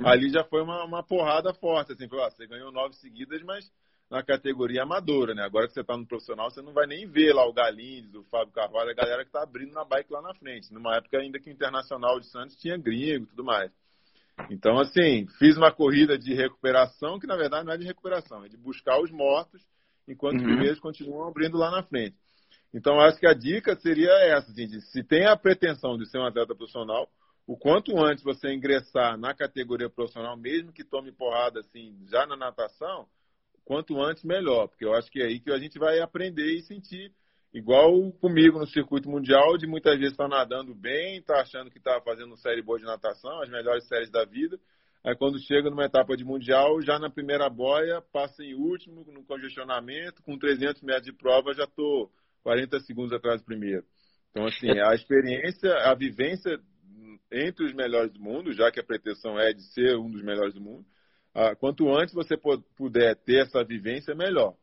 ali 0.00 0.30
já 0.30 0.44
foi 0.44 0.62
uma, 0.62 0.84
uma 0.84 1.02
porrada 1.02 1.52
forte, 1.54 1.92
assim, 1.92 2.08
você 2.08 2.46
ganhou 2.46 2.72
nove 2.72 2.94
seguidas, 2.96 3.42
mas 3.42 3.70
na 4.10 4.22
categoria 4.22 4.82
amadora, 4.82 5.34
né? 5.34 5.42
Agora 5.42 5.66
que 5.66 5.72
você 5.72 5.80
está 5.80 5.96
no 5.96 6.06
profissional, 6.06 6.50
você 6.50 6.62
não 6.62 6.72
vai 6.72 6.86
nem 6.86 7.06
ver 7.06 7.32
lá 7.32 7.46
o 7.46 7.52
Galindes, 7.52 8.14
o 8.14 8.24
Fábio 8.24 8.52
Carvalho, 8.52 8.90
a 8.90 8.94
galera 8.94 9.22
que 9.22 9.28
está 9.28 9.42
abrindo 9.42 9.72
na 9.72 9.84
bike 9.84 10.12
lá 10.12 10.20
na 10.20 10.34
frente. 10.34 10.72
Numa 10.72 10.96
época 10.96 11.18
ainda 11.18 11.38
que 11.38 11.50
o 11.50 11.52
Internacional 11.52 12.20
de 12.20 12.26
Santos 12.26 12.56
tinha 12.56 12.76
gringo 12.76 13.24
e 13.24 13.28
tudo 13.28 13.44
mais. 13.44 13.72
Então, 14.50 14.78
assim, 14.78 15.26
fiz 15.38 15.56
uma 15.56 15.72
corrida 15.72 16.18
de 16.18 16.34
recuperação, 16.34 17.18
que 17.18 17.26
na 17.26 17.36
verdade 17.36 17.64
não 17.64 17.72
é 17.72 17.78
de 17.78 17.86
recuperação, 17.86 18.44
é 18.44 18.48
de 18.48 18.56
buscar 18.56 19.00
os 19.00 19.10
mortos, 19.10 19.62
enquanto 20.08 20.34
uhum. 20.34 20.40
os 20.40 20.46
primeiros 20.46 20.80
continuam 20.80 21.28
abrindo 21.28 21.56
lá 21.56 21.70
na 21.70 21.82
frente. 21.82 22.16
Então, 22.72 22.98
acho 23.00 23.18
que 23.18 23.26
a 23.26 23.34
dica 23.34 23.76
seria 23.76 24.10
essa, 24.26 24.50
assim, 24.50 24.66
de, 24.66 24.80
se 24.80 25.04
tem 25.04 25.26
a 25.26 25.36
pretensão 25.36 25.96
de 25.96 26.08
ser 26.10 26.18
um 26.18 26.26
atleta 26.26 26.54
profissional, 26.54 27.08
o 27.46 27.56
quanto 27.56 27.96
antes 27.98 28.24
você 28.24 28.52
ingressar 28.52 29.18
na 29.18 29.34
categoria 29.34 29.90
profissional, 29.90 30.36
mesmo 30.36 30.72
que 30.72 30.84
tome 30.84 31.12
porrada 31.12 31.60
assim, 31.60 31.94
já 32.08 32.26
na 32.26 32.36
natação, 32.36 33.06
quanto 33.64 34.00
antes 34.02 34.24
melhor, 34.24 34.68
porque 34.68 34.84
eu 34.84 34.94
acho 34.94 35.10
que 35.10 35.20
é 35.20 35.26
aí 35.26 35.40
que 35.40 35.50
a 35.50 35.58
gente 35.58 35.78
vai 35.78 36.00
aprender 36.00 36.54
e 36.54 36.62
sentir 36.62 37.12
igual 37.52 38.12
comigo 38.12 38.58
no 38.58 38.66
circuito 38.66 39.08
mundial, 39.08 39.56
de 39.56 39.66
muitas 39.66 39.96
vezes 39.96 40.12
estar 40.12 40.28
tá 40.28 40.36
nadando 40.36 40.74
bem, 40.74 41.22
tá 41.22 41.40
achando 41.40 41.70
que 41.70 41.78
está 41.78 42.00
fazendo 42.00 42.36
série 42.36 42.62
boa 42.62 42.78
de 42.78 42.84
natação, 42.84 43.40
as 43.42 43.48
melhores 43.48 43.86
séries 43.86 44.10
da 44.10 44.24
vida. 44.24 44.58
Aí 45.04 45.14
quando 45.14 45.38
chega 45.38 45.68
numa 45.68 45.84
etapa 45.84 46.16
de 46.16 46.24
mundial, 46.24 46.80
já 46.80 46.98
na 46.98 47.10
primeira 47.10 47.48
boia, 47.50 48.02
passa 48.12 48.42
em 48.42 48.54
último, 48.54 49.04
no 49.12 49.22
congestionamento, 49.24 50.22
com 50.22 50.38
300 50.38 50.82
metros 50.82 51.04
de 51.04 51.12
prova, 51.12 51.52
já 51.52 51.64
estou 51.64 52.10
40 52.42 52.80
segundos 52.80 53.12
atrás 53.12 53.40
do 53.40 53.44
primeiro. 53.44 53.84
Então, 54.30 54.46
assim, 54.46 54.70
a 54.70 54.94
experiência, 54.94 55.72
a 55.84 55.94
vivência 55.94 56.58
entre 57.30 57.64
os 57.64 57.72
melhores 57.72 58.12
do 58.12 58.20
mundo, 58.20 58.52
já 58.52 58.70
que 58.70 58.80
a 58.80 58.84
pretensão 58.84 59.38
é 59.38 59.52
de 59.52 59.62
ser 59.72 59.96
um 59.96 60.10
dos 60.10 60.22
melhores 60.22 60.54
do 60.54 60.60
mundo. 60.60 60.84
Ah, 61.34 61.54
quanto 61.56 61.92
antes 61.92 62.14
você 62.14 62.36
puder 62.76 63.16
ter 63.16 63.42
essa 63.42 63.64
vivência, 63.64 64.14
melhor. 64.14 64.54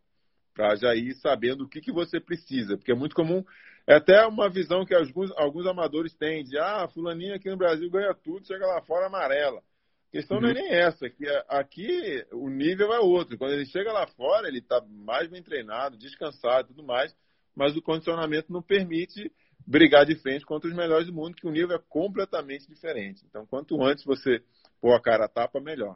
Para 0.53 0.75
já 0.75 0.95
ir 0.95 1.13
sabendo 1.15 1.63
o 1.65 1.67
que, 1.67 1.81
que 1.81 1.91
você 1.91 2.19
precisa. 2.19 2.77
Porque 2.77 2.91
é 2.91 2.95
muito 2.95 3.15
comum, 3.15 3.43
é 3.87 3.95
até 3.95 4.25
uma 4.25 4.49
visão 4.49 4.85
que 4.85 4.93
alguns, 4.93 5.31
alguns 5.37 5.65
amadores 5.65 6.13
têm 6.13 6.43
de 6.43 6.57
ah, 6.57 6.87
fulaninho 6.87 7.35
aqui 7.35 7.49
no 7.49 7.57
Brasil 7.57 7.89
ganha 7.89 8.13
tudo, 8.13 8.45
chega 8.45 8.65
lá 8.65 8.81
fora 8.81 9.07
amarela. 9.07 9.59
A 9.59 10.11
questão 10.11 10.37
uhum. 10.37 10.43
não 10.43 10.49
é 10.49 10.53
uhum. 10.53 10.59
nem 10.59 10.73
essa, 10.73 11.09
que 11.09 11.25
aqui 11.47 12.25
o 12.31 12.49
nível 12.49 12.93
é 12.93 12.99
outro. 12.99 13.37
Quando 13.37 13.53
ele 13.53 13.65
chega 13.65 13.91
lá 13.91 14.05
fora, 14.07 14.47
ele 14.47 14.59
está 14.59 14.81
mais 14.81 15.29
bem 15.29 15.41
treinado, 15.41 15.97
descansado 15.97 16.69
e 16.69 16.73
tudo 16.73 16.85
mais, 16.85 17.15
mas 17.55 17.75
o 17.75 17.81
condicionamento 17.81 18.51
não 18.51 18.61
permite 18.61 19.31
brigar 19.65 20.05
de 20.05 20.15
frente 20.15 20.45
contra 20.45 20.69
os 20.69 20.75
melhores 20.75 21.07
do 21.07 21.13
mundo, 21.13 21.35
que 21.35 21.47
o 21.47 21.51
nível 21.51 21.75
é 21.75 21.81
completamente 21.89 22.67
diferente. 22.67 23.23
Então, 23.27 23.45
quanto 23.45 23.81
antes 23.83 24.03
você 24.03 24.43
pôr 24.81 24.93
a 24.93 25.01
cara 25.01 25.25
a 25.25 25.29
tapa, 25.29 25.59
melhor. 25.59 25.95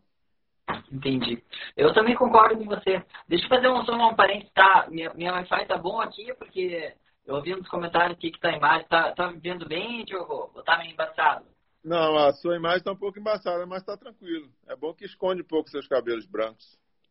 Entendi. 0.92 1.44
Eu 1.76 1.94
também 1.94 2.16
concordo 2.16 2.58
com 2.58 2.66
você. 2.66 3.04
Deixa 3.28 3.46
eu 3.46 3.50
fazer 3.50 3.68
um, 3.68 3.84
só 3.86 3.94
um 3.94 4.16
parênteses, 4.16 4.52
tá? 4.54 4.88
Minha, 4.90 5.14
minha 5.14 5.34
Wi-Fi 5.34 5.66
tá 5.66 5.78
bom 5.78 6.02
aqui, 6.02 6.34
porque 6.36 6.94
eu 7.26 7.36
ouvi 7.36 7.56
nos 7.56 7.68
comentários 7.68 8.18
aqui 8.18 8.32
que 8.32 8.40
tá 8.40 8.50
a 8.50 8.58
imagem. 8.58 8.88
Tá, 8.88 9.12
tá 9.14 9.34
vendo 9.38 9.68
bem, 9.68 10.04
Diogo? 10.06 10.52
Ou 10.54 10.64
tá 10.64 10.78
meio 10.78 10.92
embaçado? 10.92 11.46
Não, 11.84 12.18
a 12.18 12.34
sua 12.34 12.56
imagem 12.56 12.84
tá 12.84 12.92
um 12.92 12.98
pouco 12.98 13.20
embaçada, 13.20 13.66
mas 13.66 13.84
tá 13.84 13.96
tranquilo. 13.96 14.50
É 14.68 14.76
bom 14.76 14.94
que 14.94 15.06
esconde 15.06 15.44
um 15.44 15.48
pouco 15.48 15.70
seus 15.70 15.88
cabelos 15.88 16.26
brancos. 16.26 16.66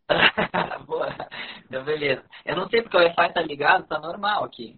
Boa. 0.86 1.08
Então, 1.64 1.84
beleza. 1.84 2.24
Eu 2.44 2.56
não 2.56 2.68
sei 2.68 2.82
porque 2.82 2.96
o 2.96 3.00
Wi-Fi 3.00 3.32
tá 3.32 3.40
ligado, 3.40 3.86
tá 3.86 3.98
normal 3.98 4.44
aqui. 4.44 4.76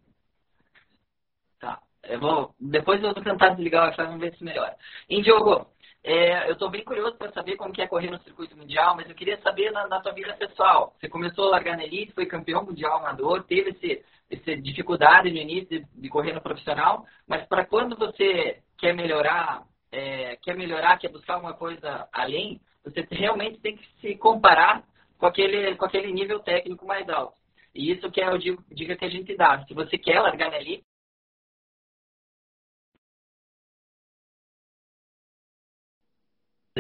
Eu 2.09 2.21
vou, 2.21 2.55
depois 2.61 3.03
eu 3.03 3.13
vou 3.13 3.23
tentar 3.23 3.51
desligar 3.51 3.85
o 3.85 3.87
Wi-Fi, 3.87 4.03
vamos 4.05 4.21
ver 4.21 4.35
se 4.35 4.45
melhora. 4.45 4.77
E, 5.09 5.21
Diogo, 5.23 5.67
é, 6.05 6.49
eu 6.49 6.53
estou 6.53 6.71
bem 6.71 6.85
curioso 6.85 7.17
para 7.17 7.33
saber 7.33 7.57
como 7.57 7.73
que 7.73 7.83
é 7.83 7.87
correr 7.89 8.11
no 8.11 8.23
circuito 8.23 8.57
mundial, 8.57 8.95
mas 8.95 9.09
eu 9.09 9.15
queria 9.15 9.41
saber 9.41 9.73
na, 9.73 9.89
na 9.89 10.01
tua 10.01 10.13
vida 10.13 10.33
pessoal. 10.35 10.95
Você 10.99 11.09
começou 11.09 11.47
a 11.47 11.51
largar 11.51 11.77
na 11.77 11.85
elite, 11.85 12.13
foi 12.13 12.27
campeão 12.27 12.65
mundial 12.65 12.99
amador, 12.99 13.43
teve 13.43 13.71
esse, 13.71 14.05
essa 14.31 14.57
dificuldade 14.57 15.31
no 15.31 15.39
início 15.39 15.81
de, 15.81 15.87
de 15.95 16.09
correr 16.09 16.33
no 16.33 16.41
profissional, 16.41 17.05
mas 17.27 17.45
para 17.49 17.65
quando 17.67 17.97
você 17.97 18.63
quer 18.79 18.95
melhorar, 18.95 19.65
é, 19.91 20.37
quer 20.37 20.57
melhorar, 20.57 20.97
quer 20.99 21.11
buscar 21.11 21.35
alguma 21.35 21.55
coisa 21.55 22.09
além, 22.13 22.61
você 22.85 23.05
realmente 23.11 23.59
tem 23.59 23.77
que 23.77 23.85
se 24.01 24.15
comparar 24.17 24.85
com 25.19 25.27
aquele, 25.27 25.75
com 25.75 25.87
aquele 25.87 26.13
nível 26.13 26.39
técnico 26.39 26.87
mais 26.87 27.09
alto. 27.09 27.35
E 27.75 27.91
isso 27.91 28.11
que 28.11 28.21
é 28.21 28.31
o 28.31 28.39
dica 28.39 28.97
que 28.97 29.05
a 29.05 29.11
gente 29.11 29.37
dá. 29.37 29.65
Se 29.67 29.75
você 29.75 29.99
quer 29.99 30.21
largar 30.21 30.51
na 30.51 30.59
elite, 30.59 30.85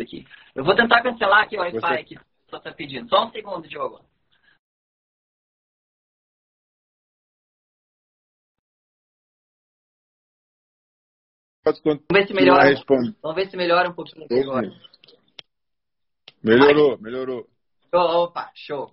aqui. 0.01 0.27
Eu 0.55 0.65
vou 0.65 0.75
tentar 0.75 1.03
cancelar 1.03 1.45
aqui 1.45 1.57
o 1.57 1.61
Wi-Fi 1.61 1.81
Você... 1.81 2.05
que 2.05 2.19
só 2.49 2.59
está 2.59 2.73
pedindo. 2.73 3.09
Só 3.09 3.27
um 3.27 3.31
segundo, 3.31 3.69
Diogo. 3.69 4.01
Vamos 11.65 12.03
ver 12.13 12.27
se 12.29 12.33
melhora. 12.33 12.75
Vamos 13.21 13.35
ver 13.35 13.51
se 13.51 13.57
melhora 13.57 13.89
um 13.89 13.93
pouquinho 13.93 14.27
agora. 14.31 14.71
Melhorou, 16.43 16.97
melhorou. 16.99 17.49
Opa, 17.93 18.53
show. 18.55 18.93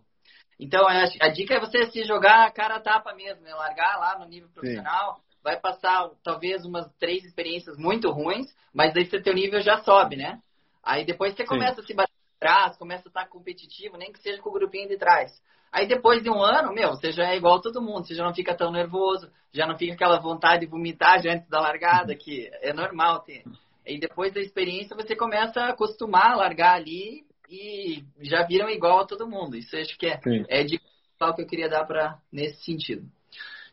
Então, 0.60 0.88
a, 0.88 1.04
a, 1.22 1.30
dica 1.30 1.56
é 1.56 1.60
você 1.60 1.92
se 1.92 2.04
jogar 2.04 2.52
cara 2.52 2.76
a 2.78 2.80
tapa 2.80 3.14
mesmo, 3.14 3.44
né? 3.44 3.54
Largar 3.54 4.00
lá 4.00 4.18
no 4.18 4.26
nível 4.26 4.50
profissional. 4.50 5.16
Sim. 5.16 5.22
Vai 5.44 5.60
passar 5.60 6.10
talvez 6.24 6.66
umas 6.66 6.92
três 6.96 7.24
experiências 7.26 7.78
muito 7.78 8.10
ruins, 8.10 8.48
mas 8.74 8.94
daí 8.94 9.06
seu 9.06 9.34
nível 9.34 9.62
já 9.62 9.84
sobe, 9.84 10.16
né? 10.16 10.40
Aí 10.84 11.06
depois 11.06 11.36
você 11.36 11.46
começa 11.46 11.76
Sim. 11.76 11.82
a 11.82 11.86
se 11.86 11.94
bater 11.94 12.14
atrás, 12.40 12.78
começa 12.78 13.08
a 13.08 13.10
estar 13.10 13.28
competitivo, 13.28 13.98
nem 13.98 14.12
que 14.12 14.20
seja 14.20 14.42
com 14.42 14.50
o 14.50 14.54
grupinho 14.54 14.90
de 14.90 14.98
trás. 14.98 15.32
Aí 15.72 15.88
depois 15.88 16.22
de 16.22 16.30
um 16.30 16.44
ano, 16.44 16.74
meu, 16.74 16.90
você 16.90 17.12
já 17.12 17.32
é 17.32 17.38
igual 17.38 17.56
a 17.58 17.62
todo 17.62 17.82
mundo, 17.82 18.06
você 18.06 18.14
já 18.14 18.24
não 18.24 18.34
fica 18.34 18.56
tão 18.56 18.72
nervoso, 18.72 19.32
já 19.52 19.66
não 19.66 19.78
fica 19.78 19.94
aquela 19.94 20.20
vontade 20.20 20.66
de 20.66 20.72
vomitar 20.72 21.22
já 21.22 21.34
antes 21.34 21.50
da 21.50 21.60
largada, 21.60 22.16
que 22.16 22.50
é 22.62 22.74
normal 22.74 23.22
ter. 23.22 23.44
E 23.86 24.00
depois 24.00 24.34
da 24.34 24.40
experiência 24.40 24.96
você 24.96 25.16
começa 25.16 25.62
a 25.62 25.70
acostumar 25.70 26.34
a 26.34 26.36
largar 26.36 26.76
ali 26.76 27.26
e 27.50 28.04
já 28.22 28.44
viram 28.44 28.70
igual 28.70 29.00
a 29.00 29.06
todo 29.06 29.28
mundo. 29.28 29.56
Isso 29.56 29.76
acho 29.76 29.98
que 29.98 30.08
é, 30.08 30.20
é 30.48 30.64
de 30.64 30.78
que 30.78 31.42
eu 31.42 31.48
queria 31.48 31.70
dar 31.70 31.86
para 31.86 32.20
nesse 32.32 32.62
sentido. 32.66 33.08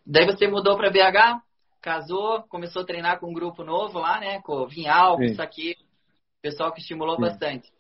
Daí 0.07 0.25
você 0.25 0.47
mudou 0.47 0.76
para 0.76 0.90
BH, 0.90 1.43
casou, 1.81 2.45
começou 2.45 2.83
a 2.83 2.87
treinar 2.87 3.19
com 3.19 3.29
um 3.29 3.35
grupo 3.35 3.64
novo 3.64 3.99
lá, 3.99 4.21
né? 4.21 4.40
Com 4.43 4.67
Vinhal, 4.67 5.17
com 5.17 5.35
Saqueiro, 5.35 5.81
pessoal 6.42 6.73
que 6.73 6.80
estimulou 6.80 7.16
Sim. 7.16 7.23
bastante. 7.23 7.73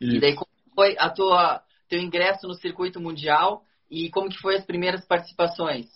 Isso. 0.00 0.16
E 0.16 0.20
daí 0.20 0.34
como 0.34 0.50
foi 0.74 0.96
a 0.98 1.10
tua 1.10 1.62
teu 1.88 2.00
ingresso 2.00 2.46
no 2.46 2.54
circuito 2.54 3.00
mundial 3.00 3.64
e 3.90 4.10
como 4.10 4.28
que 4.28 4.38
foi 4.38 4.56
as 4.56 4.64
primeiras 4.64 5.04
participações? 5.06 5.86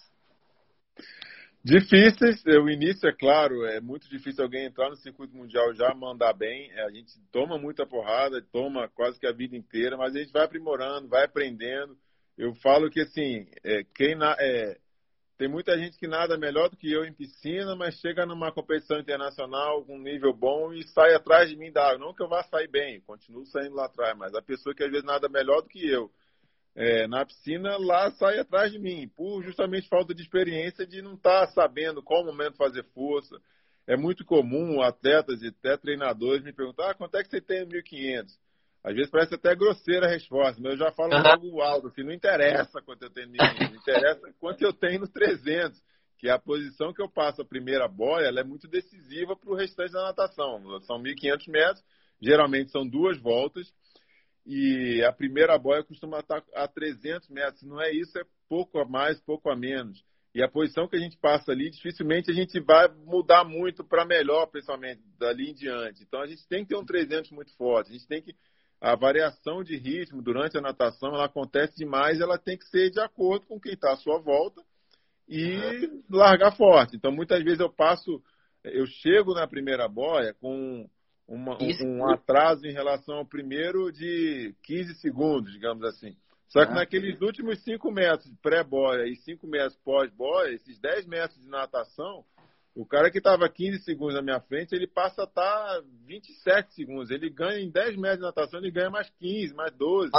Difíceis, 1.62 2.42
o 2.46 2.70
início 2.70 3.06
é 3.06 3.12
claro, 3.12 3.66
é 3.66 3.82
muito 3.82 4.08
difícil 4.08 4.42
alguém 4.42 4.64
entrar 4.64 4.88
no 4.88 4.96
circuito 4.96 5.36
mundial 5.36 5.74
já 5.74 5.94
mandar 5.94 6.32
bem. 6.32 6.72
A 6.80 6.90
gente 6.90 7.12
toma 7.30 7.58
muita 7.58 7.84
porrada, 7.84 8.40
toma 8.50 8.88
quase 8.88 9.20
que 9.20 9.26
a 9.26 9.32
vida 9.32 9.54
inteira, 9.54 9.94
mas 9.96 10.16
a 10.16 10.20
gente 10.20 10.32
vai 10.32 10.44
aprimorando, 10.44 11.08
vai 11.08 11.24
aprendendo. 11.24 11.98
Eu 12.38 12.54
falo 12.54 12.90
que 12.90 13.00
assim, 13.00 13.46
é, 13.62 13.84
quem 13.94 14.14
na, 14.14 14.34
é, 14.40 14.78
tem 15.40 15.48
muita 15.48 15.74
gente 15.78 15.96
que 15.96 16.06
nada 16.06 16.36
melhor 16.36 16.68
do 16.68 16.76
que 16.76 16.92
eu 16.92 17.02
em 17.02 17.14
piscina, 17.14 17.74
mas 17.74 17.94
chega 17.94 18.26
numa 18.26 18.52
competição 18.52 18.98
internacional 18.98 19.82
com 19.86 19.96
um 19.96 20.02
nível 20.02 20.34
bom 20.34 20.70
e 20.70 20.86
sai 20.88 21.14
atrás 21.14 21.48
de 21.48 21.56
mim 21.56 21.72
da 21.72 21.82
água. 21.82 21.98
Não 21.98 22.12
que 22.12 22.22
eu 22.22 22.28
vá 22.28 22.42
sair 22.42 22.68
bem, 22.68 23.00
continuo 23.00 23.46
saindo 23.46 23.74
lá 23.74 23.86
atrás, 23.86 24.14
mas 24.18 24.34
a 24.34 24.42
pessoa 24.42 24.74
que 24.74 24.84
às 24.84 24.90
vezes 24.90 25.02
nada 25.02 25.30
melhor 25.30 25.62
do 25.62 25.68
que 25.70 25.82
eu 25.88 26.10
é, 26.74 27.06
na 27.08 27.24
piscina 27.24 27.78
lá 27.78 28.10
sai 28.10 28.38
atrás 28.38 28.70
de 28.70 28.78
mim, 28.78 29.08
por 29.16 29.42
justamente 29.42 29.88
falta 29.88 30.14
de 30.14 30.20
experiência 30.20 30.86
de 30.86 31.00
não 31.00 31.14
estar 31.14 31.46
tá 31.46 31.52
sabendo 31.54 32.02
qual 32.02 32.22
momento 32.22 32.58
fazer 32.58 32.84
força. 32.92 33.40
É 33.86 33.96
muito 33.96 34.26
comum 34.26 34.82
atletas 34.82 35.40
e 35.40 35.46
até 35.48 35.74
treinadores 35.78 36.44
me 36.44 36.52
perguntar 36.52 36.90
ah, 36.90 36.94
quanto 36.94 37.16
é 37.16 37.22
que 37.22 37.30
você 37.30 37.40
tem 37.40 37.60
no 37.60 37.68
1500? 37.68 38.38
Às 38.82 38.94
vezes 38.94 39.10
parece 39.10 39.34
até 39.34 39.54
grosseira 39.54 40.06
a 40.06 40.10
resposta, 40.10 40.60
mas 40.60 40.72
eu 40.72 40.78
já 40.78 40.92
falo 40.92 41.14
uhum. 41.14 41.22
logo 41.22 41.60
alto, 41.60 41.88
assim, 41.88 42.02
não 42.02 42.12
interessa 42.12 42.80
quanto 42.80 43.02
eu 43.02 43.10
tenho 43.10 43.28
no 43.28 43.34
não 43.36 43.76
interessa 43.76 44.32
quanto 44.40 44.62
eu 44.62 44.72
tenho 44.72 45.00
no 45.00 45.08
300, 45.08 45.78
que 46.18 46.28
é 46.28 46.32
a 46.32 46.38
posição 46.38 46.92
que 46.92 47.02
eu 47.02 47.08
passo 47.08 47.42
a 47.42 47.44
primeira 47.44 47.86
boia, 47.86 48.26
ela 48.26 48.40
é 48.40 48.44
muito 48.44 48.66
decisiva 48.66 49.36
para 49.36 49.50
o 49.50 49.54
restante 49.54 49.92
da 49.92 50.02
natação. 50.02 50.80
São 50.82 50.98
1.500 50.98 51.50
metros, 51.50 51.84
geralmente 52.20 52.70
são 52.70 52.86
duas 52.86 53.18
voltas, 53.18 53.70
e 54.46 55.04
a 55.04 55.12
primeira 55.12 55.58
boia 55.58 55.84
costuma 55.84 56.20
estar 56.20 56.42
a 56.54 56.66
300 56.66 57.28
metros. 57.28 57.60
Se 57.60 57.66
não 57.66 57.80
é 57.80 57.92
isso, 57.92 58.18
é 58.18 58.22
pouco 58.48 58.78
a 58.78 58.84
mais, 58.86 59.20
pouco 59.20 59.50
a 59.50 59.56
menos. 59.56 60.02
E 60.34 60.42
a 60.42 60.48
posição 60.48 60.88
que 60.88 60.96
a 60.96 61.00
gente 61.00 61.18
passa 61.18 61.52
ali, 61.52 61.70
dificilmente 61.70 62.30
a 62.30 62.34
gente 62.34 62.58
vai 62.60 62.88
mudar 63.04 63.44
muito 63.44 63.84
para 63.84 64.06
melhor, 64.06 64.46
principalmente, 64.46 65.02
dali 65.18 65.50
em 65.50 65.54
diante. 65.54 66.02
Então 66.02 66.22
a 66.22 66.26
gente 66.26 66.46
tem 66.48 66.62
que 66.62 66.70
ter 66.70 66.76
um 66.76 66.84
300 66.84 67.30
muito 67.32 67.54
forte, 67.56 67.90
a 67.90 67.92
gente 67.92 68.06
tem 68.06 68.22
que 68.22 68.34
a 68.80 68.96
variação 68.96 69.62
de 69.62 69.76
ritmo 69.76 70.22
durante 70.22 70.56
a 70.56 70.60
natação 70.60 71.14
ela 71.14 71.26
acontece 71.26 71.76
demais, 71.76 72.20
ela 72.20 72.38
tem 72.38 72.56
que 72.56 72.64
ser 72.66 72.90
de 72.90 73.00
acordo 73.00 73.46
com 73.46 73.60
quem 73.60 73.74
está 73.74 73.92
à 73.92 73.96
sua 73.96 74.18
volta 74.18 74.62
e 75.28 76.02
largar 76.10 76.56
forte. 76.56 76.96
Então, 76.96 77.12
muitas 77.12 77.42
vezes 77.44 77.60
eu 77.60 77.70
passo, 77.70 78.22
eu 78.64 78.86
chego 78.86 79.34
na 79.34 79.46
primeira 79.46 79.86
boia 79.86 80.34
com 80.40 80.88
uma, 81.28 81.56
um 81.84 82.10
atraso 82.10 82.66
em 82.66 82.72
relação 82.72 83.18
ao 83.18 83.26
primeiro 83.26 83.92
de 83.92 84.54
15 84.64 84.94
segundos, 84.96 85.52
digamos 85.52 85.84
assim. 85.84 86.16
Só 86.48 86.64
que 86.64 86.72
ah. 86.72 86.76
naqueles 86.76 87.20
últimos 87.20 87.62
5 87.62 87.92
metros 87.92 88.28
de 88.28 88.36
pré-boia 88.38 89.06
e 89.06 89.14
5 89.14 89.46
metros 89.46 89.76
pós-boia, 89.84 90.54
esses 90.54 90.80
10 90.80 91.06
metros 91.06 91.40
de 91.40 91.48
natação, 91.48 92.24
o 92.80 92.86
cara 92.86 93.10
que 93.10 93.18
estava 93.18 93.46
15 93.46 93.84
segundos 93.84 94.14
na 94.14 94.22
minha 94.22 94.40
frente, 94.40 94.74
ele 94.74 94.86
passa 94.86 95.22
a 95.22 95.24
estar 95.24 95.42
tá 95.42 95.82
27 96.06 96.74
segundos. 96.74 97.10
Ele 97.10 97.28
ganha 97.28 97.60
em 97.60 97.70
10 97.70 97.96
metros 97.98 98.20
de 98.20 98.24
natação, 98.24 98.58
ele 98.58 98.70
ganha 98.70 98.88
mais 98.88 99.10
15, 99.18 99.52
mais 99.54 99.70
12. 99.76 100.10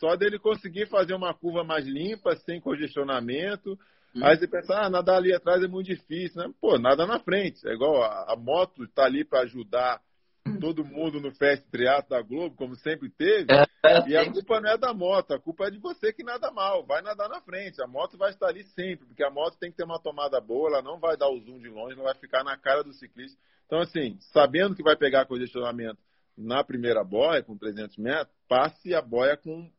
Só 0.00 0.16
dele 0.16 0.38
conseguir 0.38 0.86
fazer 0.86 1.12
uma 1.12 1.34
curva 1.34 1.62
mais 1.64 1.86
limpa, 1.86 2.34
sem 2.36 2.62
congestionamento. 2.62 3.78
Hum. 4.14 4.24
Aí 4.24 4.38
você 4.38 4.48
pensa, 4.48 4.74
ah, 4.74 4.88
nadar 4.88 5.18
ali 5.18 5.34
atrás 5.34 5.62
é 5.62 5.68
muito 5.68 5.88
difícil, 5.88 6.40
né? 6.40 6.50
Pô, 6.58 6.78
nada 6.78 7.06
na 7.06 7.20
frente. 7.20 7.68
É 7.68 7.74
igual 7.74 8.02
a, 8.02 8.32
a 8.32 8.36
moto 8.36 8.84
está 8.84 9.04
ali 9.04 9.22
para 9.22 9.40
ajudar 9.40 10.00
todo 10.60 10.84
mundo 10.84 11.20
no 11.20 11.34
Fast 11.34 11.64
Triatlo 11.70 12.10
da 12.10 12.22
Globo, 12.22 12.56
como 12.56 12.74
sempre 12.76 13.10
teve. 13.10 13.46
É, 13.52 13.66
é, 13.84 14.08
e 14.08 14.16
a 14.16 14.30
culpa 14.30 14.60
não 14.60 14.70
é 14.70 14.78
da 14.78 14.92
moto, 14.92 15.32
a 15.32 15.38
culpa 15.38 15.66
é 15.66 15.70
de 15.70 15.78
você 15.78 16.12
que 16.12 16.22
nada 16.22 16.50
mal. 16.50 16.84
Vai 16.84 17.02
nadar 17.02 17.28
na 17.28 17.40
frente. 17.40 17.82
A 17.82 17.86
moto 17.86 18.16
vai 18.16 18.30
estar 18.30 18.48
ali 18.48 18.64
sempre, 18.64 19.06
porque 19.06 19.24
a 19.24 19.30
moto 19.30 19.58
tem 19.58 19.70
que 19.70 19.76
ter 19.76 19.84
uma 19.84 20.00
tomada 20.00 20.40
boa, 20.40 20.68
ela 20.68 20.82
não 20.82 20.98
vai 20.98 21.16
dar 21.16 21.28
o 21.28 21.38
zoom 21.40 21.58
de 21.58 21.68
longe, 21.68 21.96
não 21.96 22.04
vai 22.04 22.14
ficar 22.14 22.42
na 22.42 22.56
cara 22.56 22.82
do 22.82 22.92
ciclista. 22.92 23.38
Então, 23.66 23.80
assim, 23.80 24.16
sabendo 24.32 24.74
que 24.74 24.82
vai 24.82 24.96
pegar 24.96 25.26
congestionamento 25.26 25.98
na 26.36 26.62
primeira 26.62 27.02
boia, 27.02 27.42
com 27.42 27.56
300 27.56 27.96
metros, 27.96 28.34
passe 28.48 28.94
a 28.94 29.02
boia 29.02 29.36
com, 29.36 29.70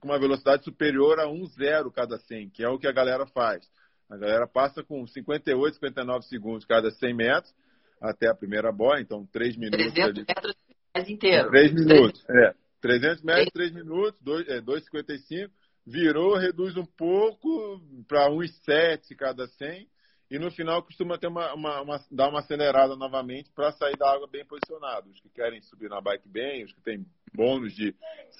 com 0.00 0.08
uma 0.08 0.18
velocidade 0.18 0.64
superior 0.64 1.18
a 1.18 1.26
1,0 1.26 1.90
cada 1.92 2.18
100, 2.18 2.50
que 2.50 2.62
é 2.62 2.68
o 2.68 2.78
que 2.78 2.86
a 2.86 2.92
galera 2.92 3.26
faz. 3.26 3.68
A 4.08 4.16
galera 4.16 4.46
passa 4.46 4.82
com 4.82 5.06
58, 5.06 5.74
59 5.74 6.26
segundos 6.26 6.64
cada 6.64 6.90
100 6.90 7.14
metros 7.14 7.54
até 8.00 8.28
a 8.28 8.34
primeira 8.34 8.70
boia, 8.72 9.00
então 9.00 9.26
3 9.26 9.56
minutos. 9.56 9.92
300 9.92 10.04
ali. 10.04 10.24
metros 10.28 10.56
mais 10.94 11.08
inteiro. 11.08 11.50
3 11.50 11.72
minutos, 11.72 12.24
é. 12.28 12.54
300 12.80 13.22
metros, 13.22 13.52
3 13.52 13.72
minutos, 13.72 14.20
2,55. 14.22 15.44
É, 15.44 15.50
virou, 15.86 16.36
reduz 16.36 16.76
um 16.76 16.84
pouco 16.84 17.80
para 18.08 18.30
1,7 18.30 19.14
cada 19.16 19.46
100. 19.46 19.88
E 20.30 20.38
no 20.38 20.50
final 20.50 20.82
costuma 20.82 21.18
ter 21.18 21.28
uma, 21.28 21.52
uma, 21.54 21.82
uma 21.82 22.04
dar 22.10 22.28
uma 22.28 22.40
acelerada 22.40 22.96
novamente 22.96 23.50
para 23.54 23.72
sair 23.72 23.96
da 23.96 24.10
água 24.10 24.26
bem 24.26 24.44
posicionado. 24.44 25.10
Os 25.10 25.20
que 25.20 25.28
querem 25.28 25.60
subir 25.62 25.88
na 25.88 26.00
bike 26.00 26.28
bem, 26.28 26.64
os 26.64 26.72
que 26.72 26.80
têm 26.80 27.06
bônus 27.32 27.74
de 27.74 27.94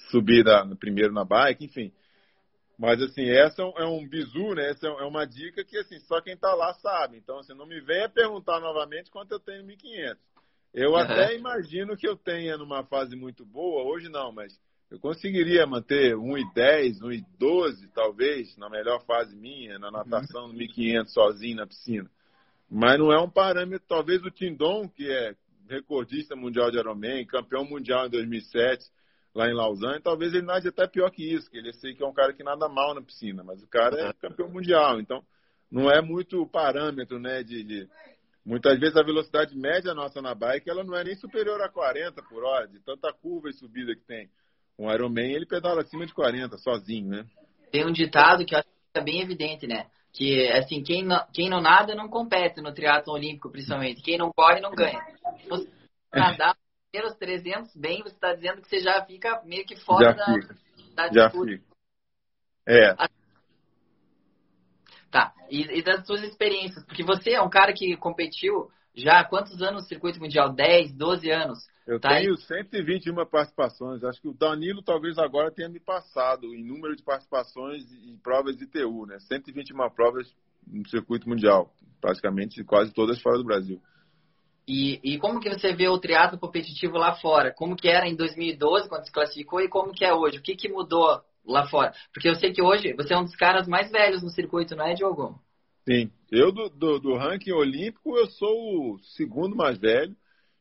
subir 0.09 0.43
primeiro 0.79 1.13
na 1.13 1.23
bike, 1.23 1.65
enfim. 1.65 1.93
Mas, 2.77 3.01
assim, 3.01 3.29
essa 3.29 3.61
é 3.61 3.85
um 3.85 4.07
bizu, 4.07 4.53
né? 4.53 4.71
Essa 4.71 4.87
é 4.87 5.03
uma 5.05 5.25
dica 5.25 5.63
que, 5.63 5.77
assim, 5.77 5.99
só 6.01 6.19
quem 6.21 6.33
está 6.33 6.53
lá 6.53 6.73
sabe. 6.75 7.17
Então, 7.17 7.39
assim, 7.39 7.53
não 7.53 7.65
me 7.65 7.79
venha 7.79 8.09
perguntar 8.09 8.59
novamente 8.59 9.09
quanto 9.09 9.31
eu 9.31 9.39
tenho 9.39 9.63
1.500. 9.63 10.17
Eu 10.73 10.91
uhum. 10.91 10.97
até 10.97 11.35
imagino 11.35 11.95
que 11.95 12.07
eu 12.07 12.17
tenha 12.17 12.57
numa 12.57 12.83
fase 12.83 13.15
muito 13.15 13.45
boa, 13.45 13.83
hoje 13.83 14.09
não, 14.09 14.31
mas 14.33 14.59
Eu 14.91 14.99
conseguiria 14.99 15.65
manter 15.65 16.15
1,10, 16.15 16.99
1,12, 17.01 17.89
talvez, 17.93 18.55
na 18.57 18.69
melhor 18.69 19.03
fase 19.05 19.35
minha, 19.35 19.79
na 19.79 19.89
natação 19.89 20.47
no 20.47 20.53
1.500 20.53 21.07
sozinho 21.07 21.57
na 21.57 21.65
piscina. 21.65 22.09
Mas 22.69 22.99
não 22.99 23.11
é 23.11 23.19
um 23.19 23.29
parâmetro, 23.29 23.87
talvez 23.87 24.23
o 24.23 24.29
Tindon, 24.29 24.87
que 24.87 25.09
é 25.09 25.35
recordista 25.67 26.35
mundial 26.35 26.69
de 26.69 26.77
Ironman, 26.77 27.25
campeão 27.25 27.65
mundial 27.65 28.05
em 28.05 28.09
2007, 28.09 28.85
lá 29.35 29.49
em 29.49 29.53
Lausanne, 29.53 30.01
talvez 30.01 30.33
ele 30.33 30.45
nade 30.45 30.69
até 30.69 30.87
pior 30.87 31.11
que 31.11 31.21
isso, 31.21 31.51
que 31.51 31.57
ele 31.57 31.73
sei 31.73 31.93
que 31.93 32.01
é 32.01 32.07
um 32.07 32.13
cara 32.13 32.31
que 32.31 32.41
nada 32.41 32.69
mal 32.69 32.95
na 32.95 33.01
piscina, 33.01 33.43
mas 33.43 33.61
o 33.61 33.67
cara 33.67 34.09
é 34.09 34.13
campeão 34.13 34.49
mundial, 34.49 34.99
então 34.99 35.21
não 35.69 35.91
é 35.91 36.01
muito 36.01 36.47
parâmetro, 36.47 37.19
né, 37.19 37.43
de, 37.43 37.63
de... 37.63 37.89
Muitas 38.45 38.79
vezes 38.79 38.95
a 38.95 39.03
velocidade 39.03 39.57
média 39.57 39.93
nossa 39.93 40.21
na 40.21 40.33
bike, 40.33 40.69
ela 40.69 40.83
não 40.83 40.95
é 40.95 41.03
nem 41.03 41.15
superior 41.15 41.61
a 41.61 41.69
40 41.69 42.23
por 42.23 42.45
hora, 42.45 42.67
de 42.67 42.79
tanta 42.79 43.11
curva 43.11 43.49
e 43.49 43.53
subida 43.53 43.93
que 43.93 44.05
tem. 44.05 44.29
Um 44.79 44.91
Ironman, 44.91 45.33
ele 45.33 45.45
pedala 45.45 45.81
acima 45.81 46.05
de 46.05 46.13
40, 46.13 46.57
sozinho, 46.57 47.09
né? 47.09 47.25
Tem 47.71 47.85
um 47.85 47.91
ditado 47.91 48.45
que 48.45 48.53
eu 48.53 48.59
acho 48.59 48.67
que 48.67 48.99
é 48.99 49.03
bem 49.03 49.21
evidente, 49.21 49.67
né? 49.67 49.87
Que, 50.13 50.47
assim, 50.51 50.81
quem 50.83 51.03
não, 51.03 51.25
quem 51.33 51.49
não 51.49 51.59
nada 51.59 51.95
não 51.95 52.07
compete 52.07 52.61
no 52.61 52.73
triatlo 52.73 53.13
olímpico, 53.13 53.49
principalmente. 53.49 54.01
Quem 54.01 54.17
não 54.17 54.31
corre, 54.31 54.61
não 54.61 54.71
ganha. 54.71 55.01
Você 55.49 55.67
nadar 56.13 56.54
os 57.03 57.15
300 57.15 57.75
bem, 57.75 58.03
você 58.03 58.15
está 58.15 58.33
dizendo 58.33 58.61
que 58.61 58.69
você 58.69 58.79
já 58.79 59.03
fica 59.05 59.41
meio 59.43 59.65
que 59.65 59.75
fora 59.75 60.11
já 60.11 60.13
da, 60.13 60.33
fica. 60.33 60.55
da 60.95 61.03
já 61.11 61.27
disputa. 61.27 61.51
Fica. 61.51 61.65
É. 62.67 62.95
Tá. 65.11 65.33
E, 65.49 65.79
e, 65.79 65.83
das 65.83 66.05
suas 66.05 66.23
experiências? 66.23 66.83
Porque 66.85 67.03
você 67.03 67.31
é 67.31 67.41
um 67.41 67.49
cara 67.49 67.73
que 67.73 67.95
competiu 67.97 68.69
já 68.93 69.19
há 69.19 69.25
quantos 69.25 69.61
anos 69.61 69.83
no 69.83 69.87
circuito 69.87 70.19
mundial? 70.19 70.53
10, 70.53 70.93
12 70.93 71.31
anos. 71.31 71.59
Eu 71.85 71.99
tá 71.99 72.09
tenho 72.09 72.35
121 72.35 73.13
participações. 73.25 74.03
Acho 74.03 74.19
que 74.19 74.27
o 74.27 74.33
Danilo 74.33 74.81
talvez 74.81 75.17
agora 75.17 75.51
tenha 75.51 75.69
me 75.69 75.79
passado 75.79 76.53
em 76.53 76.63
número 76.63 76.95
de 76.95 77.03
participações 77.03 77.83
em 77.91 78.17
provas 78.17 78.57
de 78.57 78.65
TU, 78.65 79.05
né? 79.05 79.19
121 79.19 79.89
provas 79.91 80.27
no 80.65 80.87
circuito 80.89 81.29
mundial, 81.29 81.71
praticamente 82.01 82.63
quase 82.63 82.91
todas 82.91 83.21
fora 83.21 83.37
do 83.37 83.43
Brasil. 83.43 83.79
E, 84.67 84.99
e 85.03 85.19
como 85.19 85.39
que 85.39 85.49
você 85.49 85.73
vê 85.73 85.87
o 85.87 85.99
triatlo 85.99 86.39
competitivo 86.39 86.97
lá 86.97 87.15
fora? 87.15 87.53
Como 87.53 87.75
que 87.75 87.87
era 87.87 88.07
em 88.07 88.15
2012 88.15 88.89
quando 88.89 89.05
se 89.05 89.11
classificou 89.11 89.61
e 89.61 89.69
como 89.69 89.93
que 89.93 90.03
é 90.03 90.13
hoje? 90.13 90.39
O 90.39 90.41
que 90.41 90.55
que 90.55 90.69
mudou 90.69 91.21
lá 91.45 91.67
fora? 91.67 91.93
Porque 92.11 92.27
eu 92.27 92.35
sei 92.35 92.51
que 92.51 92.61
hoje 92.61 92.93
você 92.93 93.13
é 93.13 93.17
um 93.17 93.23
dos 93.23 93.35
caras 93.35 93.67
mais 93.67 93.91
velhos 93.91 94.23
no 94.23 94.29
circuito, 94.29 94.75
não 94.75 94.85
é, 94.85 94.95
Diogo? 94.95 95.39
Sim. 95.87 96.11
Eu 96.31 96.51
do, 96.51 96.67
do, 96.69 96.99
do 96.99 97.15
ranking 97.15 97.51
olímpico 97.51 98.17
eu 98.17 98.25
sou 98.27 98.95
o 98.95 98.99
segundo 99.15 99.55
mais 99.55 99.77
velho 99.77 100.15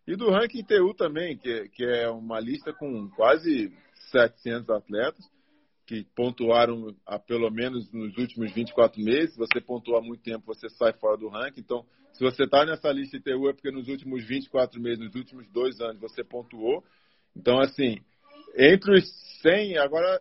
e 0.07 0.15
do 0.17 0.31
ranking 0.31 0.63
TU 0.63 0.93
também, 0.95 1.39
que, 1.39 1.69
que 1.71 1.83
é 1.83 2.09
uma 2.11 2.39
lista 2.39 2.75
com 2.75 3.09
quase 3.09 3.73
700 4.11 4.69
atletas 4.69 5.25
que 5.87 6.05
pontuaram 6.15 6.95
a, 7.07 7.19
pelo 7.19 7.51
menos 7.51 7.91
nos 7.93 8.17
últimos 8.17 8.53
24 8.53 9.03
meses. 9.03 9.33
Se 9.33 9.39
você 9.39 9.61
pontua 9.61 10.01
muito 10.01 10.23
tempo, 10.23 10.45
você 10.47 10.69
sai 10.69 10.93
fora 10.93 11.17
do 11.17 11.29
ranking. 11.29 11.61
Então, 11.61 11.85
se 12.15 12.23
você 12.23 12.45
está 12.45 12.65
nessa 12.65 12.91
lista 12.93 13.19
de 13.19 13.25
TU, 13.25 13.49
é 13.49 13.53
porque 13.53 13.71
nos 13.71 13.89
últimos 13.89 14.25
24 14.25 14.81
meses, 14.81 15.01
nos 15.01 15.15
últimos 15.15 15.49
dois 15.49 15.81
anos, 15.81 16.01
você 16.01 16.23
pontuou. 16.23 16.85
Então, 17.37 17.59
assim, 17.61 17.99
entre 18.57 18.99
os 18.99 19.05
100, 19.43 19.79
agora 19.79 20.21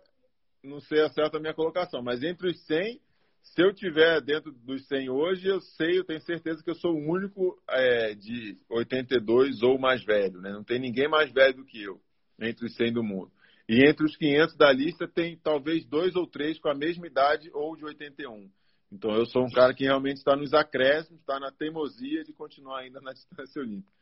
não 0.62 0.80
sei 0.80 1.02
a 1.02 1.08
certa 1.10 1.38
minha 1.38 1.54
colocação, 1.54 2.02
mas 2.02 2.22
entre 2.22 2.48
os 2.50 2.60
100, 2.66 3.00
se 3.42 3.62
eu 3.62 3.72
tiver 3.72 4.20
dentro 4.22 4.50
dos 4.50 4.86
100 4.88 5.10
hoje, 5.10 5.46
eu 5.46 5.60
sei, 5.60 5.98
eu 5.98 6.04
tenho 6.04 6.20
certeza 6.22 6.62
que 6.64 6.70
eu 6.70 6.74
sou 6.74 6.94
o 6.94 7.10
único 7.10 7.62
é, 7.70 8.14
de 8.14 8.58
82 8.68 9.62
ou 9.62 9.78
mais 9.78 10.02
velho, 10.04 10.40
né? 10.40 10.50
Não 10.50 10.64
tem 10.64 10.80
ninguém 10.80 11.08
mais 11.08 11.30
velho 11.30 11.54
do 11.54 11.64
que 11.64 11.80
eu 11.80 12.00
entre 12.40 12.66
os 12.66 12.74
100 12.74 12.92
do 12.94 13.04
mundo. 13.04 13.30
E 13.68 13.88
entre 13.88 14.04
os 14.04 14.16
500 14.16 14.56
da 14.56 14.72
lista 14.72 15.06
tem 15.06 15.38
talvez 15.38 15.84
dois 15.86 16.16
ou 16.16 16.26
três 16.26 16.58
com 16.58 16.68
a 16.68 16.74
mesma 16.74 17.06
idade 17.06 17.50
ou 17.52 17.76
de 17.76 17.84
81. 17.84 18.50
Então 18.94 19.10
eu 19.12 19.26
sou 19.26 19.44
um 19.44 19.50
cara 19.50 19.74
que 19.74 19.84
realmente 19.84 20.18
está 20.18 20.36
nos 20.36 20.54
acréscimos, 20.54 21.20
está 21.20 21.40
na 21.40 21.50
teimosia 21.50 22.22
de 22.22 22.32
continuar 22.32 22.80
ainda 22.80 23.00
na 23.00 23.12
distância 23.12 23.60
olímpica. 23.60 23.92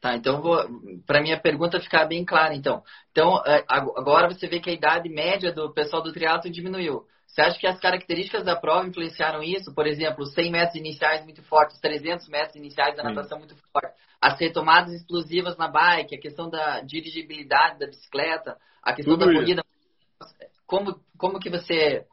Tá, 0.00 0.14
então 0.16 0.42
para 1.06 1.22
minha 1.22 1.40
pergunta 1.40 1.80
ficar 1.80 2.04
bem 2.04 2.26
clara, 2.26 2.54
então. 2.54 2.82
Então, 3.10 3.42
é, 3.46 3.64
agora 3.70 4.28
você 4.28 4.46
vê 4.46 4.60
que 4.60 4.68
a 4.68 4.74
idade 4.74 5.08
média 5.08 5.50
do 5.50 5.72
pessoal 5.72 6.02
do 6.02 6.12
triatlo 6.12 6.50
diminuiu. 6.50 7.06
Você 7.26 7.40
acha 7.40 7.58
que 7.58 7.66
as 7.66 7.80
características 7.80 8.44
da 8.44 8.54
prova 8.54 8.86
influenciaram 8.86 9.42
isso? 9.42 9.74
Por 9.74 9.86
exemplo, 9.86 10.26
100 10.26 10.52
metros 10.52 10.76
iniciais 10.76 11.24
muito 11.24 11.42
fortes, 11.44 11.80
300 11.80 12.28
metros 12.28 12.54
iniciais 12.54 12.96
da 12.96 13.02
natação 13.02 13.38
muito 13.38 13.56
forte, 13.72 13.96
as 14.20 14.38
retomadas 14.38 14.92
explosivas 14.92 15.56
na 15.56 15.68
bike, 15.68 16.14
a 16.14 16.20
questão 16.20 16.50
da 16.50 16.80
dirigibilidade 16.80 17.78
da 17.78 17.86
bicicleta, 17.86 18.58
a 18.82 18.92
questão 18.92 19.14
Tudo 19.14 19.24
da 19.24 19.32
isso. 19.32 19.40
corrida. 19.40 19.64
Como, 20.66 21.00
como 21.16 21.40
que 21.40 21.48
você... 21.48 22.06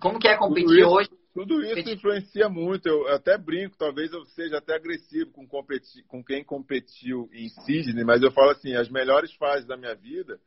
Como 0.00 0.20
que 0.20 0.28
é 0.28 0.36
competir 0.36 0.84
hoje? 0.84 1.10
Tudo 1.32 1.62
isso 1.62 1.88
influencia 1.88 2.48
muito. 2.48 2.86
Eu 2.86 3.08
até 3.08 3.38
brinco, 3.38 3.76
talvez 3.76 4.12
eu 4.12 4.24
seja 4.26 4.58
até 4.58 4.74
agressivo 4.74 5.30
com, 5.30 5.46
competi 5.46 6.02
com 6.04 6.22
quem 6.22 6.44
competiu 6.44 7.28
em 7.32 7.48
Sydney, 7.48 8.04
mas 8.04 8.22
eu 8.22 8.30
falo 8.30 8.50
assim, 8.50 8.74
as 8.74 8.88
melhores 8.88 9.32
fases 9.34 9.66
da 9.66 9.76
minha 9.76 9.94
vida, 9.94 10.38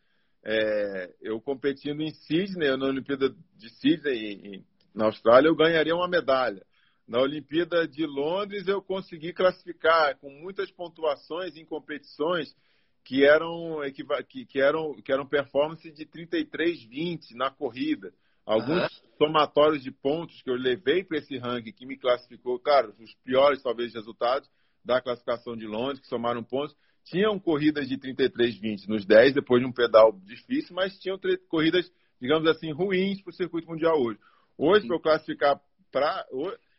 é, 0.44 1.14
eu 1.22 1.42
competindo 1.42 2.02
em 2.02 2.14
Sydney, 2.14 2.78
na 2.78 2.86
Olimpíada 2.86 3.34
de 3.58 3.70
Sydney, 3.70 4.34
em, 4.44 4.66
na 4.94 5.06
Austrália, 5.06 5.50
eu 5.50 5.56
ganharia 5.56 5.96
uma 5.96 6.08
medalha. 6.08 6.64
Na 7.08 7.20
Olimpíada 7.20 7.88
de 7.88 8.06
Londres, 8.06 8.68
eu 8.68 8.82
consegui 8.82 9.34
classificar 9.34 10.18
com 10.18 10.30
muitas 10.30 10.72
pontuações 10.72 11.56
em 11.56 11.66
competições 11.66 12.56
que 13.04 13.24
eram, 13.24 13.80
que, 14.28 14.46
que 14.46 14.60
eram, 14.60 14.96
que 15.02 15.12
eram 15.12 15.28
performance 15.28 15.92
de 15.92 16.06
33,20 16.06 17.36
na 17.36 17.52
corrida. 17.52 18.12
Alguns 18.46 18.84
uhum. 18.84 19.18
somatórios 19.18 19.84
de 19.84 19.92
pontos 19.92 20.42
que 20.42 20.50
eu 20.50 20.56
levei 20.56 21.04
para 21.04 21.18
esse 21.18 21.38
ranking 21.38 21.72
que 21.72 21.86
me 21.86 21.98
classificou, 21.98 22.60
cara, 22.60 22.94
os 23.00 23.14
piores 23.24 23.62
talvez 23.64 23.94
resultados 23.94 24.48
da 24.84 25.02
classificação 25.02 25.58
de 25.58 25.66
Londres, 25.66 26.00
que 26.00 26.08
somaram 26.08 26.44
pontos, 26.44 26.76
tinham 27.06 27.40
corridas 27.40 27.88
de 27.88 27.98
33,20 27.98 28.88
nos 28.88 29.06
10, 29.06 29.34
depois 29.34 29.62
de 29.62 29.68
um 29.68 29.72
pedal 29.72 30.12
difícil, 30.24 30.76
mas 30.76 30.98
tinham 31.00 31.20
corridas, 31.50 31.92
digamos 32.22 32.48
assim, 32.48 32.72
ruins 32.72 33.22
para 33.22 33.32
o 33.32 33.34
circuito 33.34 33.68
mundial 33.68 34.00
hoje. 34.00 34.20
Hoje, 34.58 34.88
para 34.88 34.96
eu 34.96 35.02
classificar 35.02 35.60
para. 35.92 36.26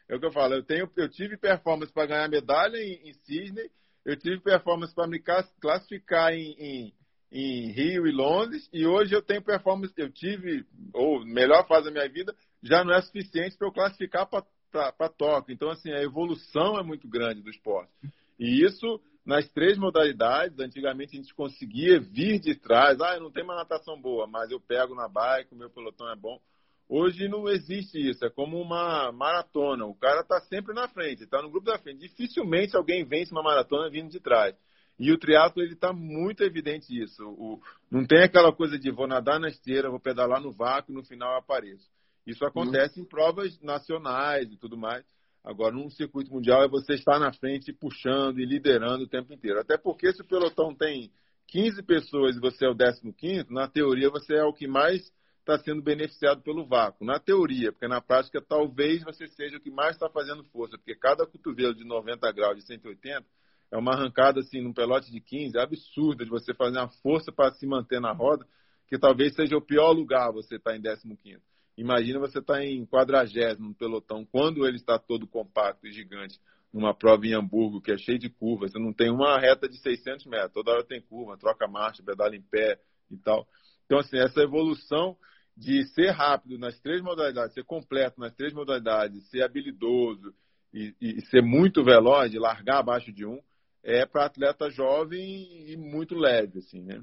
É 0.09 0.15
o 0.15 0.21
que 0.21 0.27
eu 0.27 0.33
falo, 0.33 0.55
eu, 0.55 0.63
tenho, 0.63 0.89
eu 0.97 1.09
tive 1.09 1.37
performance 1.37 1.93
para 1.93 2.07
ganhar 2.07 2.29
medalha 2.29 2.77
em, 2.77 3.11
em 3.11 3.13
Sydney, 3.25 3.69
eu 4.05 4.17
tive 4.17 4.41
performance 4.41 4.95
para 4.95 5.09
me 5.09 5.21
classificar 5.61 6.33
em, 6.33 6.55
em, 6.59 6.95
em, 7.37 7.70
Rio 7.70 8.07
e 8.07 8.12
Londres, 8.12 8.68
e 8.72 8.87
hoje 8.87 9.14
eu 9.14 9.22
tenho 9.22 9.42
performance, 9.42 9.92
eu 9.96 10.11
tive, 10.11 10.64
ou 10.92 11.25
melhor 11.25 11.66
fase 11.66 11.87
da 11.87 11.90
minha 11.90 12.09
vida, 12.09 12.35
já 12.62 12.85
não 12.85 12.94
é 12.94 13.03
suficiente 13.03 13.57
para 13.57 13.68
eu 13.68 13.72
classificar 13.72 14.29
para 14.29 15.09
Tóquio. 15.09 15.53
Então, 15.53 15.70
assim, 15.70 15.90
a 15.92 16.03
evolução 16.03 16.79
é 16.79 16.83
muito 16.83 17.09
grande 17.09 17.42
do 17.42 17.51
esporte. 17.51 17.90
E 18.38 18.64
isso 18.64 19.01
nas 19.27 19.49
três 19.49 19.77
modalidades. 19.77 20.59
Antigamente 20.61 21.16
a 21.16 21.20
gente 21.20 21.35
conseguia 21.35 22.01
vir 22.01 22.38
de 22.38 22.55
trás, 22.55 23.01
ah, 23.01 23.18
não 23.18 23.31
tem 23.31 23.42
uma 23.42 23.57
natação 23.57 24.01
boa, 24.01 24.27
mas 24.27 24.51
eu 24.51 24.61
pego 24.61 24.94
na 24.94 25.09
bike, 25.09 25.53
o 25.53 25.59
meu 25.59 25.68
pelotão 25.68 26.09
é 26.11 26.14
bom. 26.14 26.40
Hoje 26.88 27.27
não 27.27 27.49
existe 27.49 27.99
isso, 27.99 28.25
é 28.25 28.31
como 28.31 28.61
uma 28.61 29.11
maratona. 29.11 29.85
O 29.85 29.94
cara 29.96 30.20
está 30.20 30.40
sempre 30.42 30.72
na 30.72 30.87
frente, 30.87 31.25
está 31.25 31.42
no 31.42 31.51
grupo 31.51 31.66
da 31.66 31.79
frente. 31.79 31.99
Dificilmente 31.99 32.77
alguém 32.77 33.05
vence 33.05 33.33
uma 33.33 33.42
maratona 33.42 33.90
vindo 33.90 34.09
de 34.09 34.20
trás. 34.20 34.55
E 34.99 35.13
o 35.13 35.19
triatlo 35.19 35.63
ele 35.63 35.75
está 35.75 35.93
muito 35.93 36.43
evidente 36.43 36.97
isso. 36.99 37.23
O, 37.23 37.61
não 37.91 38.07
tem 38.07 38.23
aquela 38.23 38.53
coisa 38.53 38.79
de 38.79 38.91
vou 38.91 39.07
nadar 39.07 39.39
na 39.39 39.49
esteira, 39.49 39.91
vou 39.91 40.01
pedalar 40.01 40.41
no 40.41 40.53
vácuo 40.53 40.93
e 40.93 40.95
no 40.95 41.05
final 41.05 41.33
eu 41.33 41.39
apareço. 41.39 41.87
Isso 42.27 42.45
acontece 42.45 42.99
uhum. 42.99 43.05
em 43.05 43.09
provas 43.09 43.61
nacionais 43.61 44.51
e 44.51 44.57
tudo 44.57 44.77
mais. 44.77 45.05
Agora, 45.45 45.73
num 45.73 45.89
circuito 45.89 46.33
mundial 46.33 46.65
é 46.65 46.69
você 46.69 46.95
estar 46.95 47.21
na 47.21 47.33
frente, 47.33 47.73
puxando 47.73 48.41
e 48.41 48.45
liderando 48.45 49.05
o 49.05 49.09
tempo 49.09 49.33
inteiro. 49.33 49.61
Até 49.61 49.79
porque 49.79 50.13
se 50.13 50.23
o 50.23 50.27
pelotão 50.27 50.75
tem 50.75 51.13
15 51.49 51.83
pessoas 51.85 52.37
e 52.37 52.41
você 52.41 52.67
é 52.67 52.69
o 52.69 52.77
15, 52.77 53.53
na 53.53 53.69
teoria 53.69 54.11
você 54.11 54.35
é 54.35 54.43
o 54.43 54.53
que 54.53 54.67
mais 54.67 55.13
está 55.39 55.57
sendo 55.59 55.81
beneficiado 55.81 56.43
pelo 56.43 56.67
vácuo. 56.67 57.07
Na 57.07 57.21
teoria, 57.21 57.71
porque 57.71 57.87
na 57.87 58.01
prática 58.01 58.43
talvez 58.43 59.05
você 59.05 59.29
seja 59.29 59.59
o 59.59 59.61
que 59.61 59.71
mais 59.71 59.95
está 59.95 60.09
fazendo 60.11 60.43
força, 60.47 60.77
porque 60.77 60.97
cada 60.97 61.25
cotovelo 61.25 61.75
de 61.75 61.85
90 61.85 62.33
graus, 62.33 62.57
de 62.57 62.67
180, 62.67 63.25
é 63.71 63.77
uma 63.77 63.93
arrancada 63.93 64.41
assim 64.41 64.61
num 64.61 64.73
pelote 64.73 65.11
de 65.11 65.21
15, 65.21 65.59
absurda 65.59 66.25
de 66.25 66.31
você 66.31 66.55
fazer 66.55 66.79
uma 66.79 66.89
força 66.89 67.33
para 67.33 67.53
se 67.55 67.67
manter 67.67 68.01
na 68.01 68.13
roda, 68.13 68.47
que 68.89 68.99
talvez 68.99 69.35
seja 69.35 69.57
o 69.57 69.61
pior 69.61 69.91
lugar 69.91 70.33
você 70.33 70.57
estar 70.57 70.71
tá 70.73 70.77
em 70.77 70.83
15. 70.83 71.43
Imagina 71.77 72.19
você 72.19 72.39
estar 72.39 72.55
tá 72.55 72.65
em 72.65 72.87
quadragésimo 72.87 73.69
no 73.69 73.75
pelotão, 73.75 74.25
quando 74.25 74.67
ele 74.67 74.77
está 74.77 74.99
todo 74.99 75.27
compacto 75.27 75.87
e 75.87 75.93
gigante, 75.93 76.41
numa 76.73 76.95
prova 76.95 77.27
em 77.27 77.35
Hamburgo, 77.35 77.81
que 77.81 77.91
é 77.91 77.99
cheio 77.99 78.19
de 78.19 78.29
curvas, 78.29 78.73
você 78.73 78.79
não 78.79 78.93
tem 78.93 79.11
uma 79.11 79.39
reta 79.39 79.69
de 79.69 79.79
600 79.79 80.27
metros, 80.27 80.53
toda 80.53 80.73
hora 80.73 80.85
tem 80.85 81.01
curva, 81.01 81.37
troca 81.37 81.67
marcha, 81.67 82.03
pedala 82.03 82.37
em 82.37 82.43
pé 82.43 82.79
e 83.11 83.17
tal. 83.17 83.47
Então, 83.85 83.99
assim, 83.99 84.19
essa 84.19 84.41
evolução 84.41 85.17
de 85.57 85.87
ser 85.95 86.11
rápido 86.11 86.59
nas 86.59 86.79
três 86.81 87.01
modalidades, 87.01 87.55
ser 87.55 87.65
completo 87.65 88.21
nas 88.21 88.35
três 88.35 88.53
modalidades, 88.53 89.29
ser 89.31 89.43
habilidoso 89.43 90.35
e, 90.73 90.95
e 91.01 91.21
ser 91.27 91.43
muito 91.43 91.83
veloz, 91.83 92.31
de 92.31 92.39
largar 92.39 92.81
abaixo 92.81 93.11
de 93.11 93.25
um, 93.25 93.41
é 93.83 94.05
para 94.07 94.27
atleta 94.27 94.71
jovem 94.71 95.71
e 95.71 95.77
muito 95.77 96.15
leve, 96.15 96.59
assim, 96.59 96.83
né? 96.83 97.03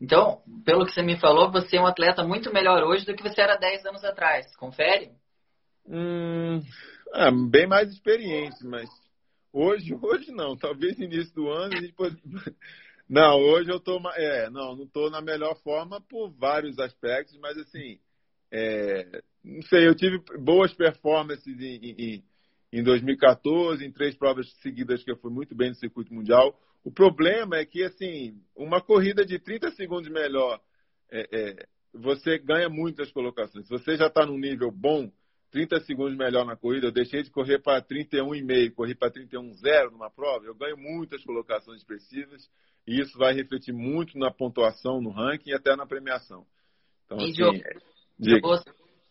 Então, 0.00 0.42
pelo 0.64 0.86
que 0.86 0.92
você 0.92 1.02
me 1.02 1.18
falou, 1.18 1.50
você 1.50 1.76
é 1.76 1.80
um 1.80 1.86
atleta 1.86 2.22
muito 2.24 2.52
melhor 2.52 2.84
hoje 2.84 3.04
do 3.04 3.14
que 3.14 3.22
você 3.22 3.40
era 3.40 3.56
10 3.56 3.84
anos 3.86 4.04
atrás. 4.04 4.54
Confere? 4.56 5.10
Hum, 5.86 6.62
é, 7.14 7.30
bem 7.50 7.66
mais 7.66 7.90
experiente, 7.90 8.64
mas 8.64 8.88
hoje, 9.52 9.94
hoje 10.00 10.30
não. 10.30 10.56
Talvez 10.56 10.98
início 10.98 11.34
do 11.34 11.48
ano 11.48 11.74
a 11.74 11.80
gente 11.80 11.94
pode... 11.94 12.16
Não, 13.08 13.40
hoje 13.40 13.70
eu 13.70 13.80
tô, 13.80 13.98
é, 14.16 14.50
não, 14.50 14.76
não 14.76 14.86
tô 14.86 15.08
na 15.08 15.22
melhor 15.22 15.56
forma 15.62 15.98
por 15.98 16.30
vários 16.30 16.78
aspectos, 16.78 17.38
mas 17.38 17.56
assim, 17.56 17.98
é, 18.52 19.22
não 19.42 19.62
sei, 19.62 19.88
eu 19.88 19.94
tive 19.94 20.22
boas 20.38 20.74
performances 20.74 21.58
em, 21.58 21.94
em, 21.98 22.24
em 22.72 22.82
2014, 22.82 23.84
em 23.84 23.92
três 23.92 24.16
provas 24.16 24.50
seguidas 24.60 25.02
que 25.02 25.10
eu 25.10 25.16
fui 25.16 25.30
muito 25.30 25.54
bem 25.54 25.70
no 25.70 25.74
circuito 25.74 26.12
mundial. 26.12 26.58
O 26.84 26.92
problema 26.92 27.56
é 27.56 27.64
que, 27.64 27.82
assim, 27.82 28.40
uma 28.56 28.80
corrida 28.80 29.24
de 29.24 29.38
30 29.38 29.70
segundos 29.72 30.08
melhor, 30.10 30.60
é, 31.10 31.28
é, 31.32 31.66
você 31.92 32.38
ganha 32.38 32.68
muitas 32.68 33.10
colocações. 33.10 33.66
Se 33.66 33.70
você 33.70 33.96
já 33.96 34.06
está 34.06 34.26
num 34.26 34.38
nível 34.38 34.70
bom, 34.70 35.10
30 35.50 35.80
segundos 35.80 36.16
melhor 36.16 36.44
na 36.44 36.56
corrida, 36.56 36.86
eu 36.86 36.92
deixei 36.92 37.22
de 37.22 37.30
correr 37.30 37.58
para 37.58 37.82
31,5, 37.82 38.74
corri 38.74 38.94
para 38.94 39.10
31,0 39.10 39.90
numa 39.92 40.10
prova, 40.10 40.44
eu 40.44 40.54
ganho 40.54 40.76
muitas 40.76 41.24
colocações 41.24 41.80
expressivas 41.80 42.48
e 42.86 43.00
isso 43.00 43.16
vai 43.18 43.34
refletir 43.34 43.72
muito 43.72 44.18
na 44.18 44.30
pontuação, 44.30 45.00
no 45.00 45.10
ranking 45.10 45.50
e 45.50 45.54
até 45.54 45.74
na 45.74 45.86
premiação. 45.86 46.46
Então, 47.04 47.18
e 47.18 47.30
assim, 47.30 47.42
eu 47.42 48.40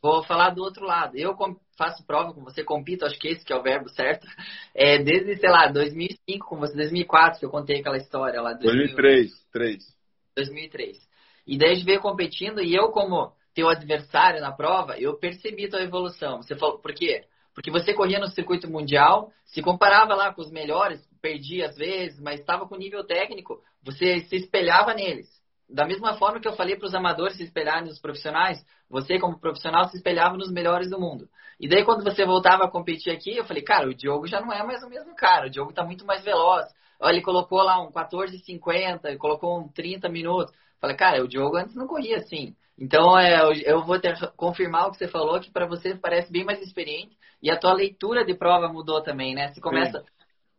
vou, 0.07 0.23
falar 0.23 0.51
do 0.51 0.63
outro 0.63 0.85
lado. 0.85 1.17
Eu 1.17 1.35
faço 1.77 2.05
prova 2.05 2.33
com 2.33 2.43
você, 2.43 2.63
compito, 2.63 3.05
acho 3.05 3.19
que 3.19 3.27
esse 3.27 3.45
que 3.45 3.53
é 3.53 3.55
o 3.55 3.63
verbo 3.63 3.89
certo, 3.89 4.25
é, 4.73 5.01
desde, 5.01 5.35
sei 5.37 5.49
lá, 5.49 5.67
2005 5.67 6.47
com 6.47 6.57
você, 6.57 6.75
2004 6.75 7.39
que 7.39 7.45
eu 7.45 7.49
contei 7.49 7.79
aquela 7.79 7.97
história 7.97 8.41
lá. 8.41 8.53
2003, 8.53 9.29
2003. 9.53 9.97
2003. 10.35 10.97
E 11.45 11.57
daí 11.57 11.71
a 11.71 11.75
gente 11.75 11.85
veio 11.85 12.01
competindo 12.01 12.61
e 12.61 12.75
eu 12.75 12.89
como 12.89 13.31
teu 13.53 13.69
adversário 13.69 14.39
na 14.39 14.51
prova, 14.51 14.99
eu 14.99 15.17
percebi 15.17 15.67
tua 15.67 15.81
evolução. 15.81 16.43
Você 16.43 16.55
falou, 16.55 16.79
por 16.79 16.93
quê? 16.93 17.23
Porque 17.55 17.71
você 17.71 17.91
corria 17.91 18.19
no 18.19 18.27
circuito 18.27 18.69
mundial, 18.69 19.31
se 19.45 19.63
comparava 19.63 20.13
lá 20.13 20.31
com 20.31 20.41
os 20.41 20.51
melhores, 20.51 21.01
perdia 21.19 21.65
às 21.65 21.75
vezes, 21.75 22.19
mas 22.19 22.39
estava 22.39 22.67
com 22.67 22.75
nível 22.75 23.03
técnico, 23.03 23.63
você 23.83 24.19
se 24.19 24.35
espelhava 24.35 24.93
neles. 24.93 25.27
Da 25.69 25.85
mesma 25.85 26.15
forma 26.15 26.39
que 26.39 26.47
eu 26.47 26.55
falei 26.55 26.75
para 26.75 26.87
os 26.87 26.95
amadores 26.95 27.37
se 27.37 27.43
espelharem 27.43 27.85
nos 27.85 27.99
profissionais, 27.99 28.63
você 28.89 29.19
como 29.19 29.39
profissional 29.39 29.85
se 29.89 29.97
espelhava 29.97 30.37
nos 30.37 30.51
melhores 30.51 30.89
do 30.89 30.99
mundo. 30.99 31.27
E 31.59 31.67
daí 31.67 31.83
quando 31.83 32.03
você 32.03 32.25
voltava 32.25 32.63
a 32.63 32.71
competir 32.71 33.11
aqui, 33.11 33.35
eu 33.35 33.45
falei, 33.45 33.63
cara, 33.63 33.87
o 33.87 33.93
Diogo 33.93 34.27
já 34.27 34.39
não 34.39 34.53
é 34.53 34.63
mais 34.63 34.81
o 34.83 34.89
mesmo 34.89 35.15
cara, 35.15 35.47
o 35.47 35.49
Diogo 35.49 35.71
está 35.71 35.83
muito 35.83 36.05
mais 36.05 36.23
veloz. 36.23 36.65
Ele 37.01 37.21
colocou 37.21 37.61
lá 37.61 37.81
um 37.81 37.91
14,50, 37.91 39.17
colocou 39.17 39.59
um 39.59 39.67
30 39.67 40.09
minutos. 40.09 40.53
Falei, 40.79 40.95
cara, 40.95 41.23
o 41.23 41.27
Diogo 41.27 41.57
antes 41.57 41.75
não 41.75 41.87
corria 41.87 42.17
assim. 42.17 42.55
Então, 42.79 43.17
é, 43.17 43.39
eu 43.65 43.83
vou 43.83 43.99
ter, 43.99 44.15
confirmar 44.35 44.87
o 44.87 44.91
que 44.91 44.97
você 44.97 45.07
falou, 45.07 45.39
que 45.39 45.51
para 45.51 45.65
você 45.65 45.95
parece 45.95 46.31
bem 46.31 46.45
mais 46.45 46.61
experiente. 46.61 47.17
E 47.41 47.51
a 47.51 47.57
tua 47.57 47.73
leitura 47.73 48.23
de 48.23 48.35
prova 48.35 48.67
mudou 48.67 49.01
também, 49.01 49.35
né? 49.35 49.49
Você 49.49 49.61
começa... 49.61 50.03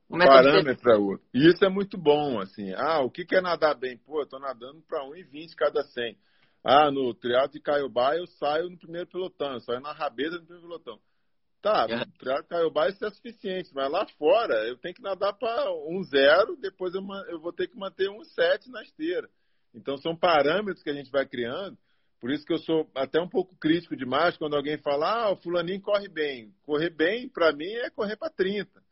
O 0.09 0.17
parâmetro 0.17 0.91
é 0.91 0.97
outro. 0.97 1.27
E 1.35 1.49
isso 1.49 1.65
é 1.65 1.69
muito 1.69 1.99
bom, 1.99 2.41
assim. 2.41 2.73
Ah, 2.75 3.01
o 3.01 3.11
que 3.11 3.27
é 3.35 3.41
nadar 3.41 3.75
bem? 3.75 3.99
Pô, 3.99 4.23
eu 4.23 4.27
tô 4.27 4.39
nadando 4.39 4.81
para 4.89 5.05
1,20 5.05 5.55
cada 5.55 5.83
100. 5.83 6.17
Ah, 6.65 6.91
no 6.91 7.15
triatlo 7.15 7.53
de 7.53 7.61
Caiobá 7.61 8.17
eu 8.17 8.27
saio 8.27 8.71
no 8.71 8.79
primeiro 8.79 9.07
pelotão, 9.07 9.53
eu 9.53 9.61
saio 9.61 9.81
na 9.81 9.93
rabeza 9.93 10.39
no 10.39 10.47
primeiro 10.47 10.67
pelotão. 10.67 10.99
Tá, 11.61 11.87
é. 11.89 11.97
no 11.97 12.13
triatlo 12.19 12.43
de 12.43 12.49
Caiobá 12.49 12.89
isso 12.89 13.05
é 13.05 13.11
suficiente, 13.11 13.71
mas 13.75 13.91
lá 13.91 14.07
fora 14.19 14.67
eu 14.67 14.77
tenho 14.79 14.95
que 14.95 15.03
nadar 15.03 15.35
para 15.35 15.67
1,0, 15.71 16.59
depois 16.61 16.95
eu, 16.95 17.03
eu 17.29 17.41
vou 17.41 17.53
ter 17.53 17.69
que 17.69 17.77
manter 17.77 18.09
1,7 18.09 18.69
na 18.69 18.83
esteira. 18.83 19.29
Então 19.75 19.99
são 19.99 20.17
parâmetros 20.17 20.83
que 20.83 20.91
a 20.91 20.95
gente 20.95 21.11
vai 21.11 21.27
criando 21.27 21.77
por 22.21 22.31
isso 22.33 22.45
que 22.45 22.53
eu 22.53 22.59
sou 22.59 22.91
até 22.95 23.21
um 23.21 23.29
pouco 23.29 23.57
crítico 23.57 23.97
demais 23.97 24.37
quando 24.37 24.57
alguém 24.57 24.77
fala, 24.79 25.27
ah, 25.27 25.31
o 25.31 25.37
fulaninho 25.37 25.81
corre 25.81 26.09
bem. 26.09 26.53
Correr 26.63 26.91
bem, 26.91 27.29
para 27.29 27.53
mim, 27.53 27.71
é 27.71 27.91
correr 27.91 28.17
para 28.17 28.31
30. 28.31 28.83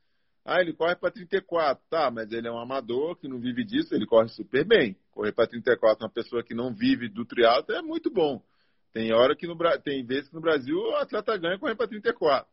Ah, 0.49 0.61
ele 0.61 0.73
corre 0.73 0.95
para 0.95 1.11
34. 1.11 1.85
Tá, 1.91 2.09
mas 2.09 2.31
ele 2.31 2.47
é 2.47 2.51
um 2.51 2.59
amador 2.59 3.17
que 3.17 3.27
não 3.27 3.41
vive 3.41 3.65
disso, 3.65 3.93
ele 3.93 4.07
corre 4.07 4.29
super 4.29 4.65
bem. 4.65 4.97
Correr 5.11 5.33
para 5.33 5.49
34 5.49 6.05
uma 6.05 6.11
pessoa 6.11 6.43
que 6.43 6.55
não 6.55 6.73
vive 6.73 7.09
do 7.09 7.25
triatlo 7.25 7.75
é 7.75 7.83
muito 7.83 8.09
bom. 8.11 8.41
Tem 8.93 9.13
hora 9.13 9.35
que 9.35 9.47
no 9.47 9.59
tem 9.83 10.07
vezes 10.07 10.29
que 10.29 10.35
no 10.35 10.41
Brasil 10.41 10.77
o 10.77 10.97
atleta 10.97 11.37
ganha 11.37 11.59
correr 11.59 11.75
para 11.75 11.89
34. 11.89 12.49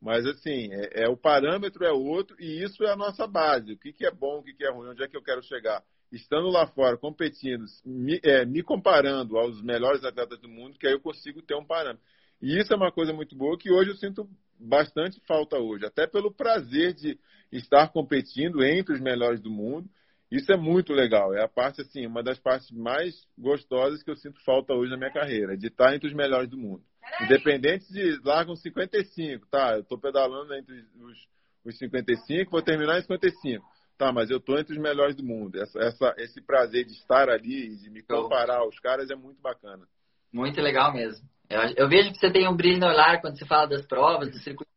Mas 0.00 0.26
assim, 0.26 0.72
é, 0.72 1.04
é, 1.04 1.08
o 1.08 1.16
parâmetro 1.16 1.84
é 1.84 1.92
outro 1.92 2.34
e 2.40 2.64
isso 2.64 2.82
é 2.82 2.90
a 2.90 2.96
nossa 2.96 3.26
base. 3.26 3.74
O 3.74 3.78
que, 3.78 3.92
que 3.92 4.06
é 4.06 4.10
bom, 4.10 4.38
o 4.38 4.42
que, 4.42 4.54
que 4.54 4.64
é 4.64 4.70
ruim, 4.70 4.88
onde 4.88 5.04
é 5.04 5.08
que 5.08 5.16
eu 5.16 5.22
quero 5.22 5.42
chegar 5.42 5.82
estando 6.10 6.48
lá 6.48 6.66
fora, 6.68 6.96
competindo, 6.96 7.64
me, 7.84 8.20
é, 8.22 8.44
me, 8.44 8.62
comparando 8.62 9.36
aos 9.36 9.60
melhores 9.62 10.04
atletas 10.04 10.38
do 10.40 10.48
mundo, 10.48 10.78
que 10.78 10.86
aí 10.86 10.92
eu 10.92 11.00
consigo 11.00 11.42
ter 11.42 11.56
um 11.56 11.64
parâmetro. 11.64 12.04
E 12.40 12.58
isso 12.58 12.72
é 12.72 12.76
uma 12.76 12.92
coisa 12.92 13.12
muito 13.12 13.36
boa 13.36 13.58
que 13.58 13.70
hoje 13.70 13.90
eu 13.90 13.96
sinto 13.96 14.28
bastante 14.58 15.20
falta 15.26 15.58
hoje, 15.58 15.84
até 15.84 16.06
pelo 16.06 16.32
prazer 16.32 16.94
de 16.94 17.18
estar 17.50 17.88
competindo 17.88 18.62
entre 18.62 18.94
os 18.94 19.00
melhores 19.00 19.40
do 19.40 19.50
mundo. 19.50 19.88
Isso 20.30 20.52
é 20.52 20.56
muito 20.56 20.92
legal. 20.92 21.34
É 21.34 21.42
a 21.42 21.48
parte 21.48 21.80
assim, 21.80 22.06
uma 22.06 22.22
das 22.22 22.38
partes 22.38 22.70
mais 22.70 23.14
gostosas 23.38 24.02
que 24.02 24.10
eu 24.10 24.16
sinto 24.16 24.42
falta 24.44 24.72
hoje 24.72 24.90
na 24.90 24.96
minha 24.96 25.12
carreira, 25.12 25.56
de 25.56 25.68
estar 25.68 25.94
entre 25.94 26.08
os 26.08 26.14
melhores 26.14 26.48
do 26.48 26.58
mundo. 26.58 26.82
Independente 27.20 27.92
de 27.92 28.18
largam 28.24 28.56
55, 28.56 29.46
tá? 29.46 29.74
Eu 29.74 29.80
estou 29.80 29.98
pedalando 29.98 30.54
entre 30.54 30.84
os, 31.00 31.18
os 31.64 31.78
55, 31.78 32.50
vou 32.50 32.62
terminar 32.62 32.98
em 32.98 33.02
55 33.02 33.64
tá, 33.96 34.12
mas 34.12 34.30
eu 34.30 34.40
tô 34.40 34.58
entre 34.58 34.74
os 34.74 34.80
melhores 34.80 35.14
do 35.14 35.24
mundo. 35.24 35.60
Essa, 35.60 35.78
essa, 35.80 36.14
esse 36.18 36.40
prazer 36.40 36.84
de 36.84 36.92
estar 36.92 37.28
ali 37.28 37.72
e 37.72 37.76
de 37.76 37.90
me 37.90 38.02
comparar 38.02 38.58
aos 38.58 38.78
caras 38.78 39.10
é 39.10 39.14
muito 39.14 39.40
bacana. 39.40 39.86
Muito 40.32 40.60
legal 40.60 40.92
mesmo. 40.92 41.26
Eu, 41.48 41.60
eu, 41.76 41.88
vejo 41.88 42.12
que 42.12 42.18
você 42.18 42.30
tem 42.30 42.48
um 42.48 42.56
brilho 42.56 42.80
no 42.80 42.86
olhar 42.86 43.20
quando 43.20 43.38
você 43.38 43.44
fala 43.44 43.66
das 43.66 43.86
provas, 43.86 44.30
do 44.30 44.38
circuito 44.38 44.70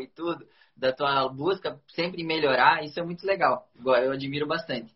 e 0.00 0.06
tudo, 0.08 0.44
da 0.76 0.92
tua 0.92 1.28
busca 1.28 1.78
sempre 1.88 2.24
melhorar. 2.24 2.84
Isso 2.84 2.98
é 2.98 3.02
muito 3.02 3.24
legal. 3.24 3.68
Eu 3.84 4.12
admiro 4.12 4.46
bastante. 4.46 4.92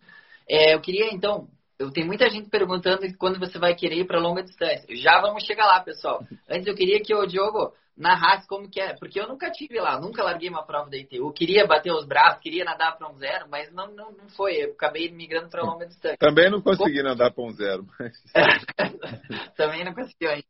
É, 0.49 0.75
eu 0.75 0.81
queria, 0.81 1.13
então, 1.13 1.49
eu 1.79 1.91
tenho 1.91 2.07
muita 2.07 2.29
gente 2.29 2.49
perguntando 2.49 3.03
quando 3.19 3.39
você 3.39 3.59
vai 3.59 3.75
querer 3.75 3.99
ir 3.99 4.07
para 4.07 4.21
longa 4.21 4.43
distância. 4.43 4.87
Já 4.97 5.21
vamos 5.21 5.45
chegar 5.45 5.67
lá, 5.67 5.81
pessoal. 5.81 6.25
Antes 6.49 6.67
eu 6.67 6.75
queria 6.75 7.01
que 7.01 7.15
o 7.15 7.27
Diogo 7.27 7.73
narrasse 7.97 8.47
como 8.49 8.69
que 8.69 8.81
é, 8.81 8.95
porque 8.95 9.21
eu 9.21 9.29
nunca 9.29 9.51
tive 9.51 9.79
lá, 9.81 10.01
nunca 10.01 10.25
larguei 10.25 10.49
uma 10.49 10.65
prova 10.65 10.91
da 10.91 10.97
ITU. 10.97 11.33
Queria 11.33 11.67
bater 11.67 11.93
os 11.93 12.05
braços, 12.05 12.43
queria 12.43 12.65
nadar 12.65 12.97
para 12.97 13.09
um 13.09 13.17
zero, 13.17 13.47
mas 13.49 13.73
não, 13.73 13.93
não, 13.93 14.13
não 14.13 14.29
foi. 14.31 14.57
Eu 14.57 14.73
acabei 14.73 15.11
migrando 15.11 15.49
para 15.49 15.63
longa 15.63 15.87
distância. 15.87 16.19
Também 16.19 16.51
não 16.51 16.61
consegui 16.61 16.99
como... 16.99 17.09
nadar 17.09 17.33
para 17.33 17.45
um 17.45 17.51
zero. 17.53 17.87
Mas... 17.99 18.25
Também 19.57 19.85
não 19.85 19.95
consegui 19.95 20.27
ainda. 20.27 20.45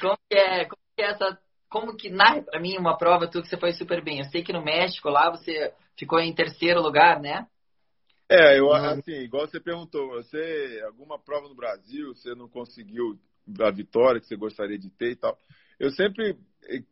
Como 0.00 0.18
que 0.28 0.36
é, 0.36 0.64
como 0.64 0.82
que 0.96 1.02
é 1.02 1.10
essa. 1.10 1.38
Como 1.70 1.96
que 1.96 2.08
narra 2.08 2.42
para 2.42 2.60
mim 2.60 2.78
uma 2.78 2.96
prova 2.96 3.28
tu 3.28 3.42
que 3.42 3.48
você 3.48 3.58
foi 3.58 3.72
super 3.72 4.02
bem? 4.02 4.18
Eu 4.18 4.24
sei 4.24 4.42
que 4.42 4.54
no 4.54 4.64
México 4.64 5.10
lá 5.10 5.30
você 5.30 5.74
ficou 5.98 6.18
em 6.18 6.34
terceiro 6.34 6.80
lugar, 6.80 7.20
né? 7.20 7.46
É, 8.30 8.58
eu 8.58 8.70
assim, 8.72 9.12
igual 9.22 9.46
você 9.46 9.58
perguntou, 9.58 10.08
você 10.10 10.82
alguma 10.84 11.18
prova 11.18 11.48
no 11.48 11.54
Brasil, 11.54 12.14
você 12.14 12.34
não 12.34 12.48
conseguiu 12.48 13.18
a 13.60 13.70
vitória 13.70 14.20
que 14.20 14.26
você 14.26 14.36
gostaria 14.36 14.78
de 14.78 14.90
ter 14.90 15.12
e 15.12 15.16
tal. 15.16 15.38
Eu 15.80 15.90
sempre 15.90 16.36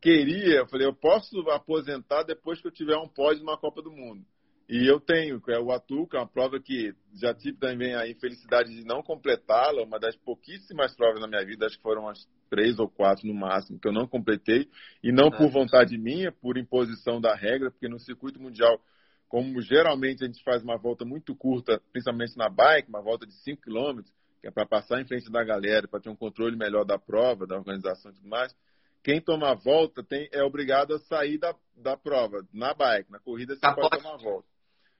queria, 0.00 0.60
eu 0.60 0.68
falei, 0.68 0.86
eu 0.86 0.94
posso 0.94 1.38
aposentar 1.50 2.22
depois 2.22 2.60
que 2.60 2.68
eu 2.68 2.72
tiver 2.72 2.96
um 2.96 3.08
pódio 3.08 3.44
numa 3.44 3.58
Copa 3.58 3.82
do 3.82 3.90
Mundo. 3.90 4.24
E 4.68 4.84
eu 4.90 4.98
tenho, 4.98 5.40
que 5.40 5.52
é 5.52 5.60
o 5.60 5.70
Atu, 5.70 6.08
que 6.08 6.16
é 6.16 6.20
uma 6.20 6.26
prova 6.26 6.58
que 6.58 6.92
já 7.14 7.32
tive 7.32 7.56
também 7.56 7.94
a 7.94 8.08
infelicidade 8.08 8.74
de 8.74 8.84
não 8.84 9.00
completá-la, 9.00 9.82
uma 9.82 9.98
das 9.98 10.16
pouquíssimas 10.16 10.96
provas 10.96 11.20
na 11.20 11.28
minha 11.28 11.44
vida, 11.44 11.66
acho 11.66 11.76
que 11.76 11.82
foram 11.82 12.02
umas 12.02 12.26
três 12.50 12.78
ou 12.78 12.88
quatro 12.88 13.28
no 13.28 13.34
máximo, 13.34 13.78
que 13.78 13.86
eu 13.86 13.92
não 13.92 14.08
completei, 14.08 14.68
e 15.04 15.12
não 15.12 15.30
por 15.30 15.48
vontade 15.50 15.96
minha, 15.96 16.32
por 16.32 16.58
imposição 16.58 17.20
da 17.20 17.34
regra, 17.34 17.70
porque 17.70 17.88
no 17.88 18.00
circuito 18.00 18.40
mundial, 18.40 18.80
como 19.28 19.60
geralmente 19.60 20.22
a 20.22 20.26
gente 20.26 20.42
faz 20.42 20.62
uma 20.62 20.76
volta 20.76 21.04
muito 21.04 21.34
curta, 21.34 21.80
principalmente 21.92 22.36
na 22.36 22.48
bike, 22.48 22.88
uma 22.88 23.02
volta 23.02 23.26
de 23.26 23.34
5 23.42 23.62
km, 23.62 24.02
que 24.40 24.46
é 24.48 24.50
para 24.50 24.66
passar 24.66 25.00
em 25.00 25.06
frente 25.06 25.30
da 25.30 25.42
galera, 25.42 25.88
para 25.88 26.00
ter 26.00 26.08
um 26.08 26.16
controle 26.16 26.56
melhor 26.56 26.84
da 26.84 26.98
prova, 26.98 27.46
da 27.46 27.56
organização 27.56 28.10
e 28.10 28.14
tudo 28.14 28.28
mais, 28.28 28.54
quem 29.02 29.20
toma 29.20 29.50
a 29.50 29.54
volta 29.54 30.02
tem, 30.02 30.28
é 30.32 30.42
obrigado 30.42 30.94
a 30.94 30.98
sair 30.98 31.38
da, 31.38 31.54
da 31.76 31.96
prova. 31.96 32.44
Na 32.52 32.74
bike, 32.74 33.10
na 33.10 33.20
corrida, 33.20 33.54
você 33.54 33.60
capote. 33.60 33.90
pode 33.90 34.02
tomar 34.02 34.14
a 34.14 34.18
volta. 34.18 34.48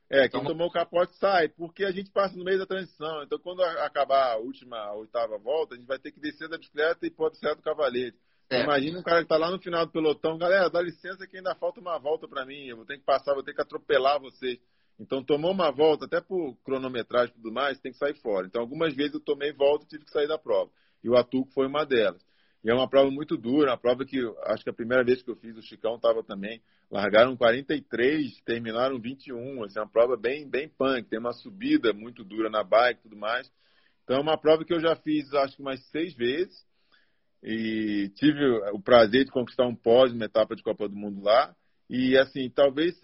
É, 0.08 0.28
quem 0.28 0.38
Toma. 0.40 0.50
tomou 0.50 0.68
o 0.68 0.72
capote 0.72 1.16
sai, 1.16 1.48
porque 1.48 1.84
a 1.84 1.90
gente 1.90 2.12
passa 2.12 2.36
no 2.36 2.44
meio 2.44 2.58
da 2.58 2.66
transição. 2.66 3.24
Então, 3.24 3.38
quando 3.40 3.62
acabar 3.62 4.32
a 4.32 4.36
última, 4.36 4.76
a 4.78 4.94
oitava 4.94 5.36
volta, 5.38 5.74
a 5.74 5.76
gente 5.76 5.86
vai 5.86 5.98
ter 5.98 6.12
que 6.12 6.20
descer 6.20 6.48
da 6.48 6.56
bicicleta 6.56 7.04
e 7.04 7.10
pôr 7.10 7.30
do 7.30 7.54
do 7.56 7.62
cavalete. 7.62 8.16
É. 8.48 8.62
Imagina 8.62 8.98
um 8.98 9.02
cara 9.02 9.18
que 9.18 9.24
está 9.24 9.36
lá 9.36 9.50
no 9.50 9.58
final 9.58 9.84
do 9.86 9.92
pelotão, 9.92 10.38
galera, 10.38 10.70
dá 10.70 10.80
licença 10.80 11.26
que 11.26 11.36
ainda 11.36 11.54
falta 11.56 11.80
uma 11.80 11.98
volta 11.98 12.28
para 12.28 12.46
mim, 12.46 12.66
eu 12.66 12.76
vou 12.76 12.86
ter 12.86 12.98
que 12.98 13.04
passar, 13.04 13.34
vou 13.34 13.42
ter 13.42 13.54
que 13.54 13.60
atropelar 13.60 14.20
vocês. 14.20 14.58
Então, 14.98 15.22
tomou 15.22 15.50
uma 15.50 15.70
volta, 15.70 16.06
até 16.06 16.20
por 16.20 16.56
cronometragem 16.64 17.30
e 17.30 17.36
tudo 17.36 17.52
mais, 17.52 17.78
tem 17.80 17.92
que 17.92 17.98
sair 17.98 18.14
fora. 18.14 18.46
Então, 18.46 18.62
algumas 18.62 18.94
vezes 18.94 19.14
eu 19.14 19.20
tomei 19.20 19.52
volta 19.52 19.84
e 19.84 19.88
tive 19.88 20.04
que 20.04 20.10
sair 20.10 20.26
da 20.26 20.38
prova. 20.38 20.70
E 21.04 21.08
o 21.08 21.16
Atuco 21.16 21.50
foi 21.52 21.66
uma 21.66 21.84
delas. 21.84 22.24
E 22.64 22.70
é 22.70 22.74
uma 22.74 22.88
prova 22.88 23.10
muito 23.10 23.36
dura, 23.36 23.70
uma 23.70 23.78
prova 23.78 24.04
que 24.04 24.18
acho 24.44 24.64
que 24.64 24.70
a 24.70 24.74
primeira 24.74 25.04
vez 25.04 25.22
que 25.22 25.30
eu 25.30 25.36
fiz, 25.36 25.56
o 25.56 25.62
Chicão 25.62 25.96
estava 25.96 26.24
também. 26.24 26.60
Largaram 26.90 27.36
43, 27.36 28.40
terminaram 28.40 28.98
21. 28.98 29.62
Assim, 29.64 29.78
é 29.78 29.82
uma 29.82 29.88
prova 29.88 30.16
bem, 30.16 30.48
bem 30.48 30.68
punk, 30.68 31.08
tem 31.08 31.18
uma 31.18 31.32
subida 31.32 31.92
muito 31.92 32.24
dura 32.24 32.50
na 32.50 32.64
bike 32.64 33.00
e 33.00 33.02
tudo 33.04 33.16
mais. 33.16 33.48
Então 34.02 34.16
é 34.16 34.20
uma 34.20 34.36
prova 34.36 34.64
que 34.64 34.74
eu 34.74 34.80
já 34.80 34.96
fiz, 34.96 35.32
acho 35.34 35.56
que 35.56 35.62
mais 35.62 35.80
seis 35.90 36.12
vezes. 36.14 36.65
E 37.48 38.10
tive 38.16 38.44
o 38.72 38.80
prazer 38.80 39.24
de 39.24 39.30
conquistar 39.30 39.68
um 39.68 39.74
pódio, 39.74 40.16
uma 40.16 40.24
etapa 40.24 40.56
de 40.56 40.64
Copa 40.64 40.88
do 40.88 40.96
Mundo 40.96 41.22
lá. 41.22 41.54
E 41.88 42.18
assim, 42.18 42.50
talvez 42.50 43.00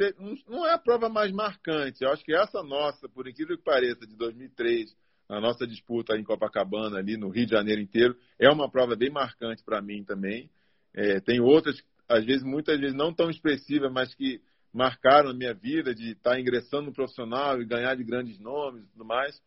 não 0.48 0.66
é 0.66 0.72
a 0.74 0.78
prova 0.78 1.08
mais 1.08 1.30
marcante. 1.30 2.02
Eu 2.02 2.10
acho 2.10 2.24
que 2.24 2.34
essa 2.34 2.60
nossa, 2.60 3.08
por 3.08 3.28
incrível 3.28 3.56
que 3.56 3.62
pareça, 3.62 4.04
de 4.04 4.16
2003, 4.16 4.92
a 5.28 5.40
nossa 5.40 5.64
disputa 5.64 6.16
em 6.16 6.24
Copacabana, 6.24 6.98
ali 6.98 7.16
no 7.16 7.28
Rio 7.28 7.46
de 7.46 7.52
Janeiro 7.52 7.80
inteiro, 7.80 8.16
é 8.36 8.50
uma 8.50 8.68
prova 8.68 8.96
bem 8.96 9.10
marcante 9.10 9.62
para 9.62 9.80
mim 9.80 10.02
também. 10.02 10.50
É, 10.92 11.20
tem 11.20 11.40
outras, 11.40 11.80
às 12.08 12.24
vezes, 12.24 12.42
muitas 12.42 12.80
vezes 12.80 12.96
não 12.96 13.14
tão 13.14 13.30
expressivas, 13.30 13.92
mas 13.92 14.12
que 14.12 14.40
marcaram 14.72 15.30
a 15.30 15.34
minha 15.34 15.54
vida 15.54 15.94
de 15.94 16.12
estar 16.12 16.40
ingressando 16.40 16.86
no 16.86 16.92
profissional 16.92 17.62
e 17.62 17.64
ganhar 17.64 17.94
de 17.94 18.02
grandes 18.02 18.40
nomes 18.40 18.82
e 18.82 18.88
tudo 18.88 19.04
mais. 19.04 19.40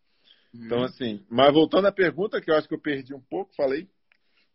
Uhum. 0.54 0.66
Então, 0.66 0.84
assim, 0.84 1.22
mas 1.30 1.52
voltando 1.52 1.88
à 1.88 1.92
pergunta, 1.92 2.40
que 2.40 2.50
eu 2.50 2.56
acho 2.56 2.70
que 2.70 2.76
eu 2.76 2.82
perdi 2.82 3.14
um 3.14 3.22
pouco, 3.22 3.54
falei. 3.56 3.90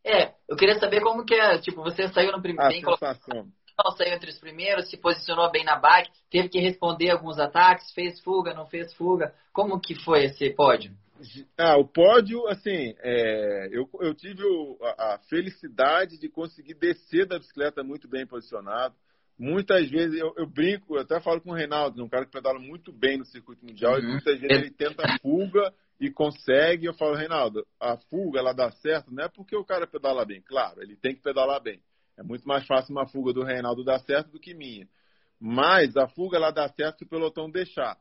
É, 0.05 0.33
eu 0.49 0.57
queria 0.57 0.79
saber 0.79 1.01
como 1.01 1.25
que 1.25 1.35
é, 1.35 1.59
tipo, 1.59 1.83
você 1.83 2.09
saiu 2.09 2.33
no 2.33 2.43
primeiro. 2.43 2.91
A 2.91 2.97
sensação. 2.97 3.47
Saiu 3.97 4.13
entre 4.13 4.31
os 4.31 4.39
primeiros, 4.39 4.91
se 4.91 4.99
posicionou 4.99 5.51
bem 5.51 5.65
na 5.65 5.77
bike, 5.77 6.11
teve 6.31 6.51
que 6.51 6.61
responder 6.61 7.11
alguns 7.11 7.39
ataques, 7.39 7.93
fez 7.93 8.21
fuga, 8.21 8.53
não 8.53 8.67
fez 8.67 8.93
fuga. 8.95 9.35
Como 9.53 9.81
que 9.81 9.95
foi 9.95 10.25
esse 10.25 10.51
pódio? 10.51 10.93
Ah, 11.59 11.77
o 11.77 11.87
pódio, 11.87 12.47
assim, 12.49 12.95
é, 13.01 13.69
eu, 13.73 13.89
eu 14.01 14.15
tive 14.15 14.43
o, 14.43 14.79
a, 14.83 15.15
a, 15.15 15.19
felicidade 15.29 16.19
de 16.19 16.29
conseguir 16.29 16.75
descer 16.75 17.27
da 17.27 17.39
bicicleta 17.39 17.83
muito 17.83 18.09
bem 18.09 18.27
posicionado. 18.27 18.95
Muitas 19.39 19.89
vezes 19.91 20.19
eu, 20.19 20.33
eu 20.37 20.47
brinco, 20.47 20.97
eu 20.97 21.01
até 21.01 21.21
falo 21.21 21.41
com 21.41 21.51
o 21.51 21.55
Reinaldo, 21.55 22.03
um 22.03 22.09
cara 22.09 22.25
que 22.25 22.33
pedala 22.33 22.59
muito 22.59 22.93
bem 22.93 23.19
no 23.19 23.25
circuito 23.25 23.65
mundial, 23.65 23.95
uhum. 23.95 24.01
e 24.01 24.07
muitas 24.13 24.41
vezes 24.41 24.57
ele 24.59 24.71
tenta 24.71 25.03
fuga 25.21 25.73
e 26.01 26.11
consegue. 26.11 26.87
Eu 26.87 26.95
falo, 26.95 27.15
Reinaldo, 27.15 27.67
a 27.79 27.97
fuga 27.97 28.41
ela 28.41 28.53
dá 28.53 28.73
certo, 28.73 29.13
não 29.13 29.25
é 29.25 29.29
porque 29.29 29.55
o 29.55 29.65
cara 29.65 29.87
pedala 29.87 30.25
bem, 30.25 30.41
claro, 30.41 30.83
ele 30.83 30.97
tem 30.97 31.15
que 31.15 31.23
pedalar 31.23 31.63
bem. 31.63 31.81
É 32.17 32.23
muito 32.23 32.47
mais 32.49 32.67
fácil 32.67 32.93
uma 32.93 33.07
fuga 33.07 33.33
do 33.33 33.45
Reinaldo 33.45 33.85
dar 33.85 34.01
certo 34.01 34.31
do 34.31 34.41
que 34.41 34.55
minha. 34.55 34.89
Mas 35.39 35.97
a 35.97 36.09
fuga 36.09 36.37
ela 36.37 36.51
dá 36.51 36.69
certo 36.69 36.99
se 36.99 37.05
o 37.05 37.09
pelotão 37.09 37.51
deixar. 37.51 37.97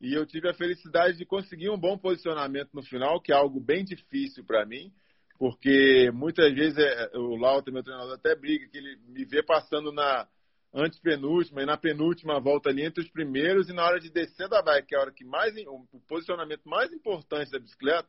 E 0.00 0.12
eu 0.12 0.26
tive 0.26 0.48
a 0.48 0.54
felicidade 0.54 1.16
de 1.16 1.24
conseguir 1.24 1.70
um 1.70 1.78
bom 1.78 1.96
posicionamento 1.96 2.70
no 2.74 2.82
final, 2.82 3.20
que 3.20 3.32
é 3.32 3.34
algo 3.34 3.58
bem 3.58 3.84
difícil 3.84 4.44
para 4.44 4.66
mim, 4.66 4.92
porque 5.38 6.10
muitas 6.12 6.52
vezes 6.54 6.78
é, 6.78 7.10
o 7.16 7.36
Lauta, 7.36 7.70
meu 7.70 7.82
treinador, 7.82 8.14
até 8.14 8.36
briga, 8.36 8.68
que 8.68 8.78
ele 8.78 8.96
me 9.08 9.24
vê 9.24 9.42
passando 9.42 9.92
na 9.92 10.28
antepenúltima 10.74 11.62
e 11.62 11.66
na 11.66 11.76
penúltima 11.76 12.40
volta 12.40 12.68
ali 12.68 12.82
entre 12.84 13.02
os 13.02 13.10
primeiros, 13.10 13.68
e 13.68 13.72
na 13.72 13.84
hora 13.84 14.00
de 14.00 14.10
descer 14.10 14.48
da 14.48 14.60
bike, 14.60 14.88
que 14.88 14.94
é 14.94 14.98
a 14.98 15.02
hora 15.02 15.12
que 15.12 15.24
mais 15.24 15.54
o 15.66 16.00
posicionamento 16.08 16.68
mais 16.68 16.92
importante 16.92 17.50
da 17.50 17.58
bicicleta, 17.58 18.08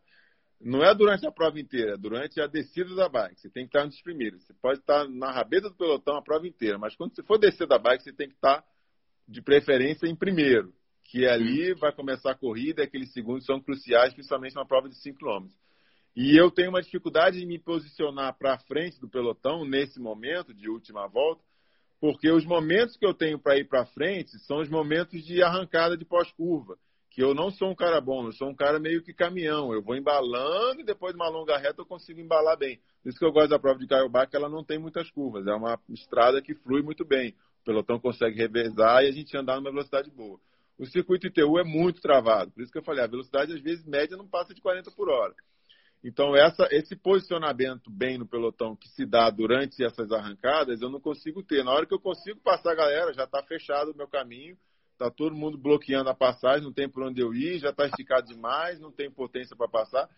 não 0.59 0.83
é 0.83 0.95
durante 0.95 1.27
a 1.27 1.31
prova 1.31 1.59
inteira, 1.59 1.93
é 1.93 1.97
durante 1.97 2.41
a 2.41 2.47
descida 2.47 2.95
da 2.95 3.07
bike. 3.07 3.39
Você 3.39 3.49
tem 3.49 3.65
que 3.65 3.69
estar 3.69 3.85
entre 3.85 3.97
os 3.97 4.01
primeiros. 4.01 4.43
Você 4.43 4.53
pode 4.53 4.79
estar 4.79 5.07
na 5.07 5.31
rabeta 5.31 5.69
do 5.69 5.75
pelotão 5.75 6.17
a 6.17 6.23
prova 6.23 6.47
inteira, 6.47 6.77
mas 6.77 6.95
quando 6.95 7.13
você 7.13 7.21
for 7.23 7.37
descer 7.37 7.67
da 7.67 7.77
bike, 7.77 8.03
você 8.03 8.13
tem 8.13 8.27
que 8.27 8.35
estar 8.35 8.63
de 9.27 9.41
preferência 9.41 10.07
em 10.07 10.15
primeiro 10.15 10.73
que 11.05 11.25
ali 11.27 11.73
vai 11.75 11.91
começar 11.91 12.31
a 12.31 12.35
corrida, 12.35 12.83
aqueles 12.83 13.13
segundos 13.13 13.45
são 13.45 13.61
cruciais, 13.61 14.13
principalmente 14.13 14.55
na 14.55 14.65
prova 14.65 14.89
de 14.89 14.95
5 14.95 15.19
km. 15.19 15.47
E 16.15 16.35
eu 16.35 16.49
tenho 16.49 16.69
uma 16.69 16.81
dificuldade 16.81 17.43
em 17.43 17.45
me 17.45 17.59
posicionar 17.59 18.35
para 18.37 18.57
frente 18.59 18.99
do 18.99 19.07
pelotão 19.07 19.63
nesse 19.65 19.99
momento 19.99 20.53
de 20.53 20.69
última 20.69 21.07
volta, 21.07 21.43
porque 21.99 22.29
os 22.29 22.45
momentos 22.45 22.97
que 22.97 23.05
eu 23.05 23.13
tenho 23.13 23.39
para 23.39 23.57
ir 23.57 23.67
para 23.67 23.85
frente 23.85 24.37
são 24.39 24.59
os 24.59 24.69
momentos 24.69 25.23
de 25.23 25.41
arrancada 25.41 25.97
de 25.97 26.05
pós-curva, 26.05 26.77
que 27.09 27.23
eu 27.23 27.33
não 27.33 27.49
sou 27.49 27.69
um 27.69 27.75
cara 27.75 28.01
bom, 28.01 28.25
eu 28.25 28.33
sou 28.33 28.49
um 28.49 28.55
cara 28.55 28.79
meio 28.79 29.01
que 29.01 29.13
caminhão, 29.13 29.73
eu 29.73 29.81
vou 29.81 29.95
embalando 29.95 30.81
e 30.81 30.85
depois 30.85 31.13
de 31.13 31.19
uma 31.19 31.29
longa 31.29 31.57
reta 31.57 31.81
eu 31.81 31.85
consigo 31.85 32.19
embalar 32.19 32.57
bem. 32.57 32.79
Por 33.01 33.09
isso 33.09 33.19
que 33.19 33.25
eu 33.25 33.31
gosto 33.31 33.49
da 33.49 33.59
prova 33.59 33.79
de 33.79 33.87
Caiobá, 33.87 34.25
que 34.25 34.35
ela 34.35 34.49
não 34.49 34.63
tem 34.63 34.77
muitas 34.77 35.09
curvas, 35.11 35.47
é 35.47 35.53
uma 35.53 35.79
estrada 35.89 36.41
que 36.41 36.53
flui 36.55 36.81
muito 36.81 37.05
bem. 37.05 37.35
O 37.61 37.65
pelotão 37.65 37.99
consegue 37.99 38.37
revezar 38.37 39.03
e 39.03 39.07
a 39.07 39.11
gente 39.11 39.35
andar 39.37 39.55
numa 39.55 39.71
velocidade 39.71 40.11
boa 40.11 40.39
o 40.77 40.85
circuito 40.85 41.27
ITU 41.27 41.57
é 41.59 41.63
muito 41.63 42.01
travado. 42.01 42.51
Por 42.51 42.61
isso 42.61 42.71
que 42.71 42.77
eu 42.77 42.83
falei, 42.83 43.03
a 43.03 43.07
velocidade 43.07 43.53
às 43.53 43.61
vezes 43.61 43.85
média 43.85 44.17
não 44.17 44.27
passa 44.27 44.53
de 44.53 44.61
40 44.61 44.91
por 44.91 45.09
hora. 45.09 45.33
Então, 46.03 46.35
essa, 46.35 46.67
esse 46.71 46.95
posicionamento 46.95 47.89
bem 47.89 48.17
no 48.17 48.27
pelotão 48.27 48.75
que 48.75 48.87
se 48.89 49.05
dá 49.05 49.29
durante 49.29 49.83
essas 49.83 50.11
arrancadas, 50.11 50.81
eu 50.81 50.89
não 50.89 50.99
consigo 50.99 51.41
ter. 51.41 51.63
Na 51.63 51.71
hora 51.71 51.85
que 51.85 51.93
eu 51.93 51.99
consigo 51.99 52.39
passar 52.41 52.71
a 52.71 52.75
galera, 52.75 53.13
já 53.13 53.23
está 53.23 53.41
fechado 53.43 53.91
o 53.91 53.97
meu 53.97 54.07
caminho, 54.07 54.55
está 54.91 55.09
todo 55.09 55.35
mundo 55.35 55.57
bloqueando 55.57 56.09
a 56.09 56.15
passagem, 56.15 56.63
não 56.63 56.73
tem 56.73 56.87
por 56.87 57.03
onde 57.03 57.21
eu 57.21 57.33
ir, 57.33 57.59
já 57.59 57.69
está 57.69 57.85
esticado 57.85 58.27
demais, 58.27 58.79
não 58.79 58.91
tem 58.91 59.09
potência 59.09 59.55
para 59.55 59.67
passar. 59.67 60.09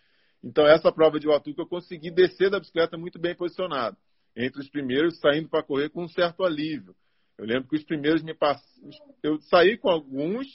Então, 0.43 0.67
essa 0.67 0.91
prova 0.91 1.19
de 1.19 1.27
Watuca 1.27 1.61
eu 1.61 1.67
consegui 1.67 2.11
descer 2.11 2.49
da 2.49 2.59
bicicleta 2.59 2.97
muito 2.97 3.17
bem 3.17 3.35
posicionado. 3.35 3.97
Entre 4.35 4.61
os 4.61 4.69
primeiros, 4.69 5.19
saindo 5.19 5.49
para 5.49 5.63
correr 5.63 5.89
com 5.89 6.03
um 6.03 6.09
certo 6.09 6.43
alívio. 6.43 6.95
Eu 7.37 7.45
lembro 7.45 7.67
que 7.69 7.75
os 7.75 7.83
primeiros 7.83 8.23
me 8.23 8.33
passaram. 8.33 8.89
Eu 9.23 9.39
saí 9.41 9.77
com 9.77 9.89
alguns 9.89 10.47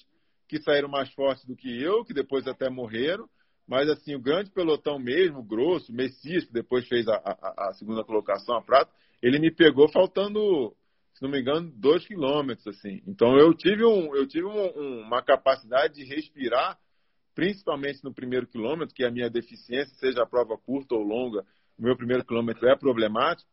que 0.48 0.60
saíram 0.60 0.88
mais 0.88 1.12
fortes 1.14 1.44
do 1.44 1.56
que 1.56 1.82
eu, 1.82 2.04
que 2.04 2.12
depois 2.12 2.46
até 2.46 2.68
morreram, 2.68 3.28
mas 3.66 3.88
assim, 3.88 4.14
o 4.14 4.20
grande 4.20 4.50
pelotão 4.50 4.98
mesmo, 4.98 5.42
grosso, 5.42 5.92
Messias, 5.92 6.44
que 6.44 6.52
depois 6.52 6.86
fez 6.88 7.06
a, 7.08 7.14
a, 7.14 7.68
a 7.68 7.72
segunda 7.74 8.04
colocação, 8.04 8.56
a 8.56 8.62
prata, 8.62 8.90
ele 9.22 9.38
me 9.38 9.50
pegou 9.50 9.88
faltando, 9.88 10.74
se 11.14 11.22
não 11.22 11.30
me 11.30 11.40
engano, 11.40 11.72
dois 11.76 12.06
quilômetros, 12.06 12.66
assim. 12.66 13.00
Então 13.06 13.36
eu 13.38 13.54
tive, 13.54 13.84
um, 13.84 14.14
eu 14.16 14.26
tive 14.26 14.46
um, 14.46 15.02
uma 15.02 15.22
capacidade 15.22 15.94
de 15.94 16.04
respirar, 16.04 16.78
principalmente 17.34 18.02
no 18.02 18.12
primeiro 18.12 18.46
quilômetro, 18.46 18.94
que 18.94 19.04
é 19.04 19.08
a 19.08 19.12
minha 19.12 19.30
deficiência, 19.30 19.94
seja 19.96 20.22
a 20.22 20.26
prova 20.26 20.58
curta 20.58 20.94
ou 20.94 21.02
longa, 21.02 21.44
o 21.78 21.82
meu 21.82 21.96
primeiro 21.96 22.24
quilômetro 22.24 22.68
é 22.68 22.76
problemático, 22.76 23.48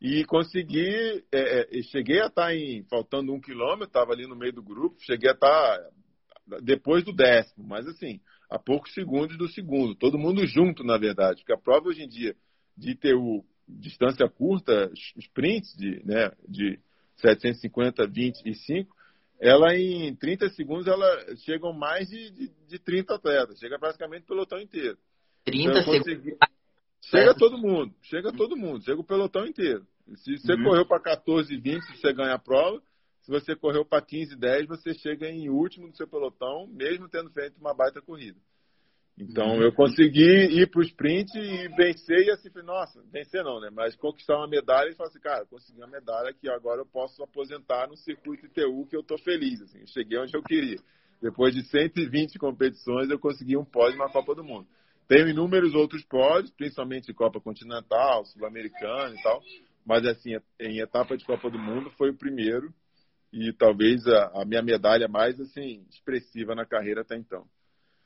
e 0.00 0.24
consegui, 0.24 1.22
é, 1.30 1.78
é, 1.78 1.82
cheguei 1.82 2.20
a 2.20 2.26
estar 2.26 2.46
tá 2.46 2.54
em, 2.54 2.82
faltando 2.84 3.32
um 3.32 3.40
quilômetro, 3.40 3.84
estava 3.84 4.12
ali 4.12 4.26
no 4.26 4.34
meio 4.34 4.52
do 4.52 4.62
grupo, 4.62 4.96
cheguei 5.00 5.28
a 5.28 5.34
estar 5.34 5.48
tá 5.48 6.60
depois 6.62 7.04
do 7.04 7.12
décimo, 7.12 7.64
mas 7.66 7.86
assim, 7.86 8.20
a 8.50 8.58
poucos 8.58 8.92
segundos 8.92 9.38
do 9.38 9.48
segundo, 9.48 9.94
todo 9.94 10.18
mundo 10.18 10.44
junto, 10.46 10.82
na 10.82 10.98
verdade, 10.98 11.40
porque 11.40 11.52
a 11.52 11.58
prova 11.58 11.88
hoje 11.88 12.02
em 12.02 12.08
dia 12.08 12.34
de 12.76 12.90
ITU, 12.90 13.44
distância 13.68 14.28
curta, 14.28 14.90
sprints 15.16 15.76
de, 15.76 16.02
né, 16.04 16.32
de 16.48 16.80
750, 17.16 18.06
25, 18.08 18.94
ela 19.38 19.74
em 19.76 20.14
30 20.16 20.50
segundos, 20.50 20.86
ela 20.86 21.36
chegam 21.44 21.72
mais 21.72 22.08
de, 22.08 22.30
de, 22.30 22.52
de 22.66 22.78
30 22.78 23.14
atletas, 23.14 23.58
chega 23.58 23.78
praticamente 23.78 24.24
o 24.24 24.28
pelotão 24.28 24.60
inteiro. 24.60 24.98
30 25.44 25.70
então, 25.70 26.02
segundos. 26.02 26.38
Chega 27.02 27.34
todo 27.34 27.56
mundo, 27.56 27.94
chega 28.02 28.32
todo 28.32 28.56
mundo, 28.56 28.84
chega 28.84 29.00
o 29.00 29.04
pelotão 29.04 29.46
inteiro. 29.46 29.86
Se 30.16 30.36
você 30.36 30.54
uhum. 30.54 30.64
correu 30.64 30.86
para 30.86 31.00
14 31.00 31.56
20, 31.56 31.82
você 31.96 32.12
ganha 32.12 32.34
a 32.34 32.38
prova. 32.38 32.82
Se 33.22 33.30
você 33.30 33.54
correu 33.54 33.84
para 33.84 34.04
15 34.04 34.36
10, 34.36 34.66
você 34.66 34.94
chega 34.94 35.28
em 35.28 35.48
último 35.48 35.88
do 35.88 35.96
seu 35.96 36.08
pelotão, 36.08 36.66
mesmo 36.68 37.08
tendo 37.08 37.30
feito 37.30 37.58
uma 37.60 37.74
baita 37.74 38.00
corrida. 38.00 38.38
Então 39.18 39.56
uhum. 39.56 39.62
eu 39.62 39.72
consegui 39.72 40.60
ir 40.60 40.70
para 40.70 40.80
o 40.80 40.82
sprint 40.82 41.36
e 41.36 41.68
vencer 41.76 42.26
e 42.26 42.30
assim, 42.30 42.48
nossa, 42.64 43.02
vencer 43.12 43.44
não, 43.44 43.60
né? 43.60 43.68
Mas 43.70 43.94
conquistar 43.94 44.36
uma 44.36 44.48
medalha 44.48 44.88
e 44.88 44.94
falar 44.94 45.10
assim, 45.10 45.20
cara, 45.20 45.44
consegui 45.44 45.78
uma 45.78 45.88
medalha 45.88 46.32
que 46.32 46.48
agora 46.48 46.80
eu 46.80 46.86
posso 46.86 47.22
aposentar 47.22 47.86
no 47.86 47.96
circuito 47.96 48.46
ITU 48.46 48.86
que 48.86 48.96
eu 48.96 49.02
tô 49.02 49.18
feliz, 49.18 49.60
assim, 49.60 49.86
cheguei 49.86 50.18
onde 50.18 50.34
eu 50.34 50.42
queria. 50.42 50.78
Depois 51.20 51.54
de 51.54 51.62
120 51.64 52.38
competições, 52.38 53.10
eu 53.10 53.18
consegui 53.18 53.58
um 53.58 53.64
pódio 53.64 53.98
na 53.98 54.08
Copa 54.08 54.34
do 54.34 54.42
Mundo. 54.42 54.66
Tenho 55.06 55.28
inúmeros 55.28 55.74
outros 55.74 56.02
pódios, 56.04 56.50
principalmente 56.52 57.12
Copa 57.12 57.40
Continental, 57.40 58.24
Sul-Americana 58.24 59.14
e 59.14 59.22
tal, 59.22 59.42
mas 59.84 60.06
assim, 60.06 60.38
em 60.58 60.78
etapa 60.78 61.14
de 61.16 61.26
Copa 61.26 61.50
do 61.50 61.58
Mundo 61.58 61.90
foi 61.98 62.10
o 62.10 62.16
primeiro 62.16 62.72
e 63.32 63.52
talvez 63.52 64.06
a, 64.06 64.42
a, 64.42 64.44
minha 64.44 64.62
medalha 64.62 65.08
mais 65.08 65.40
assim 65.40 65.84
expressiva 65.88 66.54
na 66.54 66.66
carreira 66.66 67.02
até 67.02 67.16
então. 67.16 67.44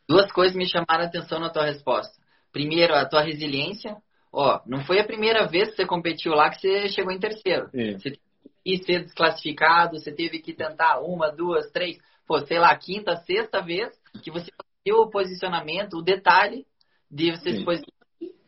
Duas 0.08 0.30
coisas 0.30 0.56
me 0.56 0.66
chamaram 0.66 1.04
a 1.04 1.06
atenção 1.06 1.40
na 1.40 1.50
tua 1.50 1.64
resposta. 1.64 2.12
Primeiro, 2.52 2.94
a 2.94 3.06
tua 3.06 3.22
resiliência. 3.22 3.96
Ó, 4.32 4.60
não 4.66 4.84
foi 4.84 4.98
a 5.00 5.06
primeira 5.06 5.46
vez 5.46 5.70
que 5.70 5.76
você 5.76 5.86
competiu 5.86 6.32
lá 6.32 6.50
que 6.50 6.60
você 6.60 6.88
chegou 6.88 7.12
em 7.12 7.18
terceiro. 7.18 7.70
Sim. 7.70 7.98
Você 7.98 8.10
teve 8.10 8.20
que 8.64 8.84
ser 8.84 9.04
desclassificado, 9.04 9.98
você 9.98 10.12
teve 10.12 10.40
que 10.40 10.52
tentar 10.52 11.00
uma, 11.00 11.30
duas, 11.30 11.70
três, 11.70 11.98
pô, 12.26 12.38
sei 12.40 12.58
lá, 12.58 12.76
quinta, 12.76 13.16
sexta 13.16 13.62
vez 13.62 13.90
que 14.22 14.30
você 14.30 14.50
conseguiu 14.50 15.02
o 15.02 15.10
posicionamento, 15.10 15.94
o 15.94 16.02
detalhe 16.02 16.66
de 17.10 17.30
você 17.30 17.52
Sim. 17.52 17.58
se 17.58 17.64
posicionar. 17.64 18.03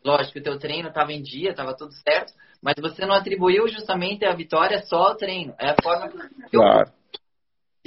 Lógico 0.07 0.35
que 0.35 0.39
o 0.39 0.43
teu 0.43 0.57
treino 0.57 0.89
estava 0.89 1.13
em 1.13 1.21
dia, 1.21 1.51
estava 1.51 1.77
tudo 1.77 1.93
certo, 1.93 2.33
mas 2.63 2.77
você 2.81 3.05
não 3.05 3.17
atribuiu 3.17 3.67
justamente 3.67 4.25
a 4.25 4.33
vitória 4.33 4.79
só 4.83 5.09
ao 5.09 5.17
treino. 5.17 5.53
É 5.59 5.71
a 5.71 5.77
forma 5.83 6.09
que 6.09 6.57
claro. 6.57 6.93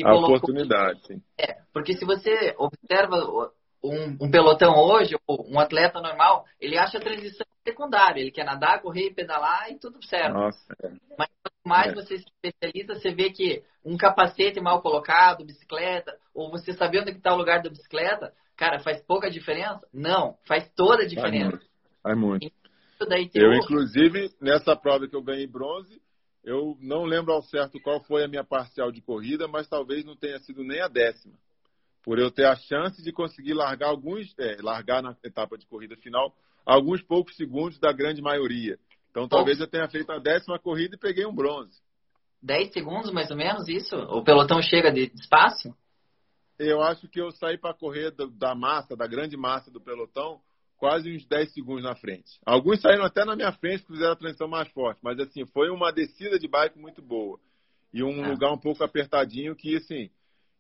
a 0.02 0.04
colocou... 0.04 0.36
oportunidade, 0.36 1.00
sim. 1.08 1.22
É, 1.40 1.60
porque 1.72 1.94
se 1.94 2.04
você 2.04 2.54
observa 2.58 3.16
um, 3.82 4.18
um, 4.26 4.30
pelotão 4.30 4.76
hoje, 4.76 5.16
ou 5.26 5.48
um 5.50 5.58
atleta 5.62 6.02
normal, 6.02 6.44
ele 6.60 6.78
acha 6.78 6.98
a 6.98 7.02
transição 7.02 7.48
secundário. 7.66 8.20
Ele 8.20 8.32
quer 8.32 8.44
nadar, 8.44 8.82
correr, 8.82 9.12
pedalar 9.12 9.72
e 9.72 9.80
tudo 9.80 10.04
certo. 10.06 10.34
Nossa, 10.34 10.76
é. 10.84 10.90
Mas 11.18 11.30
quanto 11.42 11.66
mais 11.66 11.94
é. 11.94 11.96
você 11.96 12.18
se 12.18 12.26
especializa, 12.26 12.96
você 12.96 13.14
vê 13.14 13.30
que 13.30 13.64
um 13.86 13.96
capacete 13.96 14.60
mal 14.60 14.82
colocado, 14.82 15.46
bicicleta, 15.46 16.18
ou 16.34 16.52
você 16.52 16.74
saber 16.74 17.00
onde 17.00 17.12
está 17.12 17.34
o 17.34 17.38
lugar 17.38 17.62
da 17.62 17.70
bicicleta, 17.70 18.34
cara, 18.58 18.80
faz 18.80 19.02
pouca 19.04 19.32
diferença? 19.32 19.88
Não, 19.94 20.38
faz 20.46 20.70
toda 20.76 21.04
a 21.04 21.08
diferença. 21.08 21.69
Faz 22.02 22.18
muito. 22.18 22.50
eu, 23.34 23.54
inclusive, 23.54 24.30
nessa 24.42 24.76
prova 24.76 25.08
que 25.08 25.16
eu 25.16 25.24
ganhei 25.24 25.48
bronze, 25.48 26.02
eu 26.44 26.78
não 26.82 27.04
lembro 27.04 27.34
ao 27.34 27.42
certo 27.42 27.80
qual 27.82 28.02
foi 28.04 28.24
a 28.24 28.28
minha 28.28 28.44
parcial 28.44 28.92
de 28.92 29.02
corrida, 29.02 29.48
mas 29.48 29.68
talvez 29.68 30.06
não 30.06 30.16
tenha 30.16 30.40
sido 30.40 30.64
nem 30.64 30.82
a 30.82 30.88
décima. 30.88 31.34
Por 32.04 32.18
eu 32.18 32.32
ter 32.32 32.46
a 32.46 32.56
chance 32.56 33.02
de 33.04 33.12
conseguir 33.12 33.54
largar 33.54 33.90
alguns, 33.90 34.34
é, 34.40 34.58
largar 34.62 35.04
na 35.04 35.16
etapa 35.24 35.58
de 35.58 35.66
corrida 35.66 35.96
final, 35.98 36.34
alguns 36.66 37.02
poucos 37.02 37.36
segundos 37.36 37.78
da 37.80 37.92
grande 37.92 38.22
maioria. 38.22 38.78
Então 39.12 39.28
talvez 39.28 39.60
eu 39.60 39.68
tenha 39.68 39.88
feito 39.90 40.12
a 40.12 40.20
décima 40.20 40.60
corrida 40.60 40.96
e 40.96 41.00
peguei 41.00 41.26
um 41.26 41.34
bronze. 41.34 41.82
10 42.42 42.72
segundos 42.72 43.12
mais 43.12 43.30
ou 43.30 43.38
menos 43.38 43.68
isso? 43.68 43.96
O 43.96 44.24
pelotão 44.24 44.62
chega 44.62 44.92
de 44.92 45.12
espaço? 45.16 45.76
Eu 46.58 46.82
acho 46.82 47.08
que 47.08 47.20
eu 47.20 47.32
saí 47.32 47.58
para 47.58 47.74
correr 47.74 48.12
da 48.12 48.56
massa, 48.56 48.96
da 48.96 49.08
grande 49.08 49.36
massa 49.36 49.72
do 49.72 49.82
pelotão, 49.82 50.40
quase 50.80 51.14
uns 51.14 51.26
10 51.28 51.54
segundos 51.54 51.84
na 51.84 51.94
frente. 51.94 52.40
Alguns 52.46 52.82
saíram 52.82 53.04
até 53.04 53.26
na 53.26 53.36
minha 53.36 53.52
frente, 53.52 53.86
fizeram 53.86 54.14
a 54.14 54.16
transição 54.16 54.48
mais 54.48 54.70
forte, 54.70 55.00
mas 55.04 55.20
assim, 55.20 55.46
foi 55.48 55.70
uma 55.70 55.92
descida 55.92 56.40
de 56.40 56.48
bike 56.48 56.80
muito 56.80 57.02
boa. 57.02 57.38
E 57.94 58.02
um 58.02 58.24
ah. 58.24 58.30
lugar 58.30 58.52
um 58.52 58.58
pouco 58.58 58.84
apertadinho 58.84 59.56
que, 59.56 59.76
assim, 59.76 60.10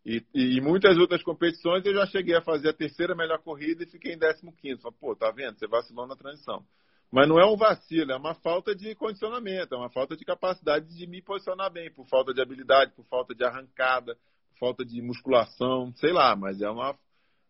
e, 0.05 0.23
e, 0.33 0.61
muitas 0.61 0.97
outras 0.97 1.23
competições 1.23 1.85
eu 1.85 1.93
já 1.93 2.05
cheguei 2.07 2.35
a 2.35 2.41
fazer 2.41 2.69
a 2.69 2.73
terceira 2.73 3.15
melhor 3.15 3.39
corrida 3.39 3.83
e 3.83 3.87
fiquei 3.87 4.13
em 4.13 4.19
15 4.19 4.81
Falei, 4.81 4.97
pô, 4.99 5.15
tá 5.15 5.31
vendo? 5.31 5.57
Você 5.57 5.67
vacilou 5.67 6.07
na 6.07 6.15
transição. 6.15 6.63
Mas 7.11 7.27
não 7.27 7.39
é 7.39 7.45
um 7.45 7.57
vacilo, 7.57 8.11
é 8.11 8.15
uma 8.15 8.35
falta 8.35 8.75
de 8.75 8.93
condicionamento, 8.95 9.73
é 9.73 9.77
uma 9.77 9.89
falta 9.89 10.15
de 10.15 10.23
capacidade 10.23 10.87
de 10.95 11.07
me 11.07 11.21
posicionar 11.21 11.71
bem, 11.71 11.91
por 11.91 12.05
falta 12.07 12.33
de 12.33 12.41
habilidade, 12.41 12.93
por 12.93 13.05
falta 13.05 13.33
de 13.33 13.43
arrancada, 13.43 14.15
por 14.51 14.59
falta 14.59 14.85
de 14.85 15.01
musculação, 15.01 15.91
sei 15.95 16.11
lá, 16.11 16.35
mas 16.35 16.61
é 16.61 16.69
uma 16.69 16.95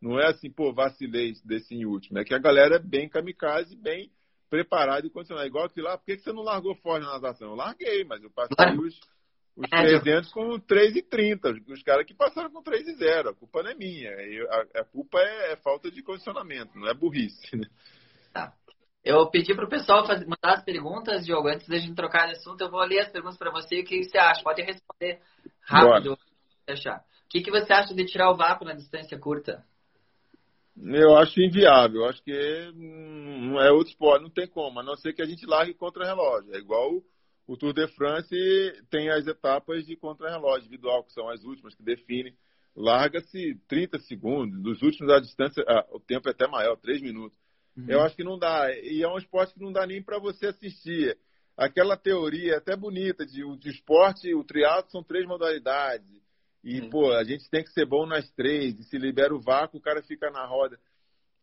não 0.02 0.20
é 0.20 0.28
assim, 0.28 0.50
pô, 0.50 0.74
vacilei 0.74 1.34
desse 1.44 1.76
em 1.76 1.86
último. 1.86 2.20
É 2.20 2.24
que 2.24 2.34
a 2.34 2.40
galera 2.40 2.76
é 2.76 2.80
bem 2.80 3.10
kamikaze, 3.10 3.76
bem 3.76 4.10
preparada 4.50 5.06
e 5.06 5.10
condicionada. 5.10 5.48
Igual 5.48 5.70
que 5.70 5.82
lá, 5.82 5.98
por 5.98 6.06
que 6.06 6.18
você 6.18 6.32
não 6.32 6.42
largou 6.42 6.76
forte 6.76 7.06
na 7.06 7.14
natação? 7.14 7.50
Eu 7.50 7.56
larguei, 7.56 8.04
mas 8.06 8.24
eu 8.24 8.32
passei 8.32 8.78
os, 8.78 9.00
os 9.56 9.70
300 9.70 10.32
com 10.32 10.60
3,30. 10.60 11.72
Os 11.72 11.84
caras 11.84 12.06
que 12.06 12.14
passaram 12.14 12.50
com 12.50 12.64
3,0. 12.64 13.30
A 13.30 13.34
culpa 13.34 13.62
não 13.62 13.72
é 13.72 13.76
minha. 13.76 14.12
A, 14.12 14.82
a 14.82 14.86
culpa 14.86 15.20
é, 15.20 15.54
é, 15.54 15.56
falta 15.58 15.92
de 15.92 16.02
condicionamento, 16.02 16.78
não 16.78 16.88
é 16.88 16.94
burrice. 16.94 17.56
Né? 17.56 17.68
Tá. 18.34 18.54
Eu 19.04 19.30
pedi 19.30 19.54
para 19.54 19.66
o 19.66 19.70
pessoal 19.70 20.06
fazer, 20.06 20.26
mandar 20.26 20.58
as 20.58 20.64
perguntas, 20.64 21.26
Diogo. 21.26 21.48
Antes 21.48 21.68
da 21.68 21.78
gente 21.78 21.96
trocar 21.96 22.28
de 22.28 22.34
assunto, 22.34 22.62
eu 22.62 22.72
vou 22.72 22.82
ler 22.82 23.00
as 23.00 23.12
perguntas 23.12 23.38
para 23.38 23.52
você. 23.52 23.82
O 23.82 23.84
que 23.84 24.04
você 24.04 24.18
acha? 24.18 24.44
Pode 24.44 24.62
responder 24.62 25.20
rápido. 25.62 26.18
Achar. 26.68 27.00
O 27.00 27.30
que, 27.30 27.42
que 27.42 27.52
você 27.52 27.72
acha 27.72 27.94
de 27.94 28.06
tirar 28.06 28.32
o 28.32 28.38
vácuo 28.38 28.66
na 28.66 28.74
distância 28.74 29.18
curta? 29.18 29.64
Eu 30.84 31.18
acho 31.18 31.42
inviável. 31.42 32.06
Acho 32.06 32.24
que 32.24 32.72
não 32.74 33.60
é 33.62 33.72
outro 33.72 33.92
esporte, 33.92 34.24
não 34.24 34.30
tem 34.30 34.48
como, 34.48 34.80
a 34.80 34.84
não 34.84 34.96
ser 34.96 35.14
que 35.14 35.22
a 35.22 35.26
gente 35.26 35.46
largue 35.46 35.74
contra-relógio. 35.74 36.54
É 36.56 36.58
igual 36.58 37.02
o 37.48 37.58
Tour 37.58 37.74
de 37.74 37.88
France 37.90 38.36
tem 38.90 39.10
as 39.10 39.28
etapas 39.28 39.86
de 39.86 39.96
contra-relógio 39.96 40.68
individual, 40.68 41.04
que 41.04 41.14
são 41.14 41.30
as 41.30 41.44
últimas, 41.44 41.76
que 41.76 41.84
definem. 41.84 42.34
Larga-se 42.76 43.60
30 43.68 44.00
segundos, 44.00 44.62
dos 44.62 44.82
últimos 44.82 45.12
a 45.12 45.20
distância, 45.20 45.64
ah, 45.68 45.86
o 45.92 46.00
tempo 46.00 46.30
é 46.30 46.32
até 46.32 46.48
maior, 46.48 46.78
3 46.78 47.02
minutos. 47.02 47.38
Uhum. 47.76 47.86
Eu 47.88 48.02
acho 48.02 48.16
que 48.16 48.24
não 48.24 48.38
dá. 48.38 48.72
E 48.72 49.04
é 49.04 49.08
um 49.08 49.18
esporte 49.18 49.54
que 49.54 49.62
não 49.62 49.72
dá 49.72 49.86
nem 49.86 50.02
para 50.02 50.20
você 50.20 50.48
assistir. 50.48 51.18
Aquela 51.58 51.98
teoria 51.98 52.58
até 52.58 52.76
bonita 52.76 53.26
de 53.26 53.44
o 53.44 53.58
de 53.58 53.70
esporte, 53.70 54.34
o 54.34 54.46
triatlo 54.46 54.90
são 54.92 55.04
três 55.04 55.26
modalidades 55.26 56.08
e, 56.64 56.82
hum. 56.82 56.90
pô, 56.90 57.14
a 57.14 57.24
gente 57.24 57.50
tem 57.50 57.64
que 57.64 57.72
ser 57.72 57.86
bom 57.86 58.06
nas 58.06 58.30
três. 58.32 58.78
E 58.80 58.84
se 58.84 58.98
libera 58.98 59.34
o 59.34 59.42
vácuo, 59.42 59.80
o 59.80 59.82
cara 59.82 60.02
fica 60.04 60.30
na 60.30 60.46
roda. 60.46 60.78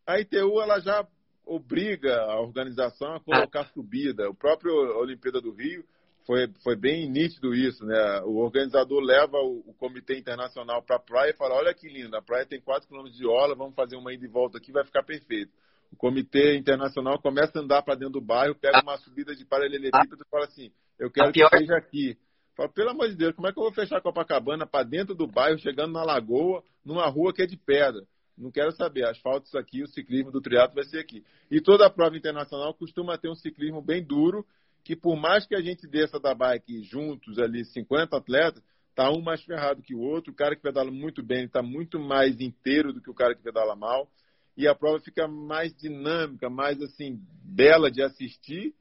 A 0.07 0.21
ITU, 0.21 0.61
ela 0.61 0.79
já 0.81 1.07
obriga 1.45 2.17
a 2.23 2.41
organização 2.41 3.15
a 3.15 3.21
colocar 3.21 3.63
ah. 3.63 3.73
subida. 3.73 4.29
O 4.29 4.35
próprio 4.35 4.73
Olimpíada 4.99 5.41
do 5.41 5.53
Rio 5.53 5.85
foi, 6.27 6.49
foi 6.63 6.77
bem 6.77 7.09
nítido 7.09 7.55
isso, 7.55 7.85
né? 7.85 8.21
O 8.25 8.39
organizador 8.39 9.01
leva 9.01 9.39
o, 9.39 9.63
o 9.67 9.75
Comitê 9.75 10.19
Internacional 10.19 10.83
para 10.83 10.97
a 10.97 11.01
praia 11.01 11.31
e 11.31 11.37
fala: 11.37 11.55
olha 11.55 11.73
que 11.73 11.89
lindo, 11.89 12.17
a 12.17 12.23
praia 12.23 12.45
tem 12.45 12.61
4 12.61 12.89
km 12.89 13.09
de 13.11 13.27
orla, 13.27 13.55
vamos 13.55 13.75
fazer 13.75 13.97
uma 13.97 14.13
ida 14.13 14.25
e 14.25 14.29
volta 14.29 14.59
aqui, 14.59 14.73
vai 14.73 14.85
ficar 14.85 15.05
perfeito. 15.05 15.53
O 15.93 15.97
Comitê 15.97 16.57
Internacional 16.57 17.21
começa 17.21 17.59
a 17.59 17.63
andar 17.63 17.83
para 17.83 17.95
dentro 17.95 18.15
do 18.15 18.21
bairro, 18.21 18.57
pega 18.57 18.83
uma 18.83 18.99
subida 18.99 19.37
de 19.37 19.45
paralelepípedo 19.45 20.23
e 20.27 20.29
fala 20.29 20.45
assim: 20.47 20.71
eu 20.99 21.11
quero 21.11 21.33
que 21.33 21.49
seja 21.49 21.77
aqui. 21.77 22.19
Fala, 22.57 22.71
pelo 22.71 22.91
amor 22.91 23.09
de 23.11 23.17
Deus, 23.17 23.35
como 23.35 23.47
é 23.47 23.53
que 23.53 23.59
eu 23.59 23.65
vou 23.65 23.73
fechar 23.73 24.01
Copacabana 24.01 24.67
para 24.67 24.83
dentro 24.83 25.15
do 25.15 25.27
bairro, 25.27 25.59
chegando 25.59 25.93
na 25.93 26.03
lagoa, 26.03 26.65
numa 26.83 27.07
rua 27.07 27.33
que 27.33 27.43
é 27.43 27.47
de 27.47 27.57
pedra? 27.57 28.03
Não 28.37 28.51
quero 28.51 28.73
saber. 28.73 29.05
Asfalto 29.05 29.47
isso 29.47 29.59
aqui, 29.59 29.83
o 29.83 29.89
ciclismo 29.89 30.33
do 30.33 30.41
triatlo 30.41 30.75
vai 30.75 30.85
ser 30.85 30.99
aqui. 30.99 31.23
E 31.51 31.61
toda 31.61 31.87
a 31.87 31.91
prova 31.91 32.17
internacional 32.17 32.73
costuma 32.73 33.19
ter 33.19 33.29
um 33.29 33.35
ciclismo 33.35 33.83
bem 33.83 34.03
duro, 34.03 34.45
que 34.83 34.97
por 34.97 35.17
mais 35.17 35.47
que 35.47 35.55
a 35.55 35.61
gente 35.61 35.87
desça 35.87 36.19
da 36.19 36.35
bike 36.35 36.83
juntos 36.83 37.39
ali, 37.39 37.63
50 37.65 38.17
atletas, 38.17 38.63
tá 38.95 39.11
um 39.11 39.21
mais 39.21 39.43
ferrado 39.43 39.83
que 39.83 39.95
o 39.95 40.01
outro. 40.01 40.33
O 40.33 40.37
cara 40.37 40.57
que 40.57 40.63
pedala 40.63 40.91
muito 40.91 41.23
bem 41.23 41.45
está 41.45 41.63
muito 41.63 41.99
mais 41.99 42.41
inteiro 42.41 42.93
do 42.93 43.03
que 43.03 43.11
o 43.11 43.15
cara 43.15 43.35
que 43.35 43.43
pedala 43.43 43.77
mal. 43.77 44.11
E 44.57 44.67
a 44.67 44.75
prova 44.75 44.99
fica 45.01 45.29
mais 45.29 45.75
dinâmica, 45.77 46.49
mais 46.49 46.81
assim, 46.81 47.21
bela 47.45 47.91
de 47.91 48.03
assistir. 48.03 48.75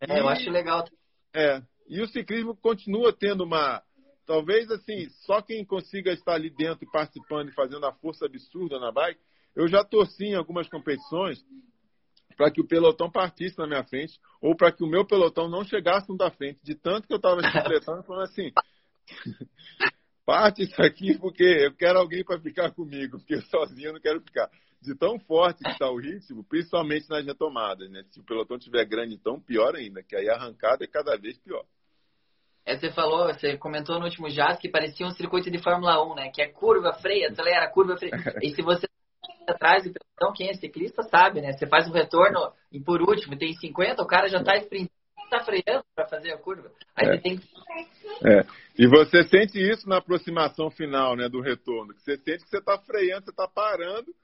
É, 0.00 0.16
e... 0.16 0.18
eu 0.18 0.28
acho 0.28 0.50
legal. 0.50 0.84
É, 1.32 1.62
e 1.90 2.00
o 2.00 2.06
ciclismo 2.06 2.56
continua 2.56 3.12
tendo 3.12 3.42
uma. 3.42 3.82
Talvez 4.24 4.70
assim, 4.70 5.08
só 5.26 5.42
quem 5.42 5.64
consiga 5.64 6.12
estar 6.12 6.34
ali 6.34 6.48
dentro 6.48 6.88
participando 6.92 7.48
e 7.48 7.54
fazendo 7.54 7.84
a 7.84 7.92
força 7.92 8.26
absurda 8.26 8.78
na 8.78 8.92
bike. 8.92 9.20
Eu 9.56 9.66
já 9.66 9.82
torci 9.84 10.26
em 10.26 10.36
algumas 10.36 10.68
competições 10.68 11.44
para 12.36 12.48
que 12.48 12.60
o 12.60 12.66
pelotão 12.66 13.10
partisse 13.10 13.58
na 13.58 13.66
minha 13.66 13.82
frente 13.82 14.20
ou 14.40 14.54
para 14.56 14.70
que 14.70 14.84
o 14.84 14.86
meu 14.86 15.04
pelotão 15.04 15.48
não 15.48 15.64
chegasse 15.64 16.08
no 16.08 16.16
da 16.16 16.30
frente, 16.30 16.60
de 16.62 16.76
tanto 16.76 17.08
que 17.08 17.12
eu 17.12 17.16
estava 17.16 17.42
chicletando, 17.42 18.04
falando 18.04 18.22
assim: 18.22 18.52
parte 20.24 20.62
isso 20.62 20.80
aqui 20.80 21.18
porque 21.18 21.42
eu 21.42 21.74
quero 21.74 21.98
alguém 21.98 22.22
para 22.24 22.40
ficar 22.40 22.70
comigo, 22.70 23.18
porque 23.18 23.34
eu 23.34 23.42
sozinho 23.42 23.88
eu 23.88 23.94
não 23.94 24.00
quero 24.00 24.20
ficar 24.20 24.48
de 24.80 24.94
tão 24.94 25.18
forte 25.18 25.64
que 25.64 25.70
está 25.70 25.90
o 25.90 25.98
ritmo, 25.98 26.44
principalmente 26.44 27.10
nas 27.10 27.26
retomadas, 27.26 27.90
né? 27.90 28.04
Se 28.10 28.20
o 28.20 28.24
pelotão 28.24 28.58
tiver 28.58 28.84
grande, 28.84 29.14
então 29.14 29.40
pior 29.40 29.74
ainda, 29.74 30.04
que 30.04 30.14
aí 30.14 30.28
a 30.28 30.36
arrancada 30.36 30.84
é 30.84 30.86
cada 30.86 31.16
vez 31.16 31.36
pior. 31.38 31.66
É, 32.70 32.78
você 32.78 32.92
falou, 32.92 33.26
você 33.26 33.56
comentou 33.56 33.98
no 33.98 34.04
último 34.04 34.28
jazz 34.28 34.56
que 34.60 34.68
parecia 34.68 35.04
um 35.04 35.10
circuito 35.10 35.50
de 35.50 35.58
Fórmula 35.58 36.00
1, 36.04 36.14
né? 36.14 36.30
Que 36.32 36.40
é 36.40 36.46
curva, 36.46 36.92
freia, 36.92 37.28
acelera, 37.28 37.68
curva, 37.68 37.96
freia. 37.96 38.12
E 38.40 38.54
se 38.54 38.62
você 38.62 38.86
tá 39.44 39.54
atrás 39.54 39.82
pelotão, 39.82 40.32
quem 40.32 40.48
é 40.48 40.54
ciclista 40.54 41.02
sabe, 41.02 41.40
né? 41.40 41.52
Você 41.52 41.66
faz 41.66 41.88
um 41.88 41.92
retorno 41.92 42.52
e 42.70 42.78
por 42.78 43.02
último 43.02 43.36
tem 43.36 43.52
50, 43.54 44.00
o 44.00 44.06
cara 44.06 44.28
já 44.28 44.38
está 44.38 44.56
sprintando, 44.58 44.92
está 45.24 45.40
freando 45.40 45.84
para 45.96 46.06
fazer 46.06 46.30
a 46.30 46.38
curva. 46.38 46.70
Aí 46.94 47.08
é. 47.08 47.12
você 47.12 47.18
tem 47.18 47.38
que... 47.38 47.48
É. 48.24 48.46
E 48.78 48.86
você 48.86 49.24
sente 49.24 49.58
isso 49.58 49.88
na 49.88 49.96
aproximação 49.96 50.70
final, 50.70 51.16
né, 51.16 51.28
do 51.28 51.40
retorno. 51.40 51.92
Que 51.92 52.02
você 52.02 52.16
sente 52.18 52.44
que 52.44 52.50
você 52.50 52.58
está 52.58 52.78
freando, 52.78 53.24
você 53.24 53.30
está 53.32 53.48
parando 53.48 54.14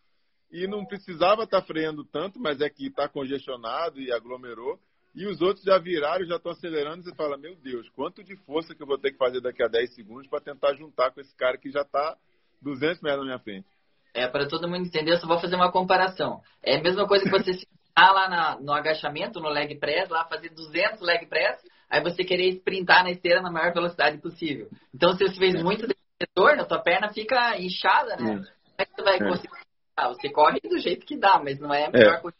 e 0.52 0.68
não 0.68 0.86
precisava 0.86 1.42
estar 1.42 1.62
tá 1.62 1.66
freando 1.66 2.04
tanto, 2.04 2.38
mas 2.38 2.60
é 2.60 2.70
que 2.70 2.86
está 2.86 3.08
congestionado 3.08 4.00
e 4.00 4.12
aglomerou 4.12 4.78
e 5.16 5.26
os 5.26 5.40
outros 5.40 5.64
já 5.64 5.78
viraram, 5.78 6.26
já 6.26 6.36
estão 6.36 6.52
acelerando, 6.52 7.00
e 7.00 7.04
você 7.04 7.14
fala, 7.14 7.38
meu 7.38 7.56
Deus, 7.56 7.88
quanto 7.96 8.22
de 8.22 8.36
força 8.44 8.74
que 8.74 8.82
eu 8.82 8.86
vou 8.86 8.98
ter 8.98 9.12
que 9.12 9.16
fazer 9.16 9.40
daqui 9.40 9.62
a 9.62 9.68
10 9.68 9.94
segundos 9.94 10.28
para 10.28 10.42
tentar 10.42 10.74
juntar 10.74 11.10
com 11.10 11.22
esse 11.22 11.34
cara 11.34 11.56
que 11.56 11.70
já 11.70 11.80
está 11.80 12.16
200 12.60 13.00
metros 13.00 13.20
na 13.20 13.24
minha 13.24 13.38
frente. 13.38 13.66
É, 14.12 14.28
para 14.28 14.46
todo 14.46 14.68
mundo 14.68 14.86
entender, 14.86 15.12
eu 15.12 15.16
só 15.16 15.26
vou 15.26 15.40
fazer 15.40 15.56
uma 15.56 15.72
comparação. 15.72 16.42
É 16.62 16.76
a 16.76 16.82
mesma 16.82 17.08
coisa 17.08 17.24
que 17.24 17.30
você 17.30 17.54
se 17.54 17.66
lá 17.98 18.28
na, 18.28 18.60
no 18.60 18.72
agachamento, 18.72 19.40
no 19.40 19.48
leg 19.48 19.74
press, 19.78 20.10
lá 20.10 20.26
fazer 20.26 20.50
200 20.50 21.00
leg 21.00 21.26
press, 21.26 21.62
aí 21.88 22.02
você 22.02 22.22
querer 22.22 22.50
sprintar 22.50 23.02
na 23.02 23.10
esteira 23.10 23.40
na 23.40 23.50
maior 23.50 23.72
velocidade 23.72 24.18
possível. 24.18 24.68
Então, 24.94 25.14
se 25.14 25.26
você 25.26 25.38
fez 25.38 25.54
é. 25.54 25.62
muito 25.62 25.86
retorno, 26.20 26.66
tua 26.66 26.82
perna 26.82 27.08
fica 27.08 27.58
inchada, 27.58 28.16
né? 28.16 28.36
Como 28.36 28.46
é 28.78 28.84
que 28.84 28.94
você 28.94 29.02
vai 29.02 29.16
é. 29.16 29.18
conseguir? 29.18 29.56
Ah, 29.96 30.08
você 30.08 30.30
corre 30.30 30.60
do 30.60 30.78
jeito 30.78 31.06
que 31.06 31.16
dá, 31.16 31.40
mas 31.42 31.58
não 31.58 31.72
é 31.72 31.86
a 31.86 31.90
melhor 31.90 32.16
é. 32.16 32.20
coisa 32.20 32.36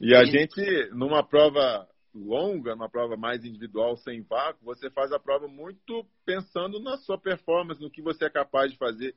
e 0.00 0.14
a 0.14 0.24
gente, 0.24 0.60
numa 0.92 1.22
prova 1.22 1.88
longa, 2.14 2.74
numa 2.74 2.88
prova 2.88 3.16
mais 3.16 3.44
individual, 3.44 3.96
sem 3.96 4.22
vácuo, 4.22 4.64
você 4.64 4.90
faz 4.90 5.12
a 5.12 5.18
prova 5.18 5.48
muito 5.48 6.06
pensando 6.24 6.80
na 6.80 6.96
sua 6.98 7.18
performance, 7.18 7.80
no 7.80 7.90
que 7.90 8.02
você 8.02 8.26
é 8.26 8.30
capaz 8.30 8.70
de 8.70 8.78
fazer. 8.78 9.14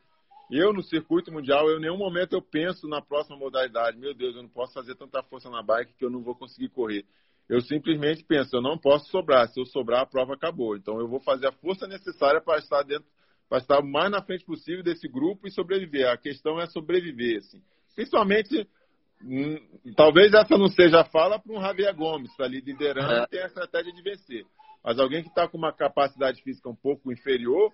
Eu, 0.52 0.74
no 0.74 0.84
circuito 0.84 1.32
mundial, 1.32 1.70
eu, 1.70 1.78
em 1.78 1.82
nenhum 1.82 1.98
momento 1.98 2.34
eu 2.34 2.42
penso 2.42 2.88
na 2.88 3.02
próxima 3.02 3.38
modalidade. 3.38 3.98
Meu 3.98 4.14
Deus, 4.14 4.36
eu 4.36 4.42
não 4.44 4.50
posso 4.50 4.74
fazer 4.74 4.96
tanta 4.96 5.24
força 5.24 5.50
na 5.50 5.64
bike 5.64 5.94
que 5.98 6.04
eu 6.04 6.10
não 6.10 6.22
vou 6.22 6.36
conseguir 6.36 6.70
correr. 6.70 7.06
Eu 7.48 7.62
simplesmente 7.62 8.24
penso, 8.24 8.56
eu 8.56 8.62
não 8.62 8.78
posso 8.78 9.10
sobrar. 9.10 9.48
Se 9.48 9.60
eu 9.60 9.66
sobrar, 9.66 10.02
a 10.02 10.06
prova 10.06 10.34
acabou. 10.34 10.76
Então, 10.76 11.00
eu 11.00 11.08
vou 11.08 11.22
fazer 11.22 11.48
a 11.48 11.52
força 11.54 11.88
necessária 11.88 12.42
para 12.42 12.60
estar 12.60 12.84
dentro, 12.84 13.06
para 13.48 13.60
estar 13.60 13.80
o 13.80 13.86
mais 13.86 14.12
na 14.12 14.22
frente 14.22 14.44
possível 14.44 14.84
desse 14.84 15.08
grupo 15.08 15.48
e 15.48 15.52
sobreviver. 15.52 16.10
A 16.10 16.18
questão 16.18 16.60
é 16.60 16.66
sobreviver, 16.66 17.38
assim. 17.38 17.62
Principalmente 17.96 18.68
talvez 19.96 20.34
essa 20.34 20.58
não 20.58 20.68
seja 20.68 21.02
a 21.02 21.06
fala 21.06 21.40
para 21.40 21.54
um 21.54 21.62
Javier 21.62 21.96
Gomes, 21.96 22.32
está 22.32 22.46
ali 22.46 22.62
liderando 22.62 23.14
é. 23.14 23.24
e 23.24 23.28
tem 23.28 23.42
a 23.42 23.48
estratégia 23.48 23.94
de 23.94 24.02
vencer. 24.02 24.46
Mas 24.84 25.00
alguém 25.00 25.22
que 25.22 25.30
está 25.30 25.48
com 25.48 25.58
uma 25.58 25.74
capacidade 25.74 26.42
física 26.42 26.70
um 26.70 26.76
pouco 26.76 27.12
inferior, 27.12 27.72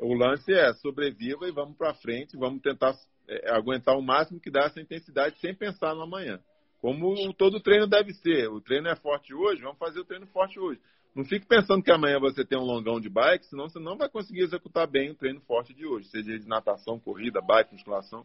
o 0.00 0.14
lance 0.14 0.52
é 0.52 0.72
sobreviva 0.74 1.48
e 1.48 1.52
vamos 1.52 1.76
para 1.76 1.94
frente, 1.94 2.36
vamos 2.36 2.60
tentar 2.62 2.94
é, 3.28 3.50
aguentar 3.50 3.96
o 3.96 4.02
máximo 4.02 4.40
que 4.40 4.50
dá 4.50 4.64
essa 4.64 4.80
intensidade 4.80 5.38
sem 5.38 5.54
pensar 5.54 5.94
no 5.94 6.02
amanhã. 6.02 6.40
Como 6.80 7.32
todo 7.34 7.60
treino 7.60 7.86
deve 7.86 8.12
ser. 8.14 8.48
O 8.48 8.60
treino 8.60 8.88
é 8.88 8.96
forte 8.96 9.34
hoje, 9.34 9.62
vamos 9.62 9.78
fazer 9.78 10.00
o 10.00 10.04
treino 10.04 10.26
forte 10.28 10.58
hoje. 10.58 10.80
Não 11.14 11.24
fique 11.24 11.46
pensando 11.46 11.82
que 11.82 11.90
amanhã 11.90 12.20
você 12.20 12.44
tem 12.44 12.56
um 12.56 12.64
longão 12.64 13.00
de 13.00 13.08
bike, 13.08 13.46
senão 13.46 13.68
você 13.68 13.80
não 13.80 13.96
vai 13.96 14.08
conseguir 14.08 14.42
executar 14.42 14.86
bem 14.86 15.10
o 15.10 15.16
treino 15.16 15.40
forte 15.40 15.74
de 15.74 15.84
hoje, 15.84 16.08
seja 16.08 16.38
de 16.38 16.46
natação, 16.46 17.00
corrida, 17.00 17.40
bike, 17.40 17.72
musculação. 17.72 18.24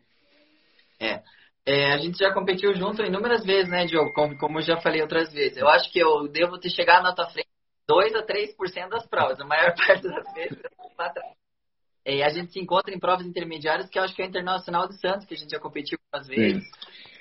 É. 0.99 1.23
é 1.65 1.93
a 1.93 1.97
gente 1.97 2.17
já 2.17 2.33
competiu 2.33 2.73
junto 2.75 3.03
inúmeras 3.03 3.45
vezes, 3.45 3.69
né, 3.69 3.85
Diogo? 3.85 4.13
Como, 4.13 4.37
como 4.37 4.59
eu 4.59 4.63
já 4.63 4.77
falei 4.81 5.01
outras 5.01 5.31
vezes. 5.31 5.57
Eu 5.57 5.67
acho 5.69 5.91
que 5.91 5.99
eu 5.99 6.27
devo 6.27 6.59
ter 6.59 6.69
chegado 6.69 7.03
na 7.03 7.15
tua 7.15 7.29
frente 7.29 7.47
2 7.87 8.15
a 8.15 8.25
3% 8.25 8.89
das 8.89 9.07
provas. 9.07 9.39
A 9.39 9.45
maior 9.45 9.73
parte 9.77 10.03
das 10.03 10.33
vezes 10.33 10.57
eu 10.63 10.89
para 10.95 11.13
trás. 11.13 11.33
E 12.05 12.21
a 12.21 12.29
gente 12.29 12.51
se 12.51 12.59
encontra 12.59 12.93
em 12.93 12.99
provas 12.99 13.25
intermediárias, 13.25 13.89
que 13.89 13.97
eu 13.97 14.03
acho 14.03 14.13
que 14.13 14.21
é 14.21 14.25
a 14.25 14.27
Internacional 14.27 14.87
de 14.89 14.99
Santos, 14.99 15.25
que 15.25 15.33
a 15.33 15.37
gente 15.37 15.51
já 15.51 15.59
competiu 15.59 15.97
algumas 16.11 16.27
vezes. 16.27 16.63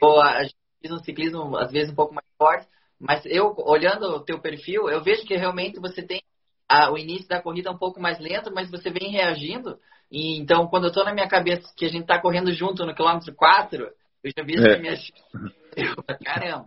Ou 0.00 0.20
a 0.20 0.42
gente 0.42 0.56
fez 0.80 0.92
um 0.92 0.98
ciclismo, 0.98 1.56
às 1.56 1.70
vezes, 1.70 1.92
um 1.92 1.94
pouco 1.94 2.12
mais 2.12 2.26
forte. 2.36 2.66
Mas 2.98 3.24
eu, 3.26 3.54
olhando 3.58 4.06
o 4.08 4.24
teu 4.24 4.40
perfil, 4.40 4.88
eu 4.88 5.00
vejo 5.02 5.24
que 5.24 5.36
realmente 5.36 5.78
você 5.78 6.02
tem 6.02 6.20
a, 6.68 6.90
o 6.90 6.98
início 6.98 7.28
da 7.28 7.40
corrida 7.40 7.70
um 7.70 7.78
pouco 7.78 8.00
mais 8.00 8.18
lento, 8.18 8.52
mas 8.52 8.70
você 8.70 8.90
vem 8.90 9.10
reagindo. 9.10 9.78
E, 10.10 10.38
então, 10.38 10.66
quando 10.66 10.84
eu 10.84 10.88
estou 10.88 11.04
na 11.04 11.14
minha 11.14 11.28
cabeça 11.28 11.72
que 11.76 11.84
a 11.84 11.88
gente 11.88 12.02
está 12.02 12.20
correndo 12.20 12.52
junto 12.52 12.84
no 12.84 12.94
quilômetro 12.94 13.32
4, 13.34 13.88
eu 14.22 14.32
já 14.36 14.42
vi 14.44 14.54
é. 14.54 14.74
que 14.74 14.80
minha... 14.80 14.94
Caramba, 16.24 16.64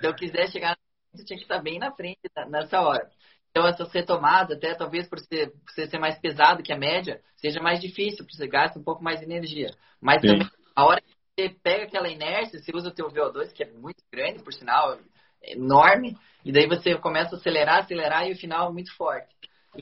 se 0.00 0.06
eu 0.06 0.14
quiser 0.14 0.50
chegar 0.50 0.70
na 0.70 0.76
frente, 0.76 1.20
eu 1.20 1.26
tinha 1.26 1.36
que 1.38 1.44
estar 1.44 1.62
bem 1.62 1.78
na 1.78 1.92
frente 1.92 2.20
nessa 2.48 2.80
hora. 2.80 3.10
Então, 3.50 3.66
essas 3.66 3.92
retomadas, 3.92 4.56
até 4.56 4.74
talvez 4.74 5.06
por 5.06 5.18
ser, 5.18 5.50
por 5.50 5.72
ser 5.72 5.98
mais 5.98 6.18
pesado 6.18 6.62
que 6.62 6.72
a 6.72 6.78
média, 6.78 7.20
seja 7.36 7.60
mais 7.60 7.80
difícil, 7.80 8.24
porque 8.24 8.36
você 8.36 8.46
gasta 8.46 8.78
um 8.78 8.82
pouco 8.82 9.04
mais 9.04 9.20
de 9.20 9.26
energia. 9.26 9.70
Mas 10.00 10.22
Sim. 10.22 10.28
também, 10.28 10.48
a 10.74 10.86
hora 10.86 11.00
que 11.02 11.12
você 11.38 11.50
pega 11.62 11.84
aquela 11.84 12.08
inércia, 12.08 12.58
você 12.58 12.72
usa 12.74 12.88
o 12.88 12.94
teu 12.94 13.08
VO2, 13.08 13.52
que 13.52 13.62
é 13.62 13.70
muito 13.70 14.02
grande, 14.10 14.42
por 14.42 14.54
sinal, 14.54 14.98
é 15.42 15.52
enorme, 15.52 16.16
e 16.44 16.50
daí 16.50 16.66
você 16.66 16.94
começa 16.96 17.36
a 17.36 17.38
acelerar, 17.38 17.80
acelerar, 17.80 18.26
e 18.26 18.32
o 18.32 18.36
final 18.36 18.70
é 18.70 18.72
muito 18.72 18.94
forte. 18.96 19.28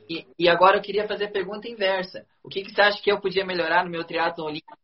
E, 0.08 0.26
e 0.38 0.48
agora 0.48 0.76
eu 0.76 0.82
queria 0.82 1.06
fazer 1.06 1.26
a 1.26 1.30
pergunta 1.30 1.68
inversa. 1.68 2.26
O 2.42 2.48
que, 2.48 2.62
que 2.62 2.72
você 2.72 2.80
acha 2.80 3.02
que 3.02 3.10
eu 3.10 3.20
podia 3.20 3.44
melhorar 3.44 3.84
no 3.84 3.90
meu 3.90 4.04
triatlo 4.04 4.44
olímpico? 4.44 4.78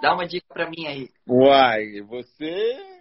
Dá 0.00 0.14
uma 0.14 0.26
dica 0.26 0.46
para 0.48 0.70
mim 0.70 0.86
aí. 0.86 1.08
Uai, 1.28 2.02
você 2.02 2.96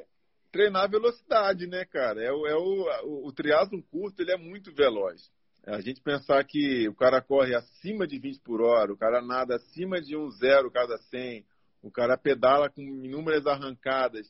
treinar 0.51 0.89
velocidade, 0.89 1.67
né, 1.67 1.83
cara? 1.83 2.23
É, 2.23 2.31
o, 2.31 2.47
é 2.47 2.55
o, 2.55 3.27
o, 3.27 3.31
triatlon 3.33 3.81
curto, 3.91 4.21
ele 4.21 4.31
é 4.31 4.37
muito 4.37 4.73
veloz. 4.73 5.29
É 5.65 5.75
a 5.75 5.81
gente 5.81 6.01
pensar 6.01 6.43
que 6.45 6.87
o 6.87 6.95
cara 6.95 7.21
corre 7.21 7.53
acima 7.53 8.07
de 8.07 8.17
20 8.17 8.39
por 8.39 8.61
hora, 8.61 8.93
o 8.93 8.97
cara 8.97 9.21
nada 9.21 9.55
acima 9.55 9.99
de 9.99 10.15
um 10.15 10.29
zero 10.29 10.71
cada 10.71 10.97
100, 10.97 11.45
o 11.83 11.91
cara 11.91 12.17
pedala 12.17 12.69
com 12.69 12.81
inúmeras 12.81 13.45
arrancadas. 13.45 14.27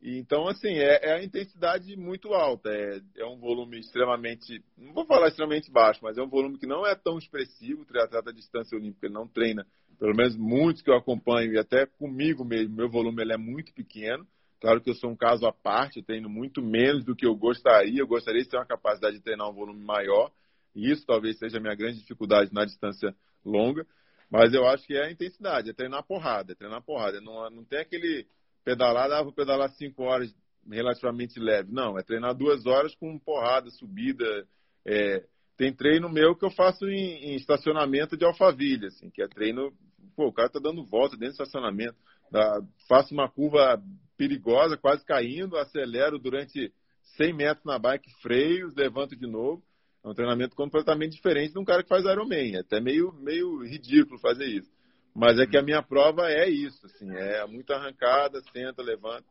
E, 0.00 0.16
então, 0.16 0.46
assim, 0.46 0.74
é, 0.74 1.10
é, 1.10 1.12
a 1.14 1.24
intensidade 1.24 1.96
muito 1.96 2.32
alta. 2.32 2.70
É, 2.70 3.00
é 3.16 3.26
um 3.26 3.38
volume 3.38 3.80
extremamente, 3.80 4.62
não 4.76 4.92
vou 4.92 5.04
falar 5.06 5.28
extremamente 5.28 5.72
baixo, 5.72 6.00
mas 6.02 6.16
é 6.16 6.22
um 6.22 6.28
volume 6.28 6.58
que 6.58 6.66
não 6.66 6.86
é 6.86 6.94
tão 6.94 7.18
expressivo. 7.18 7.82
O 7.82 7.86
triatleta 7.86 8.26
da 8.26 8.32
distância 8.32 8.78
olímpica 8.78 9.08
não 9.08 9.26
treina, 9.26 9.66
pelo 9.98 10.14
menos 10.14 10.36
muitos 10.36 10.82
que 10.82 10.90
eu 10.90 10.96
acompanho, 10.96 11.52
e 11.52 11.58
até 11.58 11.86
comigo 11.86 12.44
mesmo, 12.44 12.74
meu 12.74 12.88
volume 12.88 13.22
ele 13.22 13.32
é 13.32 13.36
muito 13.36 13.72
pequeno. 13.72 14.26
Claro 14.60 14.80
que 14.80 14.90
eu 14.90 14.94
sou 14.94 15.10
um 15.10 15.16
caso 15.16 15.46
à 15.46 15.52
parte, 15.52 16.02
treino 16.02 16.28
muito 16.28 16.60
menos 16.62 17.04
do 17.04 17.14
que 17.14 17.26
eu 17.26 17.34
gostaria. 17.34 18.00
Eu 18.00 18.06
gostaria 18.06 18.42
de 18.42 18.48
ter 18.48 18.56
uma 18.56 18.66
capacidade 18.66 19.16
de 19.16 19.22
treinar 19.22 19.48
um 19.48 19.54
volume 19.54 19.84
maior. 19.84 20.32
E 20.74 20.90
isso 20.90 21.06
talvez 21.06 21.38
seja 21.38 21.58
a 21.58 21.60
minha 21.60 21.74
grande 21.74 21.98
dificuldade 21.98 22.52
na 22.52 22.64
distância 22.64 23.14
longa. 23.44 23.86
Mas 24.30 24.52
eu 24.52 24.66
acho 24.66 24.86
que 24.86 24.94
é 24.94 25.06
a 25.06 25.10
intensidade, 25.10 25.70
é 25.70 25.72
treinar 25.72 26.04
porrada, 26.04 26.52
é 26.52 26.54
treinar 26.54 26.82
porrada. 26.82 27.20
Não, 27.20 27.48
não 27.50 27.64
tem 27.64 27.80
aquele 27.80 28.26
pedalar, 28.64 29.10
ah, 29.10 29.22
vou 29.22 29.32
pedalar 29.32 29.70
cinco 29.70 30.02
horas 30.02 30.34
relativamente 30.68 31.40
leve. 31.40 31.72
Não, 31.72 31.98
é 31.98 32.02
treinar 32.02 32.34
duas 32.34 32.66
horas 32.66 32.94
com 32.94 33.18
porrada, 33.18 33.70
subida. 33.70 34.46
É, 34.84 35.24
tem 35.56 35.72
treino 35.72 36.08
meu 36.08 36.36
que 36.36 36.44
eu 36.44 36.50
faço 36.50 36.86
em, 36.86 37.32
em, 37.32 37.34
estacionamento 37.36 38.16
de 38.16 38.24
Alphaville, 38.24 38.86
assim, 38.86 39.10
que 39.10 39.22
é 39.22 39.28
treino. 39.28 39.72
Pô, 40.18 40.26
o 40.26 40.32
cara 40.32 40.48
tá 40.48 40.58
dando 40.58 40.84
volta 40.84 41.16
dentro 41.16 41.36
do 41.36 41.42
estacionamento. 41.44 41.94
Dá, 42.28 42.60
faço 42.88 43.14
uma 43.14 43.30
curva 43.30 43.80
perigosa, 44.16 44.76
quase 44.76 45.04
caindo, 45.04 45.56
acelero 45.56 46.18
durante 46.18 46.72
100 47.16 47.32
metros 47.32 47.64
na 47.64 47.78
bike, 47.78 48.10
freios, 48.20 48.74
levanto 48.74 49.14
de 49.14 49.28
novo. 49.28 49.62
É 50.04 50.08
um 50.08 50.14
treinamento 50.14 50.56
completamente 50.56 51.12
diferente 51.12 51.52
de 51.52 51.58
um 51.60 51.64
cara 51.64 51.84
que 51.84 51.88
faz 51.88 52.04
Ironman. 52.04 52.56
É 52.56 52.62
até 52.62 52.80
meio, 52.80 53.12
meio 53.12 53.62
ridículo 53.62 54.18
fazer 54.18 54.46
isso. 54.46 54.68
Mas 55.14 55.38
é 55.38 55.46
que 55.46 55.56
a 55.56 55.62
minha 55.62 55.84
prova 55.84 56.28
é 56.28 56.50
isso, 56.50 56.84
assim, 56.84 57.08
é 57.14 57.46
muita 57.46 57.76
arrancada, 57.76 58.42
senta, 58.52 58.82
levanta. 58.82 59.24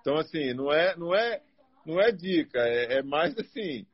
Então, 0.00 0.18
assim, 0.18 0.54
não 0.54 0.72
é, 0.72 0.96
não 0.96 1.12
é, 1.16 1.42
não 1.84 2.00
é 2.00 2.12
dica, 2.12 2.60
é, 2.60 2.98
é 2.98 3.02
mais 3.02 3.36
assim, 3.36 3.84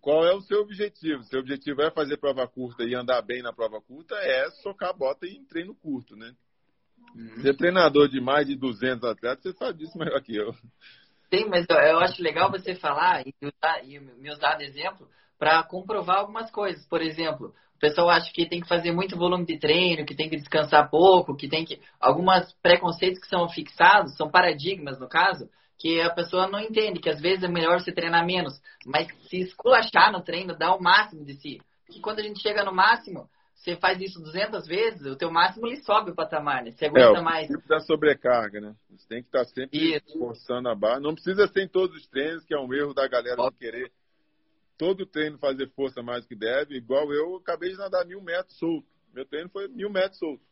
qual 0.00 0.24
é 0.24 0.34
o 0.34 0.40
seu 0.40 0.60
objetivo? 0.60 1.22
Seu 1.24 1.40
objetivo 1.40 1.82
é 1.82 1.90
fazer 1.90 2.16
prova 2.16 2.46
curta 2.46 2.84
e 2.84 2.94
andar 2.94 3.22
bem 3.22 3.42
na 3.42 3.52
prova 3.52 3.80
curta, 3.80 4.14
é 4.16 4.50
socar 4.62 4.90
a 4.90 4.92
bota 4.92 5.26
em 5.26 5.44
treino 5.44 5.74
curto, 5.74 6.16
né? 6.16 6.34
Uhum. 7.14 7.42
Ser 7.42 7.56
treinador 7.56 8.08
de 8.08 8.20
mais 8.20 8.46
de 8.46 8.56
200 8.56 9.08
atletas, 9.08 9.42
você 9.42 9.52
sabe 9.52 9.78
disso 9.78 9.96
melhor 9.98 10.20
que 10.20 10.34
eu. 10.36 10.52
Sim, 11.32 11.46
mas 11.48 11.66
eu 11.68 11.98
acho 11.98 12.22
legal 12.22 12.50
você 12.50 12.74
falar 12.74 13.26
e, 13.26 13.34
usar, 13.42 13.84
e 13.84 13.98
me 13.98 14.30
usar 14.30 14.56
de 14.56 14.64
exemplo 14.64 15.08
para 15.38 15.62
comprovar 15.64 16.18
algumas 16.18 16.50
coisas. 16.50 16.86
Por 16.86 17.02
exemplo, 17.02 17.54
o 17.76 17.78
pessoal 17.78 18.08
acha 18.08 18.32
que 18.32 18.48
tem 18.48 18.60
que 18.60 18.68
fazer 18.68 18.92
muito 18.92 19.16
volume 19.16 19.44
de 19.44 19.58
treino, 19.58 20.06
que 20.06 20.14
tem 20.14 20.28
que 20.28 20.36
descansar 20.36 20.88
pouco, 20.90 21.36
que 21.36 21.48
tem 21.48 21.64
que. 21.64 21.80
Algumas 22.00 22.52
preconceitos 22.62 23.20
que 23.20 23.28
são 23.28 23.48
fixados, 23.48 24.16
são 24.16 24.30
paradigmas 24.30 24.98
no 24.98 25.08
caso, 25.08 25.48
que 25.78 26.00
a 26.00 26.10
pessoa 26.10 26.46
não 26.48 26.60
entende, 26.60 27.00
que 27.00 27.10
às 27.10 27.20
vezes 27.20 27.44
é 27.44 27.48
melhor 27.48 27.80
você 27.80 27.92
treinar 27.92 28.24
menos, 28.24 28.60
mas 28.86 29.08
se 29.28 29.38
esculachar 29.38 30.12
no 30.12 30.22
treino, 30.22 30.56
dá 30.56 30.74
o 30.74 30.82
máximo 30.82 31.24
de 31.24 31.34
si. 31.34 31.60
Porque 31.86 32.00
quando 32.00 32.20
a 32.20 32.22
gente 32.22 32.40
chega 32.40 32.64
no 32.64 32.72
máximo, 32.72 33.28
você 33.54 33.76
faz 33.76 34.00
isso 34.00 34.20
200 34.20 34.66
vezes, 34.66 35.06
o 35.06 35.16
teu 35.16 35.30
máximo 35.30 35.66
ele 35.66 35.82
sobe 35.82 36.10
o 36.10 36.14
patamar, 36.14 36.62
né? 36.62 36.70
Você 36.70 36.86
aguenta 36.86 37.18
é, 37.18 37.22
mais. 37.22 37.48
da 37.66 37.80
sobrecarga, 37.80 38.60
né? 38.60 38.74
Você 38.90 39.08
tem 39.08 39.22
que 39.22 39.28
estar 39.28 39.44
sempre 39.46 39.96
isso. 39.96 40.18
forçando 40.18 40.68
a 40.68 40.74
barra. 40.74 41.00
Não 41.00 41.14
precisa 41.14 41.46
ser 41.48 41.64
em 41.64 41.68
todos 41.68 41.96
os 41.96 42.06
treinos, 42.08 42.44
que 42.44 42.54
é 42.54 42.58
um 42.58 42.72
erro 42.74 42.92
da 42.92 43.08
galera 43.08 43.36
de 43.50 43.56
querer 43.56 43.90
todo 44.76 45.06
treino 45.06 45.38
fazer 45.38 45.70
força 45.70 46.02
mais 46.02 46.24
do 46.24 46.28
que 46.28 46.36
deve. 46.36 46.76
Igual 46.76 47.12
eu 47.12 47.36
acabei 47.36 47.70
de 47.70 47.78
nadar 47.78 48.04
mil 48.04 48.20
metros 48.20 48.56
solto. 48.58 48.86
Meu 49.14 49.24
treino 49.24 49.48
foi 49.48 49.68
mil 49.68 49.88
metros 49.88 50.18
solto. 50.18 50.42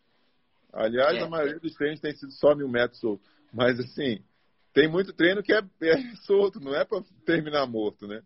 Aliás, 0.73 1.17
é. 1.19 1.21
a 1.21 1.29
maioria 1.29 1.61
dos 1.61 1.75
treinos 1.75 2.01
tem 2.01 2.15
sido 2.15 2.33
só 2.33 2.55
mil 2.55 2.69
metros 2.69 2.99
solto. 2.99 3.23
Mas 3.53 3.79
assim, 3.79 4.25
tem 4.73 4.89
muito 4.89 5.13
treino 5.13 5.43
que 5.43 5.53
é, 5.53 5.59
é 5.83 5.97
solto, 6.27 6.61
não 6.61 6.75
é 6.75 6.85
para 6.85 7.03
terminar 7.25 7.67
morto, 7.67 8.07
né? 8.07 8.23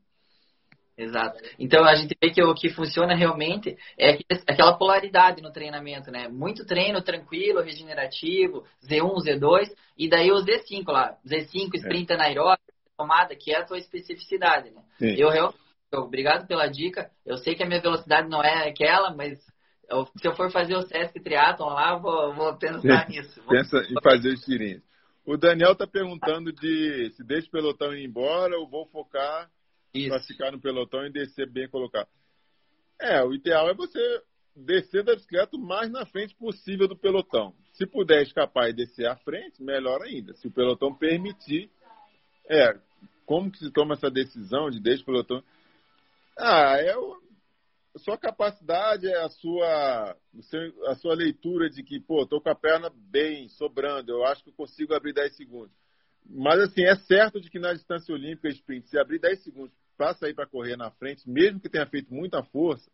Exato. 0.96 1.38
Então 1.58 1.84
a 1.84 1.94
gente 1.94 2.16
vê 2.20 2.30
que 2.30 2.42
o 2.42 2.54
que 2.54 2.70
funciona 2.70 3.14
realmente 3.14 3.76
é 3.98 4.18
aquela 4.46 4.78
polaridade 4.78 5.42
no 5.42 5.52
treinamento, 5.52 6.10
né? 6.10 6.26
Muito 6.26 6.64
treino 6.64 7.02
tranquilo, 7.02 7.60
regenerativo, 7.60 8.64
Z1, 8.82 9.26
Z2, 9.26 9.74
e 9.98 10.08
daí 10.08 10.32
o 10.32 10.36
Z5 10.36 10.84
lá, 10.86 11.18
Z5, 11.26 11.74
sprint 11.74 12.10
é. 12.10 12.14
anaeróbico, 12.14 12.72
tomada, 12.96 13.36
que 13.36 13.52
é 13.52 13.58
a 13.58 13.64
tua 13.64 13.76
especificidade, 13.76 14.70
né? 14.70 14.82
Sim. 14.98 15.14
Eu 15.18 15.28
realmente, 15.28 15.58
obrigado 15.92 16.46
pela 16.46 16.66
dica. 16.66 17.10
Eu 17.26 17.36
sei 17.36 17.54
que 17.54 17.62
a 17.62 17.66
minha 17.66 17.80
velocidade 17.80 18.28
não 18.30 18.42
é 18.42 18.66
aquela, 18.66 19.14
mas 19.14 19.38
eu, 19.90 20.06
se 20.16 20.26
eu 20.26 20.34
for 20.34 20.50
fazer 20.50 20.76
o 20.76 20.82
Sesc 20.82 21.20
Triathlon 21.20 21.74
lá, 21.74 21.96
vou, 21.96 22.34
vou 22.34 22.56
pensar 22.56 23.06
nisso. 23.10 23.42
Pensa 23.48 23.82
em 23.82 24.00
fazer 24.02 24.30
os 24.30 24.40
tirinhos. 24.40 24.85
O 25.26 25.36
Daniel 25.36 25.72
está 25.72 25.88
perguntando 25.88 26.52
de 26.52 27.10
se 27.16 27.24
deixa 27.24 27.48
o 27.48 27.50
pelotão 27.50 27.92
ir 27.92 28.04
embora 28.04 28.56
ou 28.56 28.68
vou 28.68 28.86
focar 28.86 29.50
para 30.08 30.20
ficar 30.20 30.52
no 30.52 30.60
pelotão 30.60 31.04
e 31.04 31.10
descer 31.10 31.50
bem 31.50 31.68
colocado. 31.68 32.08
É, 33.00 33.20
o 33.24 33.34
ideal 33.34 33.68
é 33.68 33.74
você 33.74 33.98
descer 34.54 35.02
da 35.02 35.14
bicicleta 35.14 35.56
o 35.56 35.60
mais 35.60 35.90
na 35.90 36.06
frente 36.06 36.32
possível 36.36 36.86
do 36.86 36.96
pelotão. 36.96 37.54
Se 37.72 37.84
puder 37.86 38.22
escapar 38.22 38.70
e 38.70 38.72
descer 38.72 39.06
à 39.06 39.16
frente, 39.16 39.60
melhor 39.60 40.00
ainda. 40.00 40.32
Se 40.34 40.46
o 40.46 40.50
pelotão 40.50 40.94
permitir, 40.94 41.68
é, 42.48 42.78
como 43.26 43.50
que 43.50 43.58
se 43.58 43.70
toma 43.72 43.94
essa 43.94 44.08
decisão 44.08 44.70
de 44.70 44.80
deixar 44.80 45.02
o 45.02 45.06
pelotão? 45.06 45.42
Ah, 46.38 46.76
é 46.78 46.96
o, 46.96 47.14
a 47.14 47.25
sua 47.98 48.18
capacidade, 48.18 49.06
é 49.06 49.24
a 49.24 49.28
sua, 49.28 50.16
a 50.86 50.94
sua 50.96 51.14
leitura 51.14 51.70
de 51.70 51.82
que, 51.82 52.00
pô, 52.00 52.26
tô 52.26 52.40
com 52.40 52.50
a 52.50 52.54
perna 52.54 52.90
bem, 52.94 53.48
sobrando, 53.48 54.12
eu 54.12 54.24
acho 54.24 54.42
que 54.42 54.50
eu 54.50 54.54
consigo 54.54 54.94
abrir 54.94 55.12
10 55.12 55.36
segundos. 55.36 55.74
Mas, 56.28 56.60
assim, 56.60 56.84
é 56.84 56.96
certo 56.96 57.40
de 57.40 57.50
que 57.50 57.58
na 57.58 57.72
distância 57.72 58.14
olímpica 58.14 58.48
sprint, 58.48 58.88
se 58.88 58.98
abrir 58.98 59.20
10 59.20 59.42
segundos 59.42 59.74
para 59.96 60.14
sair 60.14 60.34
para 60.34 60.46
correr 60.46 60.76
na 60.76 60.90
frente, 60.90 61.28
mesmo 61.28 61.60
que 61.60 61.68
tenha 61.68 61.86
feito 61.86 62.12
muita 62.12 62.42
força, 62.42 62.90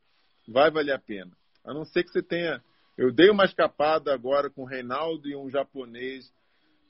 vai 0.46 0.70
valer 0.70 0.92
a 0.92 0.98
pena. 0.98 1.32
A 1.64 1.72
não 1.72 1.84
ser 1.84 2.04
que 2.04 2.10
você 2.10 2.22
tenha. 2.22 2.62
Eu 2.96 3.12
dei 3.12 3.30
uma 3.30 3.44
escapada 3.44 4.12
agora 4.12 4.50
com 4.50 4.62
o 4.62 4.66
Reinaldo 4.66 5.28
e 5.28 5.34
um 5.34 5.48
japonês. 5.48 6.32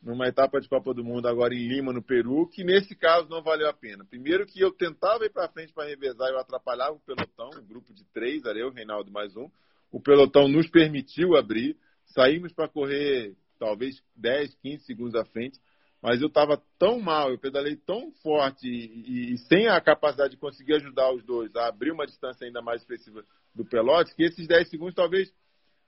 Numa 0.02 0.26
etapa 0.26 0.60
de 0.60 0.68
Copa 0.68 0.92
do 0.92 1.04
Mundo 1.04 1.28
agora 1.28 1.54
em 1.54 1.68
Lima, 1.68 1.92
no 1.92 2.02
Peru, 2.02 2.48
que 2.48 2.64
nesse 2.64 2.94
caso 2.96 3.28
não 3.28 3.42
valeu 3.42 3.68
a 3.68 3.72
pena. 3.72 4.04
Primeiro 4.04 4.44
que 4.44 4.60
eu 4.60 4.72
tentava 4.72 5.24
ir 5.24 5.30
para 5.30 5.48
frente 5.48 5.72
para 5.72 5.88
revezar, 5.88 6.28
eu 6.28 6.38
atrapalhava 6.38 6.92
o 6.92 7.00
pelotão, 7.00 7.50
um 7.56 7.66
grupo 7.66 7.94
de 7.94 8.04
três, 8.12 8.44
era 8.44 8.58
eu, 8.58 8.70
Reinaldo 8.70 9.12
mais 9.12 9.36
um. 9.36 9.48
O 9.92 10.00
pelotão 10.00 10.48
nos 10.48 10.68
permitiu 10.68 11.36
abrir, 11.36 11.76
saímos 12.06 12.52
para 12.52 12.68
correr 12.68 13.36
talvez 13.58 14.02
10, 14.16 14.54
15 14.56 14.84
segundos 14.84 15.14
à 15.14 15.24
frente, 15.24 15.60
mas 16.02 16.20
eu 16.20 16.26
estava 16.26 16.60
tão 16.78 16.98
mal, 16.98 17.30
eu 17.30 17.38
pedalei 17.38 17.76
tão 17.76 18.10
forte 18.24 18.66
e, 18.66 19.34
e, 19.34 19.38
sem 19.38 19.68
a 19.68 19.80
capacidade 19.80 20.32
de 20.32 20.36
conseguir 20.36 20.74
ajudar 20.74 21.12
os 21.12 21.24
dois 21.24 21.54
a 21.54 21.68
abrir 21.68 21.92
uma 21.92 22.06
distância 22.06 22.44
ainda 22.44 22.60
mais 22.60 22.80
expressiva 22.80 23.24
do 23.54 23.64
pelote, 23.64 24.12
que 24.16 24.24
esses 24.24 24.48
10 24.48 24.68
segundos 24.68 24.96
talvez, 24.96 25.32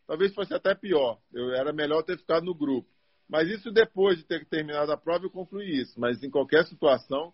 talvez 0.06 0.32
fosse 0.32 0.54
até 0.54 0.72
pior. 0.72 1.18
Eu, 1.32 1.52
era 1.52 1.72
melhor 1.72 2.04
ter 2.04 2.16
ficado 2.16 2.44
no 2.44 2.54
grupo. 2.54 2.88
Mas 3.28 3.48
isso 3.48 3.70
depois 3.70 4.18
de 4.18 4.24
ter 4.24 4.44
terminado 4.46 4.92
a 4.92 4.96
prova, 4.96 5.24
eu 5.24 5.30
concluí 5.30 5.80
isso. 5.80 5.98
Mas 5.98 6.22
em 6.22 6.30
qualquer 6.30 6.64
situação, 6.66 7.32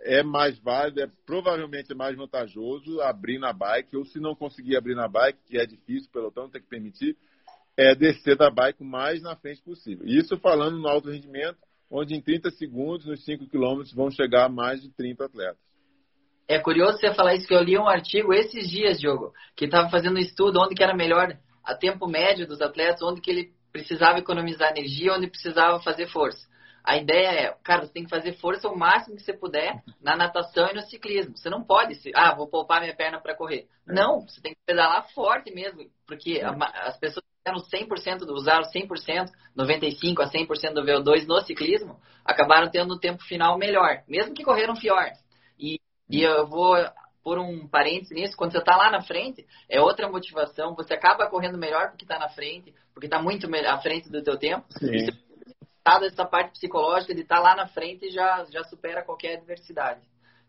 é 0.00 0.22
mais 0.22 0.58
válido, 0.58 1.00
é 1.00 1.08
provavelmente 1.26 1.94
mais 1.94 2.16
vantajoso 2.16 3.00
abrir 3.00 3.38
na 3.38 3.52
bike, 3.52 3.96
ou 3.96 4.04
se 4.04 4.20
não 4.20 4.34
conseguir 4.34 4.76
abrir 4.76 4.94
na 4.94 5.08
bike, 5.08 5.38
que 5.46 5.58
é 5.58 5.66
difícil, 5.66 6.10
pelo 6.12 6.30
tanto 6.30 6.52
tem 6.52 6.62
que 6.62 6.68
permitir, 6.68 7.16
é 7.76 7.94
descer 7.94 8.36
da 8.36 8.50
bike 8.50 8.82
o 8.82 8.86
mais 8.86 9.22
na 9.22 9.36
frente 9.36 9.62
possível. 9.62 10.06
Isso 10.06 10.36
falando 10.38 10.78
no 10.78 10.88
alto 10.88 11.10
rendimento, 11.10 11.58
onde 11.90 12.14
em 12.14 12.20
30 12.20 12.50
segundos, 12.50 13.06
nos 13.06 13.24
5 13.24 13.48
quilômetros, 13.48 13.92
vão 13.92 14.10
chegar 14.10 14.48
mais 14.48 14.82
de 14.82 14.90
30 14.90 15.24
atletas. 15.24 15.68
É 16.46 16.58
curioso 16.58 16.98
você 16.98 17.12
falar 17.14 17.34
isso, 17.34 17.46
que 17.46 17.54
eu 17.54 17.62
li 17.62 17.76
um 17.76 17.88
artigo 17.88 18.32
esses 18.32 18.70
dias, 18.70 18.98
Diogo, 18.98 19.32
que 19.54 19.66
estava 19.66 19.90
fazendo 19.90 20.16
um 20.16 20.20
estudo 20.20 20.60
onde 20.60 20.74
que 20.74 20.82
era 20.82 20.96
melhor 20.96 21.36
a 21.62 21.74
tempo 21.74 22.06
médio 22.06 22.46
dos 22.46 22.62
atletas, 22.62 23.02
onde 23.02 23.20
que 23.20 23.30
ele 23.30 23.52
precisava 23.78 24.18
economizar 24.18 24.70
energia, 24.70 25.14
onde 25.14 25.28
precisava 25.28 25.80
fazer 25.80 26.08
força. 26.08 26.46
A 26.84 26.96
ideia 26.96 27.28
é, 27.28 27.54
cara, 27.62 27.84
você 27.84 27.92
tem 27.92 28.04
que 28.04 28.10
fazer 28.10 28.32
força 28.34 28.68
o 28.68 28.76
máximo 28.76 29.16
que 29.16 29.22
você 29.22 29.32
puder 29.32 29.82
na 30.00 30.16
natação 30.16 30.68
e 30.70 30.74
no 30.74 30.80
ciclismo. 30.82 31.36
Você 31.36 31.50
não 31.50 31.62
pode, 31.62 31.96
se, 31.96 32.10
ah, 32.14 32.34
vou 32.34 32.48
poupar 32.48 32.80
minha 32.80 32.96
perna 32.96 33.20
para 33.20 33.36
correr. 33.36 33.68
É. 33.86 33.92
Não, 33.92 34.22
você 34.22 34.40
tem 34.40 34.52
que 34.52 34.58
pedalar 34.64 35.06
forte 35.12 35.52
mesmo, 35.52 35.84
porque 36.06 36.40
a, 36.40 36.50
as 36.88 36.98
pessoas 36.98 37.24
fizeram 37.44 37.62
100%, 37.86 38.26
usaram 38.30 38.64
100%, 38.70 39.30
95% 39.56 40.20
a 40.20 40.30
100% 40.30 40.72
do 40.72 40.82
VO2 40.82 41.26
no 41.26 41.40
ciclismo, 41.42 42.00
acabaram 42.24 42.70
tendo 42.70 42.94
um 42.94 42.98
tempo 42.98 43.22
final 43.24 43.58
melhor, 43.58 44.02
mesmo 44.08 44.34
que 44.34 44.44
correram 44.44 44.74
pior. 44.74 45.10
E, 45.58 45.78
e 46.08 46.22
eu 46.22 46.46
vou 46.46 46.74
por 47.22 47.38
um 47.38 47.68
parênteses 47.68 48.10
nisso, 48.10 48.36
quando 48.36 48.52
você 48.52 48.58
está 48.58 48.76
lá 48.76 48.90
na 48.90 49.02
frente, 49.02 49.46
é 49.68 49.80
outra 49.80 50.08
motivação, 50.08 50.74
você 50.74 50.94
acaba 50.94 51.28
correndo 51.28 51.58
melhor 51.58 51.88
porque 51.90 52.04
está 52.04 52.18
na 52.18 52.28
frente, 52.28 52.74
porque 52.94 53.06
está 53.06 53.20
muito 53.20 53.46
à 53.66 53.78
frente 53.78 54.10
do 54.10 54.22
teu 54.22 54.38
tempo. 54.38 54.66
Sim. 54.78 54.94
E 54.94 55.04
você 55.06 55.28
essa 56.06 56.24
parte 56.24 56.52
psicológica 56.52 57.14
de 57.14 57.22
estar 57.22 57.36
tá 57.36 57.42
lá 57.42 57.56
na 57.56 57.66
frente 57.66 58.10
já, 58.10 58.44
já 58.50 58.62
supera 58.64 59.02
qualquer 59.02 59.38
adversidade. 59.38 60.00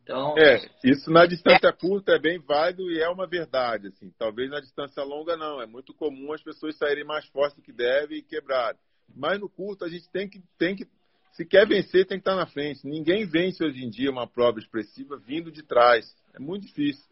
Então, 0.03 0.35
é, 0.37 0.59
isso 0.83 1.11
na 1.11 1.25
distância 1.25 1.67
é... 1.67 1.71
curta 1.71 2.13
é 2.13 2.19
bem 2.19 2.39
válido 2.39 2.91
e 2.91 2.99
é 2.99 3.07
uma 3.09 3.27
verdade. 3.27 3.87
Assim. 3.87 4.11
Talvez 4.17 4.49
na 4.49 4.59
distância 4.59 5.03
longa 5.03 5.37
não. 5.37 5.61
É 5.61 5.67
muito 5.67 5.93
comum 5.93 6.33
as 6.33 6.41
pessoas 6.41 6.75
saírem 6.77 7.05
mais 7.05 7.25
fortes 7.27 7.55
do 7.55 7.61
que 7.61 7.71
devem 7.71 8.17
e 8.17 8.23
quebrar. 8.23 8.75
Mas 9.15 9.39
no 9.39 9.47
curto 9.47 9.85
a 9.85 9.89
gente 9.89 10.09
tem 10.09 10.27
que, 10.27 10.41
tem 10.57 10.75
que 10.75 10.87
se 11.33 11.45
quer 11.45 11.67
vencer, 11.67 12.07
tem 12.07 12.17
que 12.17 12.27
estar 12.27 12.35
na 12.35 12.47
frente. 12.47 12.85
Ninguém 12.87 13.25
vence 13.25 13.63
hoje 13.63 13.83
em 13.83 13.89
dia 13.89 14.09
uma 14.09 14.27
prova 14.27 14.59
expressiva 14.59 15.15
vindo 15.15 15.51
de 15.51 15.61
trás. 15.61 16.11
É 16.39 16.41
muito 16.41 16.65
difícil. 16.65 17.03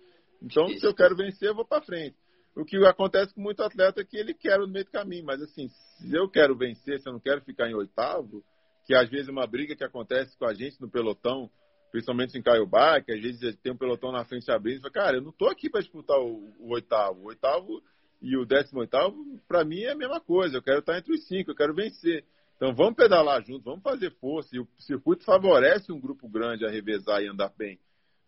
Então, 0.41 0.65
difícil. 0.65 0.81
se 0.81 0.87
eu 0.87 0.95
quero 0.95 1.15
vencer, 1.15 1.49
eu 1.49 1.55
vou 1.55 1.65
para 1.65 1.81
frente. 1.81 2.15
O 2.55 2.65
que 2.65 2.77
acontece 2.85 3.33
com 3.33 3.41
muito 3.41 3.61
atleta 3.61 4.01
é 4.01 4.05
que 4.05 4.17
ele 4.17 4.33
quer 4.33 4.57
no 4.57 4.67
meio 4.67 4.85
do 4.85 4.91
caminho. 4.91 5.25
Mas, 5.25 5.41
assim, 5.41 5.67
se 5.67 6.15
eu 6.15 6.27
quero 6.27 6.55
vencer, 6.55 6.99
se 6.99 7.07
eu 7.07 7.13
não 7.13 7.19
quero 7.19 7.41
ficar 7.41 7.69
em 7.69 7.75
oitavo, 7.75 8.43
que 8.85 8.95
às 8.95 9.09
vezes 9.09 9.27
é 9.27 9.31
uma 9.31 9.45
briga 9.45 9.75
que 9.75 9.83
acontece 9.83 10.35
com 10.37 10.45
a 10.45 10.53
gente 10.53 10.81
no 10.81 10.89
pelotão, 10.89 11.51
principalmente 11.91 12.37
em 12.37 12.41
Caiobá, 12.41 13.01
que 13.01 13.11
às 13.11 13.21
vezes 13.21 13.55
tem 13.57 13.71
um 13.71 13.77
pelotão 13.77 14.11
na 14.11 14.25
frente 14.25 14.49
abrindo, 14.51 14.77
e 14.77 14.81
fala, 14.81 14.93
cara, 14.93 15.17
eu 15.17 15.21
não 15.21 15.29
estou 15.29 15.49
aqui 15.49 15.69
para 15.69 15.81
disputar 15.81 16.17
o, 16.19 16.51
o, 16.59 16.73
oitavo. 16.73 17.21
O 17.21 17.27
oitavo 17.27 17.81
e 18.21 18.35
o 18.35 18.45
décimo 18.45 18.79
oitavo, 18.79 19.15
para 19.47 19.63
mim, 19.63 19.81
é 19.81 19.91
a 19.91 19.97
mesma 19.97 20.19
coisa. 20.19 20.57
Eu 20.57 20.63
quero 20.63 20.79
estar 20.79 20.97
entre 20.97 21.13
os 21.13 21.27
cinco, 21.27 21.51
eu 21.51 21.55
quero 21.55 21.75
vencer. 21.75 22.23
Então 22.55 22.73
vamos 22.73 22.95
pedalar 22.95 23.43
juntos, 23.43 23.65
vamos 23.65 23.83
fazer 23.83 24.11
força. 24.19 24.55
E 24.55 24.59
o 24.59 24.67
circuito 24.79 25.23
favorece 25.23 25.91
um 25.91 25.99
grupo 25.99 26.27
grande 26.27 26.65
a 26.65 26.69
revezar 26.69 27.21
e 27.21 27.27
andar 27.27 27.51
bem. 27.55 27.79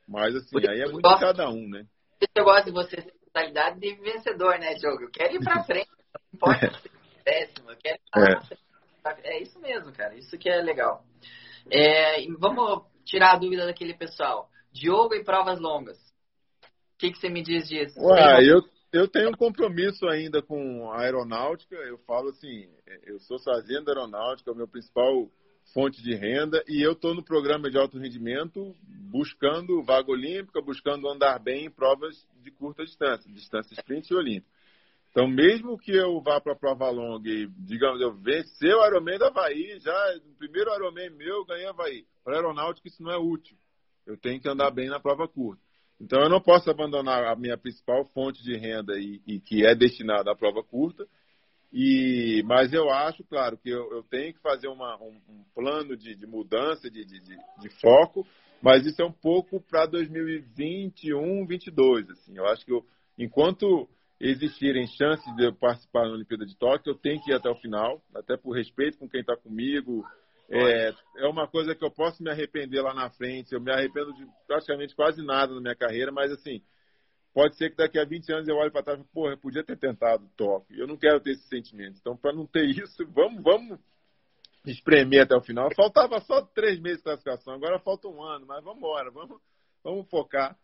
Mas 0.10 0.36
assim, 0.36 0.58
aí 0.68 0.82
é 0.82 0.88
muito 0.88 1.08
de 1.08 1.20
cada 1.20 1.50
um, 1.50 1.70
né? 1.70 1.86
Eu 2.36 2.44
gosto 2.44 2.66
de 2.66 2.72
você 2.72 2.98
ter 2.98 3.14
mentalidade 3.24 3.80
de 3.80 3.96
vencedor, 3.96 4.58
né, 4.58 4.74
Diogo? 4.74 5.04
Eu 5.04 5.12
quero 5.12 5.36
ir 5.36 5.40
pra 5.40 5.64
frente, 5.64 5.90
não 5.90 6.22
importa 6.34 6.72
ser 6.82 6.92
décimo, 7.24 7.72
eu 7.72 7.78
quero 7.78 7.96
ir 7.96 8.10
pra 8.12 8.24
é. 8.24 8.42
frente. 8.42 8.64
É 9.24 9.42
isso 9.42 9.60
mesmo, 9.60 9.94
cara. 9.94 10.16
Isso 10.16 10.38
que 10.38 10.50
é 10.50 10.62
legal. 10.62 11.04
É, 11.72 12.26
vamos 12.40 12.84
tirar 13.06 13.34
a 13.34 13.38
dúvida 13.38 13.66
daquele 13.66 13.94
pessoal. 13.94 14.50
Diogo 14.74 15.14
e 15.14 15.24
provas 15.24 15.60
longas. 15.60 15.98
O 16.96 16.98
que, 16.98 17.12
que 17.12 17.20
você 17.20 17.30
me 17.30 17.42
diz 17.42 17.68
disso? 17.70 18.00
Ué, 18.00 18.44
eu, 18.44 18.62
eu 18.92 19.08
tenho 19.08 19.30
um 19.30 19.38
compromisso 19.38 20.08
ainda 20.08 20.42
com 20.42 20.92
a 20.92 21.02
aeronáutica. 21.02 21.76
Eu 21.76 21.98
falo 22.00 22.30
assim, 22.30 22.68
eu 23.04 23.20
sou 23.20 23.40
fazenda 23.40 23.92
aeronáutica, 23.92 24.50
é 24.50 24.54
o 24.54 24.58
meu 24.58 24.68
principal 24.68 25.30
fonte 25.74 26.02
de 26.02 26.16
renda, 26.16 26.64
e 26.68 26.86
eu 26.86 26.94
estou 26.94 27.14
no 27.14 27.24
programa 27.24 27.70
de 27.70 27.78
alto 27.78 27.98
rendimento 27.98 28.76
buscando 29.12 29.82
vaga 29.84 30.12
olímpica, 30.12 30.62
buscando 30.62 31.10
andar 31.10 31.40
bem 31.40 31.66
em 31.66 31.72
provas 31.72 32.16
de 32.44 32.52
curta 32.52 32.84
distância, 32.84 33.32
distância 33.32 33.74
sprint 33.74 34.12
e 34.12 34.16
olímpica. 34.16 34.60
Então, 35.12 35.28
mesmo 35.28 35.78
que 35.78 35.92
eu 35.92 36.22
vá 36.22 36.40
para 36.40 36.54
a 36.54 36.56
prova 36.56 36.90
longa 36.90 37.28
e, 37.30 37.48
digamos, 37.58 38.00
eu 38.00 38.14
vencer 38.14 38.76
o 38.76 38.86
Ironman 38.86 39.18
da 39.18 39.28
Havaí, 39.28 39.80
já 39.80 40.16
no 40.24 40.36
primeiro 40.36 40.74
Ironman 40.76 41.10
meu, 41.10 41.44
ganhei 41.46 41.66
Havaí. 41.66 42.06
Para 42.24 42.36
aeronáutica, 42.36 42.88
isso 42.88 43.02
não 43.02 43.12
é 43.12 43.18
útil. 43.18 43.58
Eu 44.06 44.18
tenho 44.18 44.40
que 44.40 44.48
andar 44.48 44.70
bem 44.70 44.88
na 44.88 45.00
prova 45.00 45.28
curta. 45.28 45.62
Então, 46.00 46.22
eu 46.22 46.30
não 46.30 46.40
posso 46.40 46.70
abandonar 46.70 47.26
a 47.26 47.36
minha 47.36 47.58
principal 47.58 48.06
fonte 48.14 48.44
de 48.44 48.56
renda 48.56 49.00
e, 49.00 49.20
e 49.26 49.40
que 49.40 49.66
é 49.66 49.74
destinada 49.74 50.32
à 50.32 50.36
prova 50.36 50.64
curta. 50.64 51.08
E, 51.72 52.42
mas 52.46 52.74
eu 52.74 52.90
acho, 52.90 53.24
claro, 53.26 53.58
que 53.58 53.70
eu, 53.70 53.92
eu 53.92 54.04
tenho 54.04 54.34
que 54.34 54.42
fazer 54.42 54.68
uma, 54.68 54.98
um, 54.98 55.22
um, 55.30 55.44
plano 55.54 55.96
de, 55.96 56.16
de 56.16 56.26
mudança 56.26 56.90
de, 56.90 57.06
de, 57.06 57.20
de, 57.20 57.70
foco, 57.80 58.26
mas 58.62 58.86
isso 58.86 59.02
é 59.02 59.06
um 59.06 59.12
pouco 59.12 59.62
para 59.62 59.86
2021, 59.86 61.46
2022. 61.46 62.10
Assim. 62.10 62.36
Eu 62.36 62.48
acho 62.48 62.66
que 62.66 62.72
eu, 62.72 62.84
enquanto 63.18 63.88
existirem 64.20 64.88
chances 64.88 65.36
de 65.36 65.46
eu 65.46 65.54
participar 65.54 66.08
na 66.08 66.14
Olimpíada 66.14 66.46
de 66.46 66.58
Tóquio, 66.58 66.92
eu 66.92 66.98
tenho 66.98 67.22
que 67.22 67.32
ir 67.32 67.36
até 67.36 67.50
o 67.50 67.56
final, 67.56 68.02
até 68.16 68.36
por 68.36 68.56
respeito 68.56 68.98
com 68.98 69.08
quem 69.08 69.22
está 69.22 69.38
comigo, 69.38 70.04
é, 70.50 70.92
é 71.18 71.28
uma 71.28 71.48
coisa 71.48 71.76
que 71.76 71.86
eu 71.86 71.92
posso 71.92 72.24
me 72.24 72.32
arrepender 72.32 72.82
lá 72.82 72.94
na 72.94 73.12
frente. 73.12 73.54
Eu 73.54 73.62
me 73.62 73.72
arrependo 73.72 74.12
de 74.14 74.26
praticamente 74.48 74.96
quase 74.96 75.24
nada 75.24 75.54
na 75.54 75.62
minha 75.62 75.76
carreira, 75.76 76.12
mas 76.12 76.32
assim, 76.32 76.62
pode 77.34 77.56
ser 77.58 77.70
que 77.70 77.78
daqui 77.78 78.00
a 78.00 78.06
20 78.06 78.32
anos 78.34 78.48
eu 78.48 78.56
olhe 78.56 78.72
para 78.72 78.84
trás 78.84 79.00
e 79.00 79.04
porra, 79.14 79.34
eu 79.34 79.38
podia 79.38 79.64
ter 79.64 79.78
tentado 79.78 80.28
toque. 80.36 80.78
Eu 80.78 80.88
não 80.88 80.98
quero 80.98 81.20
ter 81.20 81.32
esse 81.32 81.48
sentimento. 81.48 81.98
Então, 82.00 82.16
para 82.16 82.34
não 82.34 82.46
ter 82.46 82.66
isso, 82.66 83.06
vamos, 83.08 83.42
vamos 83.44 83.80
espremer 84.66 85.24
até 85.24 85.36
o 85.36 85.42
final. 85.42 85.70
Faltava 85.76 86.20
só 86.22 86.42
três 86.42 86.80
meses 86.80 86.98
de 87.00 87.04
classificação, 87.04 87.54
agora 87.54 87.80
falta 87.80 88.08
um 88.08 88.22
ano, 88.24 88.46
mas 88.48 88.64
vamos 88.64 88.80
embora, 88.80 89.12
vamos, 89.12 89.40
vamos 89.84 90.10
focar. 90.10 90.58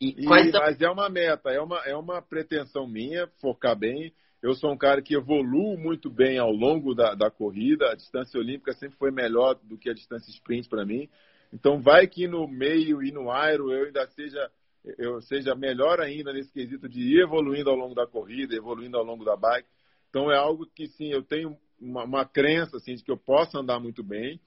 E, 0.00 0.22
e, 0.22 0.24
mas 0.24 0.80
é 0.80 0.88
uma 0.88 1.10
meta, 1.10 1.50
é 1.50 1.60
uma, 1.60 1.78
é 1.84 1.94
uma 1.94 2.22
pretensão 2.22 2.86
minha 2.86 3.26
focar 3.40 3.76
bem. 3.76 4.12
Eu 4.42 4.54
sou 4.54 4.72
um 4.72 4.76
cara 4.76 5.02
que 5.02 5.14
evoluo 5.14 5.76
muito 5.76 6.08
bem 6.08 6.38
ao 6.38 6.50
longo 6.50 6.94
da, 6.94 7.14
da 7.14 7.30
corrida. 7.30 7.90
A 7.90 7.94
distância 7.94 8.40
olímpica 8.40 8.72
sempre 8.72 8.96
foi 8.96 9.10
melhor 9.10 9.56
do 9.62 9.76
que 9.76 9.90
a 9.90 9.94
distância 9.94 10.30
sprint 10.30 10.68
para 10.68 10.86
mim. 10.86 11.06
Então, 11.52 11.82
vai 11.82 12.06
que 12.06 12.26
no 12.26 12.48
meio 12.48 13.02
e 13.02 13.12
no 13.12 13.30
aero 13.30 13.70
eu 13.70 13.86
ainda 13.86 14.06
seja, 14.08 14.50
eu 14.98 15.20
seja 15.22 15.54
melhor 15.54 16.00
ainda 16.00 16.32
nesse 16.32 16.52
quesito 16.52 16.88
de 16.88 17.00
ir 17.00 17.22
evoluindo 17.22 17.70
ao 17.70 17.76
longo 17.76 17.94
da 17.94 18.06
corrida, 18.06 18.54
evoluindo 18.54 18.96
ao 18.96 19.04
longo 19.04 19.24
da 19.24 19.36
bike. 19.36 19.68
Então, 20.08 20.30
é 20.30 20.36
algo 20.36 20.66
que, 20.66 20.86
sim, 20.88 21.10
eu 21.10 21.22
tenho 21.22 21.56
uma, 21.80 22.04
uma 22.04 22.24
crença 22.24 22.76
assim, 22.76 22.94
de 22.94 23.04
que 23.04 23.10
eu 23.10 23.16
posso 23.16 23.58
andar 23.58 23.78
muito 23.78 24.02
bem, 24.02 24.40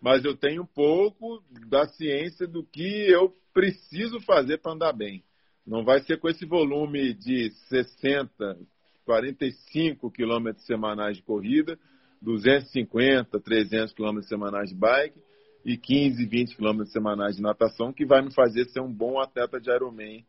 mas 0.00 0.24
eu 0.24 0.36
tenho 0.36 0.62
um 0.62 0.66
pouco 0.66 1.42
da 1.68 1.86
ciência 1.88 2.46
do 2.46 2.64
que 2.64 3.10
eu 3.10 3.32
preciso 3.54 4.20
fazer 4.20 4.58
para 4.58 4.72
andar 4.72 4.92
bem. 4.92 5.24
Não 5.66 5.84
vai 5.84 6.00
ser 6.00 6.18
com 6.18 6.28
esse 6.28 6.44
volume 6.44 7.14
de 7.14 7.50
60, 7.68 8.58
45 9.04 10.10
quilômetros 10.10 10.66
semanais 10.66 11.16
de 11.16 11.22
corrida, 11.22 11.78
250, 12.20 13.40
300 13.40 13.94
quilômetros 13.94 14.28
semanais 14.28 14.70
de 14.70 14.76
bike 14.76 15.25
e 15.66 15.76
15, 15.76 16.24
20 16.24 16.54
quilômetros 16.54 16.92
semanais 16.92 17.34
de 17.34 17.42
natação, 17.42 17.92
que 17.92 18.06
vai 18.06 18.22
me 18.22 18.32
fazer 18.32 18.66
ser 18.66 18.80
um 18.80 18.92
bom 18.92 19.18
atleta 19.18 19.60
de 19.60 19.68
Ironman 19.68 20.24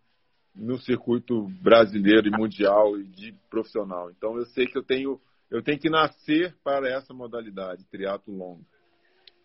no 0.56 0.80
circuito 0.80 1.48
brasileiro 1.62 2.28
e 2.28 2.32
mundial 2.32 2.98
e 2.98 3.04
de 3.04 3.36
profissional. 3.48 4.10
Então 4.10 4.36
eu 4.36 4.48
sei 4.48 4.66
que 4.66 4.76
eu 4.76 4.84
tenho 4.84 5.22
eu 5.50 5.62
tenho 5.62 5.80
que 5.80 5.92
nascer 5.92 6.56
para 6.64 6.90
essa 6.90 7.14
modalidade, 7.14 7.86
triatlo 7.86 8.36
longo. 8.36 8.66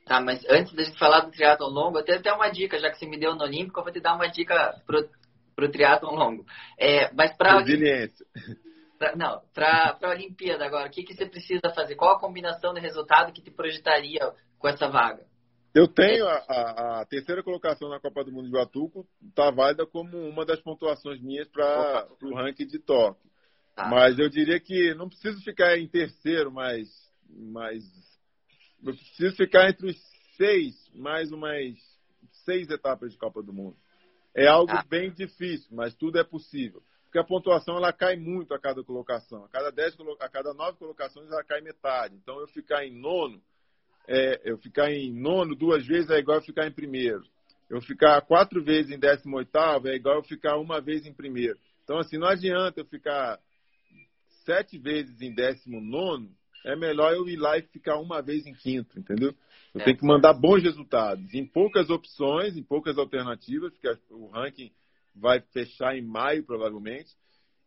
Tá, 0.07 0.19
mas 0.19 0.43
antes 0.49 0.73
de 0.73 0.99
falar 0.99 1.21
do 1.21 1.31
triatlo 1.31 1.69
longo, 1.69 1.99
eu 1.99 2.05
tenho 2.05 2.19
até 2.19 2.33
uma 2.33 2.49
dica, 2.49 2.79
já 2.79 2.91
que 2.91 2.99
você 2.99 3.07
me 3.07 3.21
deu 3.21 3.37
no 3.37 3.45
Olímpico, 3.45 3.79
eu 3.79 3.85
vou 3.85 3.93
te 3.93 4.01
dar 4.01 4.17
uma 4.17 4.27
dica 4.27 4.83
pro, 4.85 5.09
pro 5.55 5.71
triatlo 5.71 6.11
longo. 6.11 6.45
É, 6.77 7.13
mas 7.13 7.37
para 7.37 7.59
Pra, 8.99 9.15
não, 9.15 9.43
para 9.53 9.99
a 10.03 10.09
Olimpíada 10.09 10.65
agora, 10.65 10.89
o 10.89 10.91
que, 10.91 11.05
que 11.05 11.15
você 11.15 11.27
precisa 11.27 11.71
fazer? 11.75 11.97
Qual 11.97 12.17
a 12.17 12.21
combinação 12.21 12.73
de 12.73 12.81
resultado 12.81 13.33
que 13.33 13.43
te 13.43 13.51
projetaria 13.51 14.33
com 14.59 14.69
essa 14.69 14.89
vaga? 14.89 15.25
Eu 15.75 15.89
tenho 15.89 16.27
a, 16.27 16.37
a, 16.49 17.01
a 17.01 17.07
terceira 17.07 17.43
colocação 17.43 17.89
na 17.89 17.99
Copa 17.99 18.23
do 18.25 18.33
Mundo 18.33 18.47
de 18.47 18.53
Batuco, 18.53 19.07
está 19.27 19.51
válida 19.51 19.87
como 19.87 20.19
uma 20.29 20.45
das 20.45 20.61
pontuações 20.61 21.21
minhas 21.23 21.49
para 21.49 22.09
o 22.23 22.35
ranking 22.35 22.67
de 22.67 22.79
Tóquio. 22.79 23.31
Tá. 23.75 23.89
Mas 23.89 24.19
eu 24.19 24.29
diria 24.29 24.61
que 24.61 24.95
não 24.95 25.09
preciso 25.09 25.43
ficar 25.43 25.79
em 25.79 25.89
terceiro, 25.89 26.53
mas, 26.53 26.89
mas 27.27 27.83
eu 28.85 28.93
preciso 28.93 29.35
ficar 29.37 29.71
entre 29.71 29.91
os 29.91 29.97
seis, 30.37 30.75
mais 30.95 31.33
umas 31.33 31.75
seis 32.45 32.69
etapas 32.69 33.13
de 33.13 33.19
Copa 33.19 33.43
do 33.43 33.53
Mundo. 33.53 33.77
É 34.35 34.47
algo 34.47 34.73
tá. 34.73 34.85
bem 34.87 35.11
difícil, 35.11 35.69
mas 35.75 35.95
tudo 35.95 36.19
é 36.19 36.25
possível 36.25 36.83
porque 37.13 37.19
a 37.19 37.25
pontuação 37.25 37.77
ela 37.77 37.93
cai 37.93 38.17
muito 38.17 38.55
a 38.55 38.59
cada 38.59 38.83
colocação. 38.83 39.45
A 39.45 39.49
cada, 39.51 39.71
dez, 39.71 39.95
a 40.19 40.29
cada 40.31 40.55
nove 40.55 40.79
colocações 40.79 41.31
ela 41.31 41.45
cai 41.45 41.61
metade. 41.61 42.17
Então 42.17 42.41
eu 42.41 42.49
ficar 42.49 42.87
em 42.87 42.99
nono, 42.99 43.39
é, 44.09 44.41
eu 44.45 44.59
ficar 44.59 44.91
em 44.91 45.13
nono 45.13 45.55
duas 45.55 45.87
vezes 45.87 46.11
é 46.11 46.19
igual 46.19 46.39
eu 46.39 46.45
ficar 46.45 46.67
em 46.67 46.73
primeiro. 46.73 47.23
Eu 47.69 47.81
ficar 47.81 48.21
quatro 48.23 48.63
vezes 48.63 48.91
em 48.91 48.99
décimo 48.99 49.37
oitavo 49.37 49.89
é 49.89 49.95
igual 49.95 50.17
eu 50.17 50.23
ficar 50.23 50.59
uma 50.59 50.81
vez 50.81 51.07
em 51.07 51.13
primeiro. 51.13 51.59
Então 51.85 51.99
assim, 51.99 52.19
não 52.19 52.29
adianta 52.29 52.81
eu 52.81 52.85
ficar 52.85 53.39
sete 54.45 54.79
vezes 54.79 55.21
em 55.21 55.35
décimo 55.35 55.81
nono, 55.81 56.31
é 56.65 56.77
melhor 56.77 57.13
eu 57.13 57.29
ir 57.29 57.37
lá 57.37 57.59
e 57.59 57.63
ficar 57.63 57.99
uma 57.99 58.21
vez 58.23 58.47
em 58.47 58.55
quinto, 58.55 58.99
entendeu? 58.99 59.35
Eu 59.75 59.81
é, 59.81 59.85
tenho 59.85 59.99
que 59.99 60.07
mandar 60.07 60.33
bons 60.35 60.63
resultados, 60.63 61.33
em 61.35 61.47
poucas 61.47 61.91
opções, 61.91 62.57
em 62.57 62.63
poucas 62.63 62.99
alternativas, 62.99 63.73
porque 63.73 63.89
o 64.11 64.27
ranking 64.27 64.71
vai 65.15 65.41
fechar 65.53 65.97
em 65.97 66.03
maio, 66.03 66.45
provavelmente, 66.45 67.11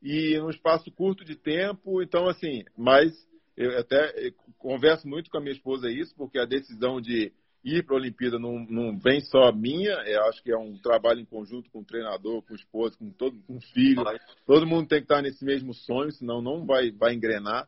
e 0.01 0.38
num 0.39 0.49
espaço 0.49 0.91
curto 0.91 1.25
de 1.25 1.36
tempo. 1.36 2.01
Então, 2.01 2.27
assim, 2.27 2.63
mas 2.77 3.11
eu 3.58 3.78
até 3.78 4.32
converso 4.58 5.08
muito 5.08 5.30
com 5.30 5.38
a 5.38 5.41
minha 5.41 5.53
esposa 5.53 5.89
isso, 5.89 6.14
porque 6.16 6.39
a 6.39 6.45
decisão 6.45 6.99
de 6.99 7.32
ir 7.64 7.84
para 7.84 7.95
a 7.95 7.99
Olimpíada 7.99 8.38
não, 8.38 8.60
não 8.70 8.97
vem 8.97 9.22
só 9.22 9.51
minha, 9.51 9.93
eu 10.06 10.24
acho 10.26 10.43
que 10.43 10.51
é 10.51 10.58
um 10.58 10.78
trabalho 10.78 11.20
em 11.20 11.26
conjunto 11.26 11.70
com 11.72 11.80
o 11.80 11.86
treinador, 11.86 12.43
com 12.43 12.53
o 12.53 12.56
esposo, 12.56 12.97
com 12.97 13.10
todo 13.10 13.41
com 13.47 13.58
o 13.58 13.62
filho. 13.62 14.03
Todo 14.45 14.68
mundo 14.68 14.88
tem 14.88 14.99
que 14.99 15.06
estar 15.06 15.22
nesse 15.22 15.43
mesmo 15.43 15.74
sonho, 15.74 16.12
senão 16.12 16.41
não 16.41 16.66
vai, 16.66 16.91
vai 16.91 17.14
engrenar. 17.14 17.68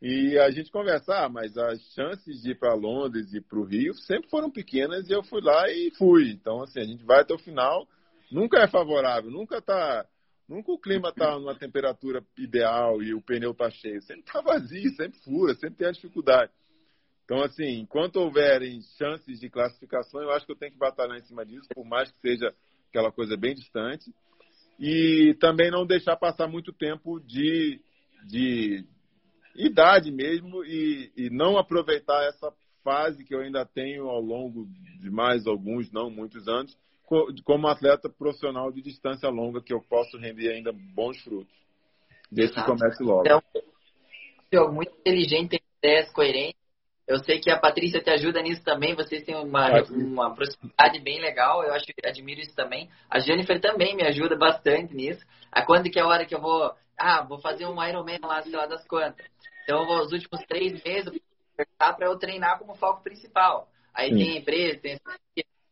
E 0.00 0.38
a 0.38 0.50
gente 0.50 0.70
conversa, 0.70 1.24
ah, 1.24 1.28
mas 1.28 1.56
as 1.56 1.80
chances 1.94 2.42
de 2.42 2.50
ir 2.52 2.58
para 2.58 2.74
Londres 2.74 3.32
e 3.32 3.40
para 3.40 3.58
o 3.58 3.64
Rio 3.64 3.94
sempre 3.94 4.28
foram 4.28 4.50
pequenas 4.50 5.08
e 5.08 5.12
eu 5.12 5.22
fui 5.22 5.40
lá 5.40 5.70
e 5.70 5.92
fui. 5.96 6.30
Então, 6.30 6.62
assim, 6.62 6.80
a 6.80 6.84
gente 6.84 7.04
vai 7.04 7.20
até 7.20 7.34
o 7.34 7.38
final 7.38 7.86
nunca 8.32 8.58
é 8.58 8.66
favorável, 8.66 9.30
nunca 9.30 9.60
tá, 9.60 10.06
nunca 10.52 10.70
o 10.70 10.78
clima 10.78 11.08
está 11.08 11.32
numa 11.38 11.54
temperatura 11.54 12.22
ideal 12.36 13.02
e 13.02 13.14
o 13.14 13.22
pneu 13.22 13.52
está 13.52 13.70
cheio, 13.70 14.02
sempre 14.02 14.22
está 14.22 14.40
vazio, 14.40 14.90
sempre 14.90 15.18
fura, 15.20 15.54
sempre 15.54 15.76
tem 15.76 15.88
a 15.88 15.92
dificuldade. 15.92 16.52
Então, 17.24 17.42
assim, 17.42 17.78
enquanto 17.78 18.16
houverem 18.16 18.82
chances 18.98 19.40
de 19.40 19.48
classificação, 19.48 20.20
eu 20.20 20.30
acho 20.32 20.44
que 20.44 20.52
eu 20.52 20.56
tenho 20.56 20.72
que 20.72 20.78
batalhar 20.78 21.16
em 21.16 21.22
cima 21.22 21.46
disso, 21.46 21.68
por 21.74 21.84
mais 21.84 22.10
que 22.10 22.20
seja 22.20 22.54
aquela 22.88 23.10
coisa 23.10 23.36
bem 23.36 23.54
distante. 23.54 24.12
E 24.78 25.34
também 25.40 25.70
não 25.70 25.86
deixar 25.86 26.16
passar 26.16 26.48
muito 26.48 26.72
tempo 26.72 27.20
de, 27.20 27.80
de 28.26 28.84
idade 29.54 30.10
mesmo 30.10 30.64
e, 30.64 31.12
e 31.16 31.30
não 31.30 31.56
aproveitar 31.56 32.24
essa 32.24 32.52
fase 32.82 33.24
que 33.24 33.34
eu 33.34 33.40
ainda 33.40 33.64
tenho 33.64 34.08
ao 34.08 34.20
longo 34.20 34.66
de 35.00 35.10
mais 35.10 35.46
alguns, 35.46 35.90
não 35.92 36.10
muitos 36.10 36.48
anos, 36.48 36.76
como 37.44 37.68
atleta 37.68 38.08
profissional 38.08 38.72
de 38.72 38.82
distância 38.82 39.28
longa 39.28 39.62
que 39.62 39.72
eu 39.72 39.80
posso 39.80 40.18
render 40.18 40.50
ainda 40.50 40.72
bons 40.72 41.20
frutos. 41.22 41.54
Desde 42.30 42.54
que 42.54 42.64
comece 42.64 43.02
logo. 43.02 43.24
Então, 44.46 44.72
muito 44.72 44.92
inteligente, 44.98 45.50
tem 45.50 45.60
ideias 45.78 46.10
coerentes. 46.12 46.60
Eu 47.06 47.18
sei 47.18 47.40
que 47.40 47.50
a 47.50 47.58
Patrícia 47.58 48.00
te 48.00 48.10
ajuda 48.10 48.40
nisso 48.40 48.62
também. 48.64 48.94
Vocês 48.94 49.22
têm 49.24 49.34
uma, 49.34 49.82
uma 49.90 50.34
proximidade 50.34 50.98
bem 51.00 51.20
legal. 51.20 51.62
Eu 51.62 51.74
acho 51.74 51.84
admiro 52.04 52.40
isso 52.40 52.54
também. 52.54 52.88
A 53.10 53.18
Jennifer 53.18 53.60
também 53.60 53.94
me 53.94 54.04
ajuda 54.04 54.36
bastante 54.36 54.94
nisso. 54.94 55.24
A 55.50 55.64
quando 55.64 55.90
que 55.90 55.98
é 55.98 56.02
a 56.02 56.06
hora 56.06 56.24
que 56.24 56.34
eu 56.34 56.40
vou. 56.40 56.72
Ah, 56.98 57.22
vou 57.22 57.38
fazer 57.40 57.66
um 57.66 57.82
Ironman 57.82 58.20
lá, 58.22 58.40
sei 58.42 58.52
lá 58.52 58.66
das 58.66 58.86
quantas. 58.86 59.26
Então, 59.64 59.80
eu 59.80 59.86
vou, 59.86 60.00
os 60.00 60.12
últimos 60.12 60.40
três 60.46 60.82
meses 60.82 61.20
para 61.76 62.06
eu 62.06 62.18
treinar 62.18 62.58
como 62.58 62.74
foco 62.76 63.02
principal. 63.02 63.68
Aí 63.94 64.10
Sim. 64.10 64.16
tem 64.16 64.30
a 64.30 64.40
empresa, 64.40 64.80
tem, 64.80 65.00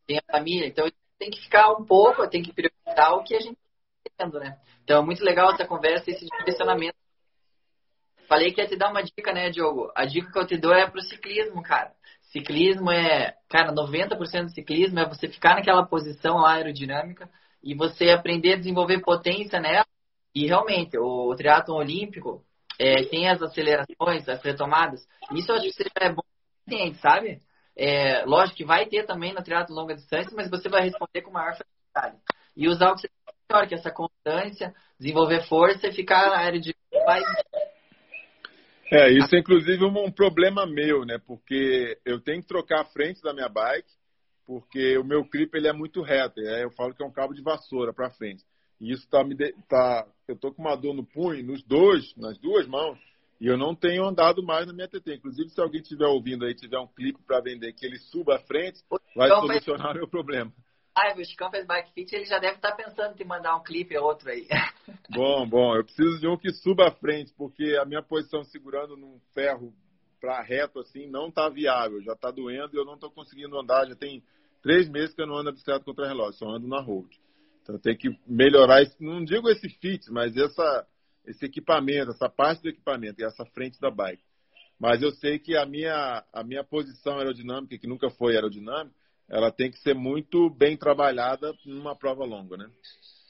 tem 0.07 0.19
a 0.19 0.33
família. 0.33 0.67
Então, 0.67 0.87
tem 1.21 1.31
que 1.31 1.43
ficar 1.43 1.71
um 1.73 1.85
pouco, 1.85 2.27
tem 2.27 2.43
que 2.43 2.51
priorizar 2.51 3.13
o 3.13 3.23
que 3.23 3.37
a 3.37 3.41
gente 3.41 3.59
está 4.07 4.25
tendo, 4.25 4.41
né? 4.41 4.59
Então 4.83 5.03
é 5.03 5.05
muito 5.05 5.23
legal 5.23 5.53
essa 5.53 5.67
conversa, 5.67 6.11
esse 6.11 6.27
direcionamento. 6.39 6.97
Falei 8.27 8.53
que 8.53 8.61
ia 8.63 8.67
te 8.67 8.77
dar 8.77 8.91
uma 8.91 9.03
dica, 9.03 9.31
né, 9.33 9.51
Diogo? 9.51 9.93
A 9.95 10.07
dica 10.07 10.33
que 10.33 10.39
eu 10.39 10.47
te 10.47 10.57
dou 10.57 10.73
é 10.73 10.89
pro 10.89 11.03
ciclismo, 11.03 11.63
cara. 11.63 11.93
Ciclismo 12.33 12.91
é, 12.91 13.37
cara, 13.51 13.71
90% 13.73 14.45
do 14.45 14.51
ciclismo 14.51 14.99
é 14.99 15.07
você 15.07 15.29
ficar 15.29 15.57
naquela 15.57 15.85
posição 15.85 16.39
lá 16.39 16.55
aerodinâmica 16.55 17.29
e 17.63 17.75
você 17.75 18.11
aprender 18.11 18.55
a 18.55 18.57
desenvolver 18.57 19.03
potência 19.03 19.61
nela. 19.61 19.85
E 20.35 20.47
realmente, 20.47 20.97
o 20.97 21.35
triatlon 21.37 21.77
olímpico 21.77 22.43
é, 22.79 23.03
tem 23.05 23.29
as 23.29 23.43
acelerações, 23.43 24.27
as 24.27 24.43
retomadas. 24.43 25.07
Isso 25.35 25.53
eu 25.53 25.57
acho 25.57 25.69
que 25.71 25.85
é 25.97 26.13
bom, 26.13 26.23
sabe? 27.03 27.43
É, 27.77 28.25
lógico 28.25 28.59
que 28.59 28.65
vai 28.65 28.87
ter 28.87 29.05
também 29.07 29.33
no 29.33 29.43
triatlo 29.43 29.75
longa 29.75 29.95
distância, 29.95 30.35
mas 30.37 30.51
você 30.51 30.69
vai 30.69 30.83
responder 30.83 31.23
com 31.23 31.31
maior 31.31 31.57
facilidade. 31.57 32.23
E 32.57 32.69
usar 32.69 32.91
o 32.91 32.95
que 32.95 33.03
você 33.03 33.09
melhor, 33.51 33.67
que 33.67 33.75
é 33.75 33.79
essa 33.79 33.91
constância, 33.91 34.75
desenvolver 34.99 35.47
força 35.49 35.89
e 35.89 35.93
ficar 35.93 36.31
na 36.31 36.39
área 36.39 36.61
de 36.61 36.75
mais. 37.05 37.25
É, 38.93 39.11
isso 39.11 39.35
é 39.35 39.39
inclusive 39.39 39.85
um, 39.85 40.11
problema 40.11 40.67
meu, 40.67 41.05
né? 41.05 41.19
Porque 41.25 41.99
eu 42.05 42.21
tenho 42.21 42.41
que 42.41 42.49
trocar 42.49 42.83
a 42.83 42.87
frente 42.87 43.23
da 43.23 43.33
minha 43.33 43.49
bike, 43.49 43.89
porque 44.47 44.99
o 44.99 45.05
meu 45.05 45.25
clipe 45.25 45.59
ele 45.59 45.69
é 45.69 45.73
muito 45.73 46.03
reto. 46.03 46.41
É, 46.41 46.65
eu 46.65 46.71
falo 46.71 46.95
que 46.95 47.03
é 47.03 47.07
um 47.07 47.13
cabo 47.13 47.35
de 47.35 47.43
vassoura 47.43 47.93
para 47.93 48.11
frente. 48.11 48.45
E 48.81 48.93
isso 48.93 49.09
tá 49.09 49.23
me 49.23 49.35
de... 49.35 49.53
tá, 49.69 50.07
eu 50.27 50.37
tô 50.37 50.53
com 50.53 50.63
uma 50.63 50.77
dor 50.77 50.95
no 50.95 51.05
punho, 51.05 51.45
nos 51.45 51.63
dois, 51.63 52.15
nas 52.17 52.39
duas 52.39 52.67
mãos. 52.67 52.99
E 53.41 53.47
eu 53.47 53.57
não 53.57 53.75
tenho 53.75 54.05
andado 54.05 54.43
mais 54.43 54.67
na 54.67 54.73
minha 54.73 54.87
TT. 54.87 55.15
Inclusive, 55.15 55.49
se 55.49 55.61
alguém 55.61 55.81
estiver 55.81 56.07
ouvindo 56.07 56.45
aí, 56.45 56.55
tiver 56.55 56.79
um 56.79 56.87
clipe 56.87 57.23
para 57.27 57.41
vender 57.41 57.73
que 57.73 57.87
ele 57.87 57.99
suba 57.99 58.37
à 58.37 58.39
frente, 58.39 58.81
vai 59.17 59.29
solucionar 59.29 59.93
o 59.93 59.95
meu 59.95 60.09
problema. 60.09 60.53
Ah, 60.95 61.15
o 61.17 61.25
Chicão 61.25 61.51
fez 61.51 61.67
bike 61.67 61.93
fit, 61.93 62.15
ele 62.15 62.25
já 62.27 62.39
deve 62.39 62.57
estar 62.57 62.73
tá 62.73 62.77
pensando 62.77 63.19
em 63.19 63.25
mandar 63.25 63.57
um 63.57 63.63
clipe 63.63 63.97
ou 63.97 64.05
outro 64.05 64.29
aí. 64.29 64.47
Bom, 65.11 65.49
bom, 65.49 65.75
eu 65.77 65.85
preciso 65.85 66.21
de 66.21 66.29
um 66.29 66.37
que 66.37 66.53
suba 66.53 66.89
à 66.89 66.91
frente, 66.91 67.33
porque 67.37 67.77
a 67.81 67.85
minha 67.85 68.03
posição 68.03 68.45
segurando 68.45 68.97
num 68.97 69.21
ferro 69.33 69.73
para 70.21 70.43
reto 70.43 70.81
assim 70.81 71.09
não 71.09 71.29
está 71.29 71.49
viável, 71.49 72.03
já 72.03 72.13
está 72.13 72.31
doendo 72.31 72.75
e 72.75 72.79
eu 72.79 72.85
não 72.85 72.95
estou 72.95 73.11
conseguindo 73.11 73.59
andar. 73.59 73.87
Já 73.89 73.95
tem 73.95 74.23
três 74.63 74.89
meses 74.89 75.15
que 75.15 75.23
eu 75.23 75.27
não 75.27 75.37
ando 75.37 75.49
a 75.49 75.53
bicicleta 75.53 75.85
contra 75.85 76.07
relógio, 76.07 76.39
só 76.39 76.49
ando 76.49 76.69
na 76.69 76.81
road. 76.81 77.09
Então 77.63 77.77
eu 77.77 77.81
tenho 77.81 77.97
que 77.97 78.11
melhorar, 78.27 78.83
esse, 78.83 78.95
não 79.03 79.25
digo 79.25 79.49
esse 79.49 79.69
fit, 79.69 80.11
mas 80.11 80.37
essa 80.37 80.87
esse 81.27 81.45
equipamento, 81.45 82.11
essa 82.11 82.29
parte 82.29 82.63
do 82.63 82.69
equipamento 82.69 83.21
e 83.21 83.25
essa 83.25 83.45
frente 83.47 83.81
da 83.81 83.91
bike. 83.91 84.23
Mas 84.79 85.03
eu 85.03 85.11
sei 85.13 85.39
que 85.39 85.57
a 85.57 85.67
minha, 85.67 86.25
a 86.33 86.43
minha 86.43 86.65
posição 86.65 87.19
aerodinâmica, 87.19 87.77
que 87.77 87.87
nunca 87.87 88.09
foi 88.11 88.35
aerodinâmica, 88.35 88.95
ela 89.29 89.53
tem 89.53 89.71
que 89.71 89.79
ser 89.79 89.95
muito 89.95 90.51
bem 90.51 90.77
trabalhada 90.77 91.55
numa 91.65 91.95
prova 91.95 92.25
longa, 92.25 92.57
né? 92.57 92.69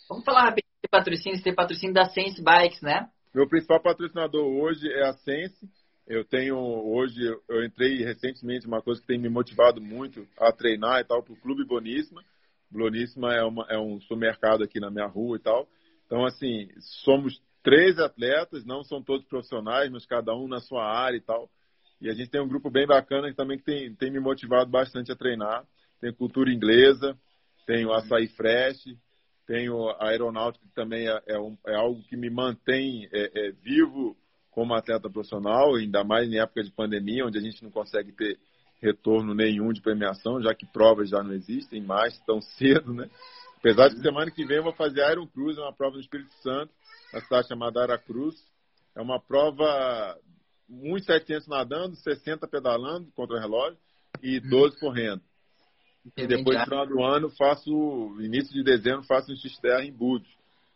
Vamos 0.08 0.24
falar 0.24 0.44
rapidinho 0.44 0.70
de 0.82 0.88
patrocínio. 0.90 1.38
Você 1.38 1.44
tem 1.44 1.54
patrocínio 1.54 1.94
da 1.94 2.08
Sense 2.08 2.42
Bikes, 2.42 2.80
né? 2.80 3.08
Meu 3.34 3.48
principal 3.48 3.80
patrocinador 3.80 4.46
hoje 4.46 4.88
é 4.90 5.08
a 5.08 5.12
Sense. 5.12 5.68
Eu 6.06 6.24
tenho 6.24 6.56
hoje, 6.56 7.20
eu 7.48 7.64
entrei 7.64 8.02
recentemente, 8.02 8.66
uma 8.66 8.82
coisa 8.82 9.00
que 9.00 9.06
tem 9.06 9.18
me 9.18 9.28
motivado 9.28 9.80
muito 9.80 10.26
a 10.38 10.50
treinar 10.50 11.00
e 11.00 11.04
tal, 11.04 11.22
para 11.22 11.32
o 11.32 11.40
Clube 11.40 11.64
Boníssima. 11.64 12.24
Boníssima 12.70 13.34
é, 13.34 13.44
uma, 13.44 13.66
é 13.68 13.78
um 13.78 14.00
supermercado 14.00 14.64
aqui 14.64 14.80
na 14.80 14.90
minha 14.90 15.06
rua 15.06 15.36
e 15.36 15.40
tal. 15.40 15.68
Então, 16.06 16.24
assim, 16.24 16.68
somos 17.04 17.40
três 17.62 17.98
atletas, 17.98 18.64
não 18.64 18.82
são 18.82 19.02
todos 19.02 19.26
profissionais, 19.26 19.90
mas 19.90 20.06
cada 20.06 20.34
um 20.34 20.48
na 20.48 20.60
sua 20.60 20.84
área 20.84 21.16
e 21.16 21.20
tal. 21.20 21.48
E 22.00 22.08
a 22.08 22.14
gente 22.14 22.30
tem 22.30 22.40
um 22.40 22.48
grupo 22.48 22.70
bem 22.70 22.86
bacana 22.86 23.28
que 23.28 23.36
também 23.36 23.58
tem, 23.58 23.94
tem 23.94 24.10
me 24.10 24.20
motivado 24.20 24.70
bastante 24.70 25.12
a 25.12 25.16
treinar. 25.16 25.64
Tem 26.00 26.12
cultura 26.12 26.50
inglesa, 26.50 27.16
tem 27.66 27.84
o 27.84 27.92
açaí 27.92 28.26
fresh, 28.28 28.84
tem 29.46 29.68
a 29.68 30.08
aeronáutica 30.08 30.64
que 30.66 30.74
também 30.74 31.08
é, 31.08 31.22
é, 31.26 31.38
um, 31.38 31.58
é 31.66 31.74
algo 31.74 32.02
que 32.04 32.16
me 32.16 32.30
mantém 32.30 33.08
é, 33.12 33.48
é, 33.48 33.52
vivo 33.52 34.16
como 34.50 34.74
atleta 34.74 35.10
profissional, 35.10 35.74
ainda 35.74 36.02
mais 36.02 36.30
em 36.30 36.38
época 36.38 36.62
de 36.62 36.70
pandemia, 36.70 37.26
onde 37.26 37.38
a 37.38 37.40
gente 37.40 37.62
não 37.62 37.70
consegue 37.70 38.12
ter 38.12 38.38
retorno 38.80 39.34
nenhum 39.34 39.72
de 39.72 39.82
premiação, 39.82 40.40
já 40.42 40.54
que 40.54 40.66
provas 40.66 41.10
já 41.10 41.22
não 41.22 41.32
existem 41.32 41.82
mais 41.82 42.18
tão 42.20 42.40
cedo, 42.56 42.94
né? 42.94 43.10
Apesar 43.58 43.88
de 43.88 43.96
que 43.96 44.00
semana 44.00 44.30
que 44.30 44.44
vem 44.44 44.56
eu 44.56 44.62
vou 44.62 44.72
fazer 44.72 45.00
Iron 45.12 45.26
Cruz, 45.26 45.58
uma 45.58 45.72
prova 45.72 45.96
no 45.96 46.00
Espírito 46.00 46.32
Santo, 46.42 46.72
na 47.12 47.20
cidade 47.20 47.48
chamada 47.48 47.82
Aracruz. 47.82 48.36
É 48.94 49.00
uma 49.00 49.20
prova 49.20 50.18
1,700 50.68 51.48
nadando, 51.48 51.96
60 51.96 52.46
pedalando 52.46 53.10
contra 53.12 53.40
relógio 53.40 53.78
e 54.22 54.40
12 54.40 54.74
uhum. 54.74 54.80
correndo. 54.80 55.22
E 56.16 56.26
depois, 56.26 56.58
no 56.58 56.64
final 56.64 56.86
do 56.86 57.02
ano, 57.02 57.30
faço, 57.36 57.70
início 58.20 58.52
de 58.54 58.64
dezembro, 58.64 59.02
faço 59.04 59.32
um 59.32 59.36
X-Terra 59.36 59.84
em 59.84 59.92
Búzios. 59.92 60.34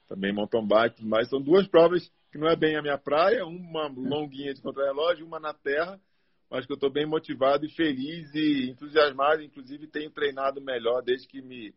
Também 0.09 0.35
mountain 0.35 0.67
bike, 0.67 1.05
mas 1.05 1.31
são 1.31 1.41
duas 1.41 1.67
provas 1.67 2.11
que 2.31 2.37
não 2.37 2.47
é 2.47 2.55
bem 2.55 2.77
a 2.77 2.83
minha 2.83 2.99
praia, 2.99 3.47
uma 3.47 3.87
longuinha 3.87 4.53
de 4.53 4.61
contrarrelógio, 4.61 5.27
uma 5.27 5.41
na 5.41 5.55
terra. 5.55 5.99
Acho 6.51 6.67
que 6.67 6.73
eu 6.73 6.77
estou 6.77 6.91
bem 6.91 7.07
motivado 7.07 7.65
e 7.65 7.71
feliz 7.71 8.33
e 8.35 8.71
entusiasmado. 8.71 9.43
Inclusive, 9.43 9.87
tenho 9.87 10.11
treinado 10.11 10.61
melhor 10.61 11.03
desde 11.03 11.27
que 11.27 11.41
me 11.41 11.75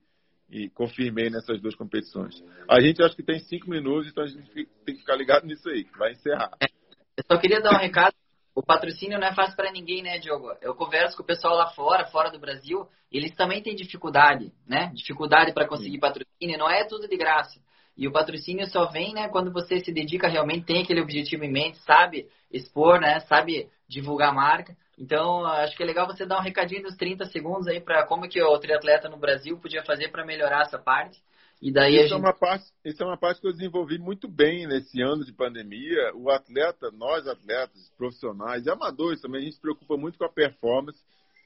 confirmei 0.73 1.29
nessas 1.29 1.61
duas 1.61 1.75
competições. 1.75 2.43
A 2.69 2.79
gente 2.79 3.03
acho 3.03 3.15
que 3.15 3.23
tem 3.23 3.39
cinco 3.39 3.69
minutos, 3.69 4.11
então 4.11 4.23
a 4.23 4.27
gente 4.27 4.51
tem 4.53 4.95
que 4.95 5.01
ficar 5.01 5.15
ligado 5.15 5.45
nisso 5.45 5.67
aí, 5.69 5.83
que 5.83 5.97
vai 5.97 6.11
encerrar. 6.11 6.51
Eu 6.61 7.23
só 7.29 7.37
queria 7.39 7.61
dar 7.61 7.73
um 7.73 7.79
recado 7.79 8.15
o 8.57 8.63
patrocínio 8.63 9.19
não 9.19 9.27
é 9.27 9.35
fácil 9.35 9.55
para 9.55 9.71
ninguém, 9.71 10.01
né, 10.01 10.17
Diogo? 10.17 10.51
Eu 10.63 10.73
converso 10.73 11.15
com 11.15 11.21
o 11.21 11.25
pessoal 11.25 11.55
lá 11.55 11.67
fora, 11.67 12.07
fora 12.07 12.31
do 12.31 12.39
Brasil, 12.39 12.87
eles 13.11 13.35
também 13.35 13.61
têm 13.61 13.75
dificuldade, 13.75 14.51
né? 14.67 14.91
Dificuldade 14.95 15.53
para 15.53 15.67
conseguir 15.67 15.99
patrocínio, 15.99 16.57
não 16.57 16.67
é 16.67 16.83
tudo 16.83 17.07
de 17.07 17.15
graça. 17.15 17.59
E 17.95 18.07
o 18.07 18.11
patrocínio 18.11 18.65
só 18.65 18.87
vem, 18.87 19.13
né, 19.13 19.29
quando 19.29 19.53
você 19.53 19.79
se 19.81 19.93
dedica 19.93 20.27
realmente, 20.27 20.65
tem 20.65 20.81
aquele 20.81 21.01
objetivo 21.01 21.43
em 21.43 21.51
mente, 21.51 21.77
sabe 21.83 22.29
expor, 22.51 22.99
né, 22.99 23.19
sabe 23.19 23.69
divulgar 23.87 24.29
a 24.29 24.33
marca. 24.33 24.75
Então, 24.97 25.45
acho 25.45 25.77
que 25.77 25.83
é 25.83 25.85
legal 25.85 26.07
você 26.07 26.25
dar 26.25 26.39
um 26.39 26.43
recadinho 26.43 26.83
dos 26.83 26.95
30 26.95 27.25
segundos 27.25 27.67
aí 27.67 27.79
para 27.79 28.05
como 28.07 28.27
que 28.27 28.41
o 28.41 28.59
triatleta 28.59 29.07
no 29.07 29.17
Brasil 29.17 29.57
podia 29.59 29.83
fazer 29.83 30.09
para 30.09 30.25
melhorar 30.25 30.63
essa 30.63 30.79
parte. 30.79 31.21
E 31.61 31.71
daí 31.71 31.95
isso, 31.95 31.99
é 31.99 32.07
gente... 32.07 32.13
é 32.13 32.17
uma 32.17 32.33
parte, 32.33 32.65
isso 32.85 33.03
é 33.03 33.05
uma 33.05 33.17
parte 33.17 33.41
que 33.41 33.47
eu 33.47 33.51
desenvolvi 33.51 33.97
muito 33.97 34.27
bem 34.27 34.67
nesse 34.67 35.01
ano 35.01 35.23
de 35.23 35.33
pandemia. 35.33 36.13
O 36.15 36.29
atleta, 36.29 36.91
nós 36.91 37.27
atletas, 37.27 37.91
profissionais 37.97 38.65
e 38.65 38.71
amadores 38.71 39.21
também, 39.21 39.41
a 39.41 39.43
gente 39.43 39.55
se 39.55 39.61
preocupa 39.61 39.97
muito 39.97 40.17
com 40.17 40.25
a 40.25 40.29
performance. 40.29 40.99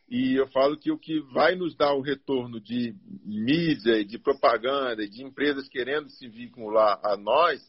E 0.10 0.36
eu 0.36 0.48
falo 0.48 0.78
que 0.78 0.92
o 0.92 0.98
que 0.98 1.22
vai 1.34 1.56
nos 1.56 1.74
dar 1.76 1.94
o 1.94 2.02
retorno 2.02 2.60
de 2.60 2.94
mídia, 3.24 4.04
de 4.04 4.20
propaganda, 4.20 5.08
de 5.08 5.24
empresas 5.24 5.70
querendo 5.70 6.10
se 6.10 6.28
vincular 6.28 7.00
a 7.02 7.16
nós, 7.16 7.62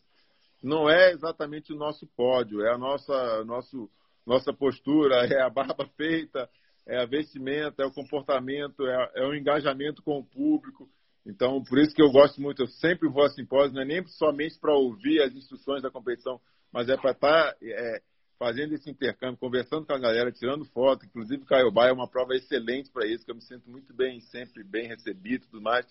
não 0.60 0.90
é 0.90 1.12
exatamente 1.12 1.72
o 1.72 1.76
nosso 1.76 2.04
pódio, 2.16 2.64
é 2.64 2.74
a 2.74 2.78
nossa, 2.78 3.44
nosso, 3.44 3.88
nossa 4.26 4.52
postura, 4.52 5.26
é 5.26 5.42
a 5.42 5.50
barba 5.50 5.86
feita, 5.96 6.48
é 6.86 6.98
a 7.00 7.06
vestimenta, 7.06 7.82
é 7.82 7.86
o 7.86 7.92
comportamento, 7.92 8.86
é, 8.86 9.10
é 9.16 9.26
o 9.26 9.34
engajamento 9.34 10.02
com 10.02 10.18
o 10.18 10.24
público. 10.24 10.88
Então, 11.24 11.62
por 11.62 11.78
isso 11.78 11.94
que 11.94 12.02
eu 12.02 12.10
gosto 12.10 12.40
muito, 12.40 12.62
eu 12.62 12.66
sempre 12.66 13.08
vou 13.08 13.24
a 13.24 13.28
simpósio, 13.28 13.74
não 13.74 13.82
é 13.82 13.84
nem 13.84 14.04
somente 14.06 14.58
para 14.58 14.74
ouvir 14.74 15.22
as 15.22 15.32
instruções 15.32 15.82
da 15.82 15.90
competição, 15.90 16.40
mas 16.72 16.88
é 16.88 16.96
para 16.96 17.12
estar 17.12 17.52
tá, 17.52 17.56
é, 17.62 18.02
fazendo 18.38 18.74
esse 18.74 18.90
intercâmbio, 18.90 19.38
conversando 19.38 19.86
com 19.86 19.92
a 19.92 19.98
galera, 19.98 20.32
tirando 20.32 20.64
foto. 20.64 21.06
Inclusive, 21.06 21.44
o 21.44 21.46
Caiobá 21.46 21.86
é 21.86 21.92
uma 21.92 22.08
prova 22.08 22.34
excelente 22.34 22.90
para 22.90 23.06
isso, 23.06 23.24
que 23.24 23.30
eu 23.30 23.36
me 23.36 23.42
sinto 23.42 23.70
muito 23.70 23.94
bem, 23.94 24.20
sempre 24.20 24.64
bem 24.64 24.88
recebido 24.88 25.44
e 25.44 25.46
tudo 25.46 25.62
mais. 25.62 25.86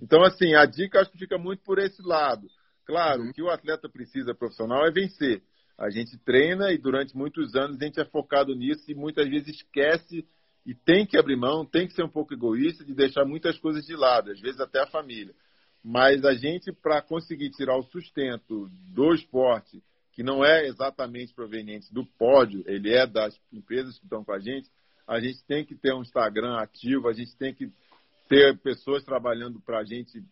Então, 0.00 0.22
assim, 0.22 0.54
a 0.54 0.64
dica 0.64 1.00
acho 1.00 1.10
que 1.10 1.18
fica 1.18 1.36
muito 1.36 1.64
por 1.64 1.78
esse 1.78 2.00
lado. 2.00 2.46
Claro, 2.86 3.22
uhum. 3.22 3.30
o 3.30 3.32
que 3.32 3.42
o 3.42 3.50
atleta 3.50 3.88
precisa 3.88 4.32
profissional 4.32 4.86
é 4.86 4.92
vencer. 4.92 5.42
A 5.78 5.90
gente 5.90 6.18
treina 6.18 6.72
e 6.72 6.78
durante 6.78 7.16
muitos 7.16 7.54
anos 7.54 7.80
a 7.80 7.84
gente 7.84 8.00
é 8.00 8.04
focado 8.04 8.52
nisso 8.54 8.90
e 8.90 8.94
muitas 8.94 9.28
vezes 9.28 9.56
esquece 9.56 10.26
e 10.66 10.74
tem 10.74 11.06
que 11.06 11.16
abrir 11.16 11.36
mão, 11.36 11.64
tem 11.64 11.86
que 11.86 11.94
ser 11.94 12.02
um 12.02 12.10
pouco 12.10 12.34
egoísta 12.34 12.84
de 12.84 12.92
deixar 12.92 13.24
muitas 13.24 13.56
coisas 13.58 13.86
de 13.86 13.94
lado, 13.94 14.32
às 14.32 14.40
vezes 14.40 14.60
até 14.60 14.82
a 14.82 14.86
família. 14.88 15.34
Mas 15.82 16.24
a 16.24 16.34
gente, 16.34 16.72
para 16.72 17.00
conseguir 17.00 17.50
tirar 17.50 17.78
o 17.78 17.84
sustento 17.84 18.68
do 18.92 19.14
esporte, 19.14 19.80
que 20.12 20.22
não 20.24 20.44
é 20.44 20.66
exatamente 20.66 21.32
proveniente 21.32 21.94
do 21.94 22.04
pódio, 22.04 22.64
ele 22.66 22.92
é 22.92 23.06
das 23.06 23.40
empresas 23.52 23.96
que 23.98 24.04
estão 24.04 24.24
com 24.24 24.32
a 24.32 24.40
gente, 24.40 24.68
a 25.06 25.20
gente 25.20 25.42
tem 25.46 25.64
que 25.64 25.76
ter 25.76 25.94
um 25.94 26.02
Instagram 26.02 26.58
ativo, 26.58 27.08
a 27.08 27.12
gente 27.12 27.36
tem 27.36 27.54
que 27.54 27.70
ter 28.28 28.58
pessoas 28.58 29.04
trabalhando 29.04 29.60
para 29.60 29.78
a 29.78 29.84
gente 29.84 30.22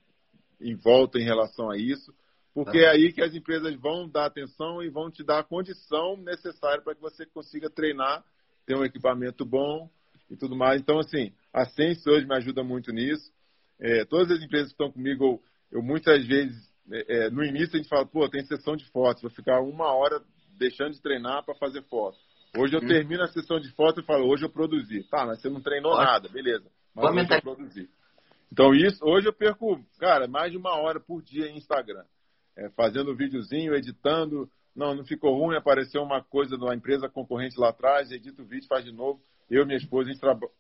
em 0.61 0.75
volta 0.75 1.19
em 1.19 1.25
relação 1.25 1.71
a 1.71 1.79
isso, 1.79 2.13
porque 2.57 2.79
é 2.79 2.89
aí 2.89 3.13
que 3.13 3.21
as 3.21 3.35
empresas 3.35 3.75
vão 3.77 4.09
dar 4.09 4.25
atenção 4.25 4.83
e 4.83 4.89
vão 4.89 5.11
te 5.11 5.23
dar 5.23 5.41
a 5.41 5.45
condição 5.45 6.17
necessária 6.17 6.83
para 6.83 6.95
que 6.95 7.03
você 7.03 7.27
consiga 7.27 7.69
treinar, 7.69 8.25
ter 8.65 8.75
um 8.75 8.83
equipamento 8.83 9.45
bom, 9.45 9.91
e 10.31 10.37
tudo 10.37 10.57
mais. 10.57 10.81
Então, 10.81 10.99
assim, 10.99 11.35
a 11.53 11.67
Sense 11.67 12.09
hoje 12.09 12.27
me 12.27 12.35
ajuda 12.35 12.65
muito 12.65 12.91
nisso. 12.93 13.31
É, 13.79 14.07
todas 14.07 14.31
as 14.31 14.43
empresas 14.43 14.69
que 14.69 14.73
estão 14.73 14.91
comigo, 14.91 15.23
eu, 15.23 15.43
eu 15.79 15.83
muitas 15.83 16.27
vezes, 16.27 16.57
é, 16.91 17.27
é, 17.27 17.31
no 17.31 17.45
início 17.45 17.75
a 17.75 17.77
gente 17.77 17.91
fala, 17.91 18.07
pô, 18.07 18.27
tem 18.27 18.43
sessão 18.47 18.75
de 18.75 18.87
fotos, 18.87 19.21
vou 19.21 19.31
ficar 19.31 19.61
uma 19.61 19.93
hora 19.95 20.23
deixando 20.59 20.93
de 20.93 21.03
treinar 21.03 21.45
para 21.45 21.55
fazer 21.57 21.83
foto. 21.83 22.17
Hoje 22.57 22.75
eu 22.75 22.81
hum. 22.81 22.89
termino 22.89 23.23
a 23.23 23.29
sessão 23.29 23.61
de 23.61 23.71
foto 23.73 24.01
e 24.01 24.05
falo, 24.05 24.27
hoje 24.27 24.47
eu 24.47 24.51
produzi. 24.51 25.05
Tá, 25.11 25.27
mas 25.27 25.43
você 25.43 25.51
não 25.51 25.61
treinou 25.61 25.93
Pode. 25.93 26.07
nada, 26.07 26.29
beleza. 26.31 26.65
Mas 26.95 27.05
Vou 27.05 27.21
hoje 27.21 27.35
eu 27.35 27.43
produzi. 27.43 27.91
Então, 28.51 28.75
isso, 28.75 29.05
hoje 29.05 29.29
eu 29.29 29.33
perco, 29.35 29.85
cara, 29.99 30.27
mais 30.27 30.53
de 30.53 30.57
uma 30.57 30.75
hora 30.75 30.99
por 30.99 31.21
dia 31.21 31.49
em 31.49 31.59
Instagram. 31.59 32.05
É, 32.57 32.71
fazendo 32.71 33.15
videozinho, 33.15 33.75
editando. 33.75 34.51
Não, 34.75 34.95
não 34.95 35.05
ficou 35.05 35.39
ruim, 35.39 35.57
apareceu 35.57 36.03
uma 36.03 36.23
coisa 36.23 36.57
de 36.57 36.63
uma 36.63 36.75
empresa 36.75 37.09
concorrente 37.09 37.59
lá 37.59 37.71
atrás, 37.71 38.11
edita 38.11 38.43
o 38.43 38.47
vídeo, 38.47 38.69
faz 38.69 38.85
de 38.85 38.93
novo 38.93 39.21
eu 39.51 39.63
e 39.63 39.67
minha 39.67 39.79
esposa, 39.79 40.11
a 40.11 40.13
gente 40.13 40.51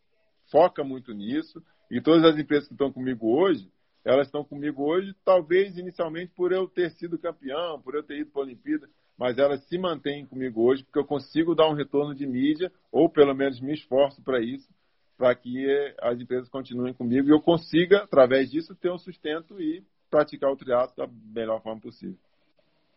foca 0.50 0.84
muito 0.84 1.12
nisso. 1.12 1.62
E 1.90 2.00
todas 2.00 2.24
as 2.24 2.38
empresas 2.38 2.68
que 2.68 2.74
estão 2.74 2.92
comigo 2.92 3.28
hoje, 3.36 3.70
elas 4.04 4.26
estão 4.28 4.44
comigo 4.44 4.84
hoje, 4.84 5.14
talvez 5.24 5.76
inicialmente 5.76 6.32
por 6.34 6.52
eu 6.52 6.68
ter 6.68 6.90
sido 6.92 7.18
campeão, 7.18 7.80
por 7.80 7.94
eu 7.94 8.02
ter 8.02 8.20
ido 8.20 8.30
para 8.30 8.42
a 8.42 8.44
Olimpíada, 8.44 8.88
mas 9.18 9.38
elas 9.38 9.64
se 9.64 9.78
mantêm 9.78 10.26
comigo 10.26 10.62
hoje 10.62 10.84
porque 10.84 10.98
eu 10.98 11.04
consigo 11.04 11.54
dar 11.54 11.68
um 11.68 11.74
retorno 11.74 12.14
de 12.14 12.26
mídia, 12.26 12.72
ou 12.92 13.08
pelo 13.08 13.34
menos 13.34 13.60
me 13.60 13.74
esforço 13.74 14.22
para 14.22 14.40
isso, 14.40 14.68
para 15.16 15.34
que 15.34 15.66
as 16.00 16.20
empresas 16.20 16.48
continuem 16.48 16.92
comigo 16.92 17.28
e 17.28 17.32
eu 17.32 17.40
consiga, 17.40 17.98
através 18.02 18.50
disso, 18.50 18.74
ter 18.76 18.90
um 18.90 18.98
sustento 18.98 19.60
e 19.60 19.82
praticar 20.10 20.50
o 20.50 20.56
triatlo 20.56 20.96
da 20.96 21.06
melhor 21.34 21.62
forma 21.62 21.80
possível. 21.80 22.18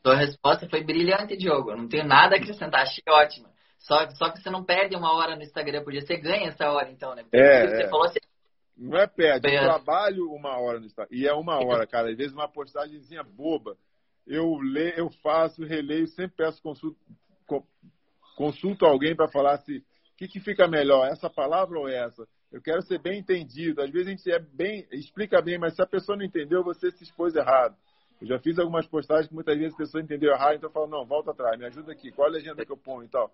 Sua 0.06 0.16
resposta 0.16 0.70
foi 0.70 0.84
brilhante, 0.84 1.38
Diogo. 1.38 1.72
Eu 1.72 1.78
não 1.78 1.88
tenho 1.88 2.06
nada 2.06 2.36
a 2.36 2.40
acrescentar, 2.40 2.82
achei 2.82 3.04
ótima. 3.08 3.50
Só, 3.80 4.10
só 4.12 4.30
que 4.32 4.42
você 4.42 4.50
não 4.50 4.64
perde 4.64 4.96
uma 4.96 5.14
hora 5.14 5.36
no 5.36 5.42
Instagram 5.42 5.84
por 5.84 5.92
dia, 5.92 6.02
você 6.02 6.18
ganha 6.18 6.50
essa 6.50 6.70
hora 6.72 6.90
então, 6.90 7.16
né? 7.16 7.24
Porque 7.24 7.38
é, 7.38 7.68
você 7.68 7.84
é. 7.84 7.90
falou, 7.90 8.08
você... 8.08 8.20
Não 8.78 8.98
é 8.98 9.08
perde, 9.08 9.54
eu 9.54 9.62
trabalho 9.62 10.32
uma 10.32 10.58
hora 10.58 10.80
no 10.80 10.86
Instagram. 10.86 11.16
E 11.16 11.28
é 11.28 11.34
uma 11.34 11.58
hora, 11.58 11.86
cara. 11.86 12.10
Às 12.10 12.18
vezes 12.18 12.34
uma 12.34 12.48
postagemzinha 12.48 13.24
boba. 13.24 13.76
Eu 14.26 14.58
leio, 14.58 14.94
eu 14.96 15.10
faço, 15.22 15.66
releio, 15.66 16.08
sempre 16.08 16.38
peço 16.38 16.62
consulta, 16.62 16.98
consulto 18.38 18.86
alguém 18.86 19.16
para 19.16 19.28
falar 19.28 19.58
se 19.60 19.80
o 19.80 19.84
que, 20.16 20.28
que 20.28 20.40
fica 20.40 20.68
melhor, 20.68 21.08
essa 21.08 21.30
palavra 21.30 21.78
ou 21.78 21.90
essa. 21.90 22.26
Eu 22.52 22.62
quero 22.62 22.82
ser 22.82 23.00
bem 23.00 23.20
entendido. 23.20 23.82
Às 23.82 23.92
vezes 23.92 24.08
a 24.08 24.12
gente 24.12 24.32
é 24.32 24.40
bem, 24.40 24.88
explica 24.92 25.42
bem, 25.42 25.58
mas 25.58 25.76
se 25.76 25.82
a 25.82 25.88
pessoa 25.88 26.18
não 26.18 26.26
entendeu, 26.26 26.64
você 26.64 26.92
se 26.92 27.04
expôs 27.04 27.36
errado. 27.36 27.76
Eu 28.20 28.28
já 28.28 28.40
fiz 28.40 28.58
algumas 28.60 28.88
postagens 28.88 29.28
que 29.28 29.34
muitas 29.34 29.58
vezes 29.58 29.74
a 29.74 29.78
pessoa 29.78 30.04
entendeu 30.04 30.32
errado, 30.32 30.56
então 30.56 30.70
eu 30.70 30.74
falo, 30.74 30.88
não, 30.88 31.06
volta 31.06 31.32
atrás, 31.32 31.58
me 31.58 31.66
ajuda 31.66 31.92
aqui, 31.92 32.12
qual 32.12 32.28
a 32.28 32.32
legenda 32.32 32.66
que 32.66 32.72
eu 32.72 32.78
ponho 32.78 33.06
e 33.06 33.10
tal. 33.10 33.32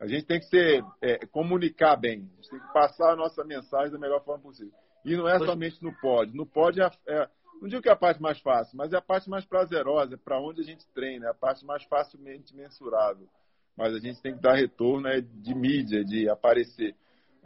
A 0.00 0.06
gente 0.06 0.26
tem 0.26 0.38
que 0.38 0.46
ser, 0.46 0.84
é, 1.00 1.26
comunicar 1.26 1.96
bem, 1.96 2.28
a 2.32 2.36
gente 2.36 2.50
tem 2.50 2.60
que 2.60 2.72
passar 2.72 3.12
a 3.12 3.16
nossa 3.16 3.44
mensagem 3.44 3.92
da 3.92 3.98
melhor 3.98 4.22
forma 4.24 4.42
possível. 4.42 4.72
E 5.04 5.16
não 5.16 5.28
é 5.28 5.38
somente 5.38 5.82
no 5.82 5.94
pódio. 6.00 6.34
No 6.34 6.44
pódio 6.44 6.82
é, 6.82 6.90
é, 7.06 7.28
não 7.60 7.68
digo 7.68 7.80
que 7.80 7.88
é 7.88 7.92
a 7.92 7.96
parte 7.96 8.20
mais 8.20 8.40
fácil, 8.40 8.76
mas 8.76 8.92
é 8.92 8.96
a 8.96 9.02
parte 9.02 9.30
mais 9.30 9.44
prazerosa, 9.44 10.14
é 10.14 10.18
para 10.18 10.40
onde 10.40 10.60
a 10.60 10.64
gente 10.64 10.84
treina, 10.92 11.26
é 11.26 11.30
a 11.30 11.34
parte 11.34 11.64
mais 11.64 11.84
facilmente 11.84 12.54
mensurável. 12.54 13.28
Mas 13.76 13.94
a 13.94 13.98
gente 13.98 14.20
tem 14.20 14.34
que 14.34 14.42
dar 14.42 14.54
retorno 14.54 15.06
é, 15.06 15.20
de 15.20 15.54
mídia, 15.54 16.04
de 16.04 16.28
aparecer. 16.28 16.94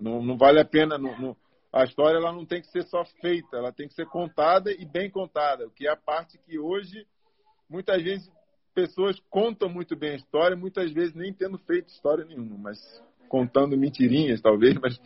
Não, 0.01 0.23
não 0.23 0.37
vale 0.37 0.61
a 0.61 0.65
pena. 0.65 0.97
Não, 0.99 1.19
não, 1.19 1.37
a 1.73 1.85
história 1.85 2.17
ela 2.17 2.33
não 2.33 2.45
tem 2.45 2.61
que 2.61 2.69
ser 2.69 2.85
só 2.85 3.05
feita, 3.21 3.57
ela 3.57 3.73
tem 3.73 3.87
que 3.87 3.95
ser 3.95 4.07
contada 4.07 4.73
e 4.73 4.85
bem 4.85 5.11
contada, 5.11 5.67
o 5.67 5.71
que 5.71 5.87
é 5.87 5.91
a 5.91 5.97
parte 5.97 6.39
que 6.39 6.59
hoje 6.59 7.07
muitas 7.69 8.03
vezes 8.03 8.29
pessoas 8.75 9.21
contam 9.31 9.69
muito 9.69 9.97
bem 9.97 10.13
a 10.13 10.17
história, 10.17 10.57
muitas 10.57 10.91
vezes 10.93 11.15
nem 11.15 11.33
tendo 11.33 11.59
feito 11.59 11.89
história 11.89 12.25
nenhuma, 12.25 12.57
mas 12.59 12.79
contando 13.29 13.77
mentirinhas, 13.77 14.41
talvez, 14.41 14.75
mas, 14.83 15.01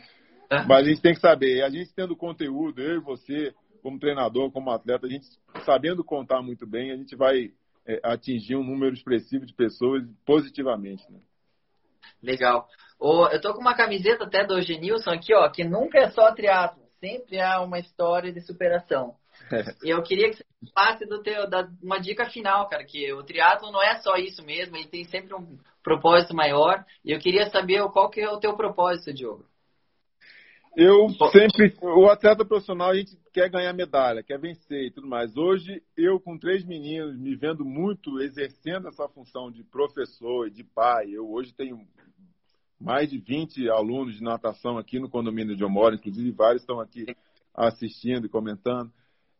é. 0.50 0.64
mas 0.64 0.86
a 0.86 0.88
gente 0.88 1.02
tem 1.02 1.14
que 1.14 1.20
saber. 1.20 1.62
A 1.62 1.68
gente 1.68 1.92
tendo 1.94 2.16
conteúdo, 2.16 2.80
eu 2.80 2.96
e 2.96 3.00
você, 3.00 3.54
como 3.82 3.98
treinador, 3.98 4.50
como 4.50 4.70
atleta, 4.70 5.06
a 5.06 5.10
gente 5.10 5.26
sabendo 5.64 6.02
contar 6.02 6.40
muito 6.40 6.66
bem, 6.66 6.90
a 6.90 6.96
gente 6.96 7.14
vai 7.14 7.52
é, 7.86 8.00
atingir 8.02 8.56
um 8.56 8.64
número 8.64 8.94
expressivo 8.94 9.44
de 9.44 9.52
pessoas 9.52 10.02
positivamente. 10.24 11.04
Né? 11.10 11.20
Legal. 12.22 12.66
Eu 13.00 13.40
tô 13.40 13.52
com 13.54 13.60
uma 13.60 13.76
camiseta 13.76 14.24
até 14.24 14.44
do 14.44 14.60
Genilson 14.60 15.10
aqui, 15.10 15.34
ó, 15.34 15.48
que 15.50 15.64
nunca 15.64 15.98
é 15.98 16.10
só 16.10 16.32
triatlo, 16.32 16.82
sempre 17.00 17.40
há 17.40 17.60
uma 17.60 17.78
história 17.78 18.32
de 18.32 18.40
superação. 18.40 19.14
E 19.84 19.90
eu 19.90 20.02
queria 20.02 20.30
que 20.30 20.36
você 20.36 20.44
passe 20.72 21.04
do 21.04 21.22
teu, 21.22 21.48
da, 21.48 21.68
uma 21.82 21.98
dica 21.98 22.24
final, 22.30 22.68
cara, 22.68 22.84
que 22.84 23.12
o 23.12 23.22
triatlo 23.22 23.70
não 23.70 23.82
é 23.82 23.96
só 23.96 24.16
isso 24.16 24.44
mesmo, 24.44 24.76
ele 24.76 24.88
tem 24.88 25.04
sempre 25.04 25.34
um 25.34 25.58
propósito 25.82 26.34
maior. 26.34 26.84
E 27.04 27.12
eu 27.12 27.18
queria 27.18 27.50
saber 27.50 27.82
qual 27.90 28.08
que 28.08 28.20
é 28.20 28.30
o 28.30 28.38
teu 28.38 28.56
propósito, 28.56 29.12
Diogo. 29.12 29.44
Eu 30.76 31.08
sempre, 31.30 31.72
o 31.82 32.08
atleta 32.08 32.44
profissional, 32.44 32.90
a 32.90 32.96
gente 32.96 33.16
quer 33.32 33.48
ganhar 33.48 33.72
medalha, 33.72 34.24
quer 34.24 34.40
vencer 34.40 34.86
e 34.86 34.90
tudo 34.90 35.06
mais. 35.06 35.36
Hoje, 35.36 35.80
eu 35.96 36.18
com 36.18 36.36
três 36.36 36.64
meninos, 36.64 37.16
me 37.16 37.36
vendo 37.36 37.64
muito 37.64 38.20
exercendo 38.20 38.88
essa 38.88 39.08
função 39.08 39.52
de 39.52 39.62
professor 39.62 40.48
e 40.48 40.50
de 40.50 40.64
pai. 40.64 41.10
Eu 41.12 41.30
hoje 41.30 41.54
tenho 41.54 41.86
mais 42.80 43.10
de 43.10 43.18
20 43.18 43.68
alunos 43.70 44.16
de 44.16 44.22
natação 44.22 44.78
aqui 44.78 44.98
no 44.98 45.08
condomínio 45.08 45.56
de 45.56 45.64
Omora, 45.64 45.94
inclusive 45.94 46.30
vários 46.30 46.62
estão 46.62 46.80
aqui 46.80 47.06
assistindo 47.54 48.26
e 48.26 48.28
comentando 48.28 48.92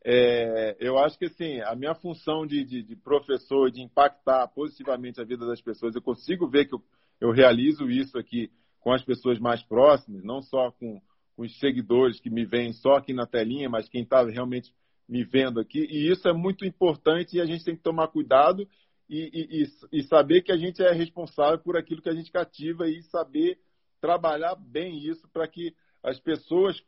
é, 0.07 0.77
eu 0.79 0.99
acho 0.99 1.19
que 1.19 1.25
assim, 1.25 1.61
a 1.63 1.75
minha 1.75 1.95
função 1.95 2.47
de, 2.47 2.63
de, 2.63 2.83
de, 2.83 2.95
professor, 2.95 3.71
de 3.71 3.81
impactar 3.81 4.47
positivamente 4.49 5.19
a 5.19 5.25
vida 5.25 5.47
das 5.47 5.63
pessoas, 5.63 5.95
eu 5.95 6.03
consigo 6.03 6.47
ver 6.47 6.67
que 6.67 6.75
eu, 6.75 6.83
eu 7.19 7.31
realizo 7.31 7.89
isso 7.89 8.19
aqui 8.19 8.51
com 8.81 8.93
as 8.93 9.03
pessoas 9.03 9.39
mais 9.39 9.63
próximas, 9.63 10.23
não 10.23 10.43
só 10.43 10.71
com, 10.73 11.01
com 11.35 11.43
os 11.43 11.59
seguidores 11.59 12.21
que 12.21 12.29
me 12.29 12.45
veem 12.45 12.75
só 12.75 12.97
aqui 12.97 13.15
na 13.15 13.27
telinha, 13.27 13.71
mas 13.71 13.89
quem 13.89 14.03
está 14.03 14.23
realmente 14.23 14.75
me 15.09 15.25
vendo 15.25 15.59
aqui. 15.59 15.87
E 15.91 16.11
isso 16.11 16.29
é 16.29 16.35
muito 16.35 16.67
importante 16.67 17.37
e 17.37 17.41
a 17.41 17.47
gente 17.47 17.65
tem 17.65 17.75
que 17.75 17.83
tomar 17.83 18.09
cuidado 18.09 18.69
e, 19.09 19.63
e, 19.63 19.99
e, 19.99 20.03
saber 20.05 20.43
que 20.43 20.53
a 20.53 20.57
gente 20.57 20.83
é 20.83 20.93
responsável 20.93 21.59
por 21.59 21.77
aquilo 21.77 22.01
que 22.01 22.09
a 22.09 22.15
gente 22.15 22.33
cativa 22.33 22.89
e 22.89 23.03
saber 23.03 23.59
trabalhar 24.01 24.55
bem 24.55 24.99
isso 24.99 25.29
para 25.33 25.47
que 25.47 25.75
as 26.03 26.19
pessoas 26.19 26.83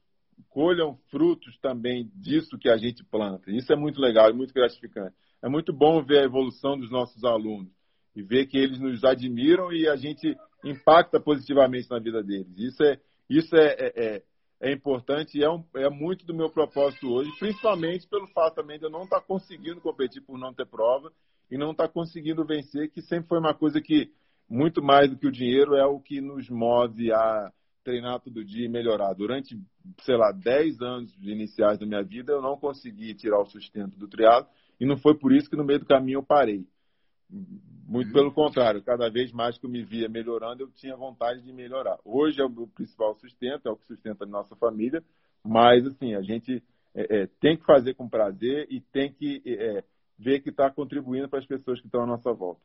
colham 0.48 0.96
frutos 1.10 1.58
também 1.58 2.10
disso 2.14 2.58
que 2.58 2.68
a 2.68 2.76
gente 2.76 3.04
planta. 3.04 3.50
Isso 3.50 3.72
é 3.72 3.76
muito 3.76 4.00
legal, 4.00 4.28
é 4.28 4.32
muito 4.32 4.52
gratificante. 4.52 5.14
É 5.42 5.48
muito 5.48 5.72
bom 5.72 6.02
ver 6.02 6.20
a 6.20 6.24
evolução 6.24 6.78
dos 6.78 6.90
nossos 6.90 7.24
alunos 7.24 7.72
e 8.14 8.22
ver 8.22 8.46
que 8.46 8.56
eles 8.56 8.78
nos 8.78 9.04
admiram 9.04 9.72
e 9.72 9.88
a 9.88 9.96
gente 9.96 10.36
impacta 10.64 11.20
positivamente 11.20 11.90
na 11.90 11.98
vida 11.98 12.22
deles. 12.22 12.52
Isso 12.56 12.82
é, 12.82 12.98
isso 13.28 13.54
é, 13.54 13.76
é, 13.78 13.92
é, 13.96 14.22
é 14.60 14.72
importante 14.72 15.38
e 15.38 15.44
é, 15.44 15.50
um, 15.50 15.64
é 15.74 15.88
muito 15.90 16.24
do 16.24 16.34
meu 16.34 16.50
propósito 16.50 17.12
hoje, 17.12 17.30
principalmente 17.38 18.08
pelo 18.08 18.26
fato 18.28 18.54
também 18.54 18.78
de 18.78 18.86
eu 18.86 18.90
não 18.90 19.04
estar 19.04 19.20
conseguindo 19.20 19.80
competir 19.80 20.22
por 20.22 20.38
não 20.38 20.52
ter 20.52 20.66
prova 20.66 21.12
e 21.50 21.56
não 21.56 21.70
estar 21.72 21.88
tá 21.88 21.92
conseguindo 21.92 22.44
vencer, 22.44 22.90
que 22.90 23.02
sempre 23.02 23.28
foi 23.28 23.38
uma 23.38 23.54
coisa 23.54 23.80
que, 23.80 24.10
muito 24.48 24.82
mais 24.82 25.10
do 25.10 25.16
que 25.16 25.26
o 25.26 25.32
dinheiro, 25.32 25.74
é 25.74 25.84
o 25.84 26.00
que 26.00 26.20
nos 26.20 26.48
move 26.48 27.12
a 27.12 27.52
treinar 27.84 28.20
todo 28.20 28.44
dia 28.44 28.66
e 28.66 28.68
melhorar. 28.68 29.14
Durante, 29.14 29.56
sei 30.00 30.16
lá, 30.16 30.32
10 30.32 30.80
anos 30.80 31.14
iniciais 31.22 31.78
da 31.78 31.86
minha 31.86 32.02
vida, 32.02 32.32
eu 32.32 32.42
não 32.42 32.56
consegui 32.56 33.14
tirar 33.14 33.40
o 33.40 33.46
sustento 33.46 33.96
do 33.96 34.08
triatlo 34.08 34.50
e 34.80 34.84
não 34.84 34.96
foi 34.96 35.16
por 35.16 35.32
isso 35.32 35.48
que 35.48 35.56
no 35.56 35.64
meio 35.64 35.78
do 35.78 35.86
caminho 35.86 36.18
eu 36.18 36.22
parei. 36.24 36.66
Muito 37.88 38.12
pelo 38.12 38.32
contrário, 38.32 38.82
cada 38.82 39.08
vez 39.08 39.32
mais 39.32 39.56
que 39.56 39.66
eu 39.66 39.70
me 39.70 39.84
via 39.84 40.08
melhorando, 40.08 40.64
eu 40.64 40.70
tinha 40.72 40.96
vontade 40.96 41.42
de 41.42 41.52
melhorar. 41.52 41.98
Hoje 42.04 42.40
é 42.40 42.44
o 42.44 42.66
principal 42.66 43.14
sustento, 43.14 43.68
é 43.68 43.70
o 43.70 43.76
que 43.76 43.86
sustenta 43.86 44.24
a 44.24 44.28
nossa 44.28 44.56
família, 44.56 45.02
mas 45.44 45.86
assim, 45.86 46.14
a 46.14 46.22
gente 46.22 46.62
é, 46.92 47.22
é, 47.22 47.26
tem 47.40 47.56
que 47.56 47.64
fazer 47.64 47.94
com 47.94 48.08
prazer 48.08 48.66
e 48.68 48.80
tem 48.80 49.12
que 49.12 49.40
é, 49.46 49.84
ver 50.18 50.40
que 50.40 50.50
está 50.50 50.70
contribuindo 50.70 51.28
para 51.28 51.38
as 51.38 51.46
pessoas 51.46 51.80
que 51.80 51.86
estão 51.86 52.02
à 52.02 52.06
nossa 52.06 52.32
volta. 52.32 52.60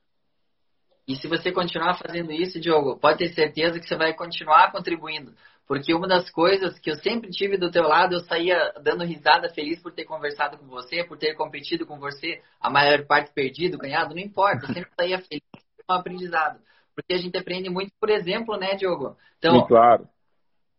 E 1.07 1.15
se 1.15 1.27
você 1.27 1.51
continuar 1.51 1.97
fazendo 1.97 2.31
isso, 2.31 2.59
Diogo, 2.59 2.97
pode 2.97 3.17
ter 3.17 3.29
certeza 3.33 3.79
que 3.79 3.87
você 3.87 3.95
vai 3.95 4.13
continuar 4.13 4.71
contribuindo. 4.71 5.33
Porque 5.67 5.93
uma 5.93 6.07
das 6.07 6.29
coisas 6.29 6.77
que 6.79 6.91
eu 6.91 6.95
sempre 6.95 7.29
tive 7.29 7.57
do 7.57 7.71
teu 7.71 7.83
lado, 7.83 8.15
eu 8.15 8.19
saía 8.21 8.73
dando 8.83 9.03
risada 9.03 9.49
feliz 9.49 9.81
por 9.81 9.93
ter 9.93 10.05
conversado 10.05 10.57
com 10.57 10.67
você, 10.67 11.03
por 11.03 11.17
ter 11.17 11.33
competido 11.35 11.85
com 11.85 11.97
você, 11.97 12.41
a 12.59 12.69
maior 12.69 13.05
parte 13.05 13.33
perdido, 13.33 13.77
ganhado, 13.77 14.13
não 14.13 14.21
importa. 14.21 14.65
Eu 14.65 14.73
sempre 14.73 14.91
saía 14.99 15.19
feliz 15.19 15.43
com 15.87 15.93
o 15.93 15.95
aprendizado. 15.95 16.59
Porque 16.93 17.13
a 17.13 17.17
gente 17.17 17.37
aprende 17.37 17.69
muito 17.69 17.91
por 17.99 18.09
exemplo, 18.09 18.57
né, 18.57 18.75
Diogo? 18.75 19.17
Então, 19.37 19.59
Sim, 19.61 19.67
claro. 19.67 20.07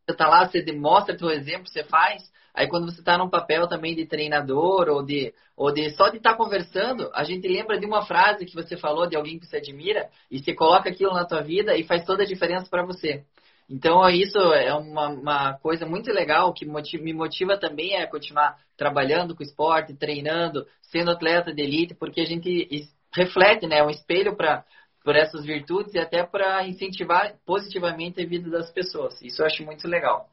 Você 0.07 0.17
tá 0.17 0.29
lá, 0.29 0.47
você 0.47 0.63
demonstra 0.63 1.17
teu 1.17 1.31
exemplo, 1.31 1.69
você 1.69 1.85
faz, 1.85 2.23
Aí 2.55 2.69
quando 2.69 2.91
você 2.91 3.01
está 3.01 3.17
num 3.17 3.31
papel 3.31 3.67
também 3.67 3.95
de 3.95 4.07
treinador 4.07 4.89
ou 4.89 5.03
de, 5.03 5.33
ou 5.57 5.73
de 5.73 5.91
só 5.91 6.09
de 6.09 6.19
estar 6.19 6.33
tá 6.33 6.37
conversando, 6.37 7.11
a 7.15 7.25
gente 7.25 7.49
lembra 7.49 7.79
de 7.79 7.87
uma 7.87 8.05
frase 8.05 8.45
que 8.45 8.55
você 8.55 8.77
falou 8.77 9.07
de 9.07 9.17
alguém 9.17 9.39
que 9.39 9.47
você 9.47 9.57
admira 9.57 10.11
e 10.31 10.39
você 10.39 10.53
coloca 10.53 10.91
aquilo 10.91 11.15
na 11.15 11.25
tua 11.25 11.43
vida 11.43 11.77
e 11.77 11.85
faz 11.85 12.05
toda 12.05 12.23
a 12.23 12.27
diferença 12.27 12.69
para 12.69 12.85
você. 12.85 13.25
Então 13.71 14.07
isso 14.11 14.39
é 14.39 14.75
uma, 14.75 15.09
uma 15.09 15.55
coisa 15.55 15.87
muito 15.87 16.13
legal 16.13 16.53
que 16.53 16.67
motiva, 16.67 17.03
me 17.03 17.15
motiva 17.15 17.57
também 17.57 17.97
a 17.97 18.07
continuar 18.07 18.59
trabalhando 18.77 19.35
com 19.35 19.43
esporte, 19.43 19.95
treinando, 19.95 20.67
sendo 20.83 21.11
atleta 21.11 21.55
de 21.55 21.63
elite, 21.63 21.95
porque 21.95 22.21
a 22.21 22.27
gente 22.27 22.69
reflete, 23.15 23.67
né, 23.67 23.83
um 23.83 23.91
espelho 23.91 24.37
para 24.37 24.65
por 25.05 25.17
essas 25.17 25.45
virtudes 25.45 25.95
e 25.95 25.99
até 25.99 26.23
para 26.23 26.67
incentivar 26.67 27.35
positivamente 27.45 28.23
a 28.23 28.27
vida 28.27 28.49
das 28.49 28.71
pessoas. 28.71 29.21
Isso 29.21 29.43
eu 29.43 29.47
acho 29.47 29.65
muito 29.65 29.89
legal. 29.89 30.29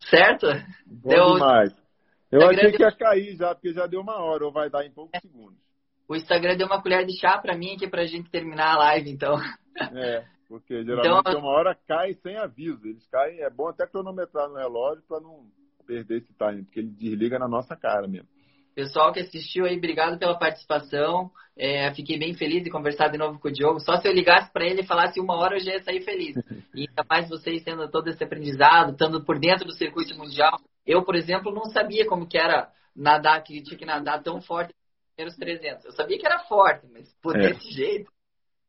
Certo? 0.00 0.46
Bom 0.86 1.08
deu... 1.08 1.34
demais. 1.34 1.84
Eu 2.30 2.40
Instagram 2.40 2.58
achei 2.58 2.72
que 2.72 2.82
ia 2.82 2.92
cair 2.92 3.36
já, 3.36 3.54
porque 3.54 3.72
já 3.72 3.86
deu 3.86 4.00
uma 4.00 4.16
hora, 4.16 4.44
ou 4.44 4.52
vai 4.52 4.68
dar 4.68 4.84
em 4.84 4.90
poucos 4.90 5.20
segundos. 5.20 5.58
O 6.08 6.16
Instagram 6.16 6.56
deu 6.56 6.66
uma 6.66 6.82
colher 6.82 7.06
de 7.06 7.18
chá 7.18 7.38
para 7.38 7.56
mim 7.56 7.74
aqui 7.74 7.88
pra 7.88 8.04
gente 8.04 8.30
terminar 8.30 8.74
a 8.74 8.78
live, 8.78 9.10
então. 9.10 9.36
É, 9.92 10.24
porque 10.48 10.82
geralmente 10.86 11.28
então, 11.30 11.40
uma 11.40 11.50
hora 11.50 11.76
cai 11.88 12.14
sem 12.14 12.36
aviso. 12.36 12.86
Eles 12.86 13.04
caem, 13.08 13.40
é 13.40 13.50
bom 13.50 13.66
até 13.66 13.88
cronometrar 13.88 14.48
no 14.48 14.54
relógio 14.54 15.02
para 15.08 15.20
não 15.20 15.46
perder 15.84 16.18
esse 16.18 16.32
time, 16.32 16.62
porque 16.62 16.78
ele 16.78 16.90
desliga 16.90 17.40
na 17.40 17.48
nossa 17.48 17.74
cara 17.74 18.06
mesmo. 18.06 18.28
Pessoal 18.74 19.12
que 19.12 19.20
assistiu 19.20 19.64
aí, 19.66 19.76
obrigado 19.76 20.18
pela 20.18 20.38
participação. 20.38 21.30
É, 21.56 21.94
fiquei 21.94 22.18
bem 22.18 22.34
feliz 22.34 22.64
de 22.64 22.70
conversar 22.70 23.08
de 23.08 23.16
novo 23.16 23.38
com 23.38 23.48
o 23.48 23.52
Diogo. 23.52 23.78
Só 23.78 23.96
se 23.96 24.08
eu 24.08 24.12
ligasse 24.12 24.52
para 24.52 24.66
ele 24.66 24.80
e 24.80 24.86
falasse 24.86 25.20
uma 25.20 25.36
hora, 25.36 25.56
eu 25.56 25.60
já 25.60 25.72
ia 25.72 25.82
sair 25.82 26.02
feliz. 26.02 26.34
E 26.74 26.88
ainda 26.88 27.04
mais 27.08 27.28
vocês 27.28 27.62
tendo 27.62 27.88
todo 27.88 28.08
esse 28.08 28.24
aprendizado, 28.24 28.90
estando 28.90 29.24
por 29.24 29.38
dentro 29.38 29.64
do 29.64 29.72
circuito 29.72 30.18
mundial. 30.18 30.58
Eu, 30.84 31.04
por 31.04 31.14
exemplo, 31.14 31.54
não 31.54 31.66
sabia 31.66 32.04
como 32.04 32.26
que 32.26 32.36
era 32.36 32.68
nadar, 32.96 33.40
que 33.44 33.62
tinha 33.62 33.78
que 33.78 33.86
nadar 33.86 34.24
tão 34.24 34.40
forte 34.40 34.74
nos 35.18 35.36
primeiros 35.36 35.60
300. 35.60 35.84
Eu 35.84 35.92
sabia 35.92 36.18
que 36.18 36.26
era 36.26 36.40
forte, 36.40 36.88
mas 36.92 37.14
por 37.22 37.36
é. 37.36 37.46
desse 37.46 37.70
jeito. 37.70 38.10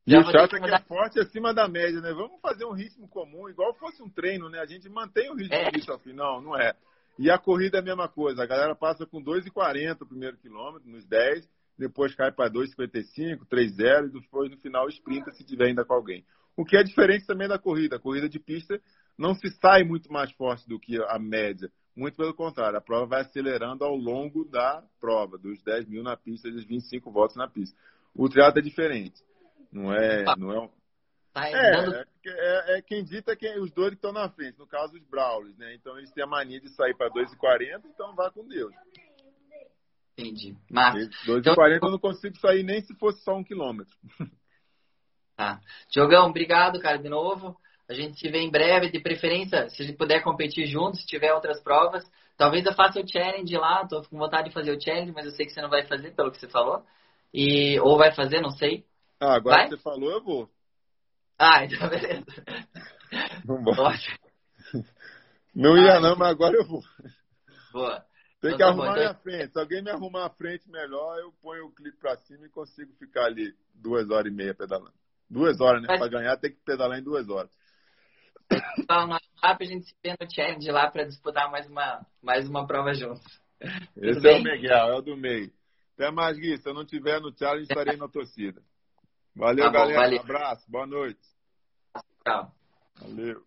E 0.06 0.16
o 0.16 0.24
chato 0.24 0.56
é 0.56 0.60
que 0.60 0.70
é 0.70 0.80
forte 0.82 1.20
acima 1.20 1.52
da 1.52 1.68
média, 1.68 2.00
né? 2.00 2.14
Vamos 2.14 2.40
fazer 2.40 2.64
um 2.66 2.74
ritmo 2.74 3.08
comum, 3.08 3.50
igual 3.50 3.74
fosse 3.74 4.04
um 4.04 4.10
treino, 4.10 4.50
né? 4.50 4.60
A 4.60 4.66
gente 4.68 4.88
mantém 4.88 5.32
o 5.32 5.36
ritmo 5.36 5.56
é. 5.56 5.92
ao 5.92 5.98
final, 5.98 6.40
não 6.42 6.56
é? 6.56 6.76
E 7.18 7.30
a 7.30 7.38
corrida 7.38 7.78
é 7.78 7.80
a 7.80 7.84
mesma 7.84 8.08
coisa. 8.10 8.44
A 8.44 8.46
galera 8.46 8.76
passa 8.76 9.06
com 9.06 9.24
2,40 9.24 10.02
o 10.02 10.06
primeiro 10.06 10.38
quilômetro, 10.38 10.90
nos 10.90 11.06
10, 11.06 11.48
depois 11.78 12.14
cai 12.16 12.32
para 12.32 12.52
2,55, 12.52 13.46
3,0 13.50 14.08
e 14.08 14.22
depois 14.22 14.52
no 14.52 14.58
final 14.58 14.88
sprinta 14.90 15.32
se 15.32 15.44
tiver 15.44 15.68
ainda 15.68 15.86
com 15.86 15.94
alguém. 15.94 16.26
O 16.58 16.64
que 16.64 16.78
é 16.78 16.84
diferente 16.84 17.26
também 17.26 17.48
da 17.48 17.60
corrida. 17.60 17.98
A 17.98 18.00
corrida 18.00 18.30
de 18.30 18.40
pista 18.40 18.80
não 19.18 19.34
se 19.34 19.50
sai 19.62 19.84
muito 19.84 20.12
mais 20.12 20.32
forte 20.32 20.68
do 20.68 20.80
que 20.80 20.98
a 21.04 21.20
média. 21.20 21.70
Muito 21.96 22.18
pelo 22.18 22.34
contrário, 22.34 22.78
a 22.78 22.82
prova 22.82 23.06
vai 23.06 23.22
acelerando 23.22 23.86
ao 23.86 23.96
longo 23.96 24.44
da 24.46 24.84
prova, 25.00 25.38
dos 25.38 25.62
10 25.64 25.88
mil 25.88 26.04
na 26.04 26.18
pista, 26.18 26.52
dos 26.52 26.66
25 26.66 27.10
voltas 27.10 27.38
na 27.38 27.48
pista. 27.48 27.78
O 28.14 28.28
triatlo 28.28 28.60
é 28.60 28.64
diferente. 28.64 29.22
Não 29.72 29.94
é, 29.94 30.24
não 30.38 30.52
é, 30.52 30.70
Tá 31.36 31.50
é, 31.50 31.72
dando... 31.72 31.96
é, 31.96 32.06
é, 32.26 32.78
é, 32.78 32.82
quem 32.82 33.04
dita 33.04 33.34
é 33.34 33.36
quem, 33.36 33.60
os 33.60 33.70
dois 33.70 33.90
que 33.90 33.96
estão 33.96 34.14
na 34.14 34.30
frente, 34.30 34.58
no 34.58 34.66
caso 34.66 34.96
os 34.96 35.04
Brawlers, 35.04 35.58
né? 35.58 35.76
Então 35.76 35.98
eles 35.98 36.10
têm 36.14 36.24
a 36.24 36.28
mania 36.28 36.62
de 36.62 36.70
sair 36.70 36.96
para 36.96 37.10
2,40, 37.12 37.82
então 37.94 38.16
vá 38.16 38.32
com 38.32 38.48
Deus. 38.48 38.74
Entendi. 40.18 40.56
Mas. 40.72 41.10
2,40 41.28 41.40
então... 41.42 41.90
eu 41.90 41.92
não 41.92 42.00
consigo 42.00 42.38
sair 42.38 42.64
nem 42.64 42.80
se 42.80 42.96
fosse 42.96 43.22
só 43.22 43.36
um 43.36 43.44
quilômetro. 43.44 43.94
Tá. 45.38 45.60
Diogão, 45.92 46.30
obrigado, 46.30 46.80
cara, 46.80 46.98
de 46.98 47.10
novo. 47.10 47.58
A 47.90 47.94
gente 47.94 48.18
se 48.18 48.30
vê 48.30 48.38
em 48.40 48.50
breve, 48.50 48.90
de 48.90 49.02
preferência, 49.02 49.68
se 49.68 49.84
a 49.84 49.86
gente 49.86 49.98
puder 49.98 50.24
competir 50.24 50.66
juntos, 50.66 51.02
se 51.02 51.06
tiver 51.06 51.34
outras 51.34 51.62
provas. 51.62 52.10
Talvez 52.38 52.66
eu 52.66 52.74
faça 52.74 53.02
o 53.02 53.06
challenge 53.06 53.54
lá, 53.58 53.86
tô 53.86 54.02
com 54.04 54.18
vontade 54.18 54.48
de 54.48 54.54
fazer 54.54 54.72
o 54.72 54.82
challenge, 54.82 55.12
mas 55.12 55.26
eu 55.26 55.34
sei 55.34 55.46
que 55.46 55.52
você 55.52 55.62
não 55.62 55.70
vai 55.70 55.86
fazer, 55.86 56.16
pelo 56.16 56.32
que 56.32 56.40
você 56.40 56.48
falou. 56.48 56.86
E, 57.34 57.78
ou 57.82 57.98
vai 57.98 58.16
fazer, 58.16 58.40
não 58.40 58.52
sei. 58.52 58.86
Ah, 59.20 59.36
agora 59.36 59.58
vai? 59.58 59.64
que 59.66 59.76
você 59.76 59.84
falou, 59.84 60.10
eu 60.10 60.24
vou. 60.24 60.50
Ah, 61.38 61.66
então 61.66 61.90
beleza. 61.90 62.26
Vambora. 63.46 63.98
Não 65.54 65.78
ia 65.78 65.98
ah, 65.98 66.00
não, 66.00 66.16
mas 66.16 66.30
agora 66.30 66.56
eu 66.56 66.68
vou. 66.68 66.82
Boa. 67.72 68.06
Tem 68.42 68.54
então, 68.54 68.58
que 68.58 68.58
tá 68.58 68.68
arrumar 68.68 68.86
bom, 68.86 68.92
então... 68.92 69.04
minha 69.04 69.14
frente. 69.16 69.54
Se 69.54 69.60
alguém 69.60 69.82
me 69.82 69.90
arrumar 69.90 70.26
a 70.26 70.30
frente 70.30 70.70
melhor, 70.70 71.20
eu 71.20 71.32
ponho 71.42 71.66
o 71.66 71.72
clipe 71.74 71.98
pra 71.98 72.18
cima 72.18 72.46
e 72.46 72.50
consigo 72.50 72.94
ficar 72.94 73.26
ali 73.26 73.54
duas 73.74 74.10
horas 74.10 74.32
e 74.32 74.36
meia 74.36 74.54
pedalando. 74.54 74.94
Duas 75.30 75.60
horas, 75.60 75.82
né? 75.82 75.88
Mas... 75.90 76.00
Pra 76.00 76.08
ganhar 76.10 76.38
tem 76.38 76.52
que 76.52 76.60
pedalar 76.64 77.00
em 77.00 77.04
duas 77.04 77.30
horas. 77.30 77.52
Então, 78.78 79.08
no 79.08 79.14
WhatsApp 79.14 79.64
a 79.64 79.68
gente 79.68 79.86
se 79.86 79.96
vê 80.04 80.16
no 80.20 80.32
challenge 80.32 80.72
lá 80.72 80.92
pra 80.92 81.06
disputar 81.06 81.50
mais 81.50 81.68
uma, 81.68 82.06
mais 82.22 82.48
uma 82.48 82.68
prova 82.68 82.94
juntos. 82.94 83.24
Esse 83.98 84.28
é 84.28 84.38
o 84.38 84.44
Miguel, 84.44 84.88
é 84.90 84.96
o 84.96 85.02
do 85.02 85.18
meio. 85.18 85.52
Até 85.96 86.12
mais, 86.12 86.38
Gui. 86.38 86.58
Se 86.58 86.70
eu 86.70 86.74
não 86.74 86.86
tiver 86.86 87.20
no 87.22 87.36
challenge, 87.36 87.64
estarei 87.64 87.98
na 87.98 88.08
torcida. 88.08 88.62
Valeu, 89.36 89.66
tá 89.66 89.72
bom, 89.72 89.78
galera. 89.80 90.02
Valeu. 90.02 90.18
Um 90.18 90.22
abraço. 90.22 90.72
Boa 90.72 90.88
noite. 90.88 91.20
Tchau. 92.24 92.56
Valeu. 93.02 93.46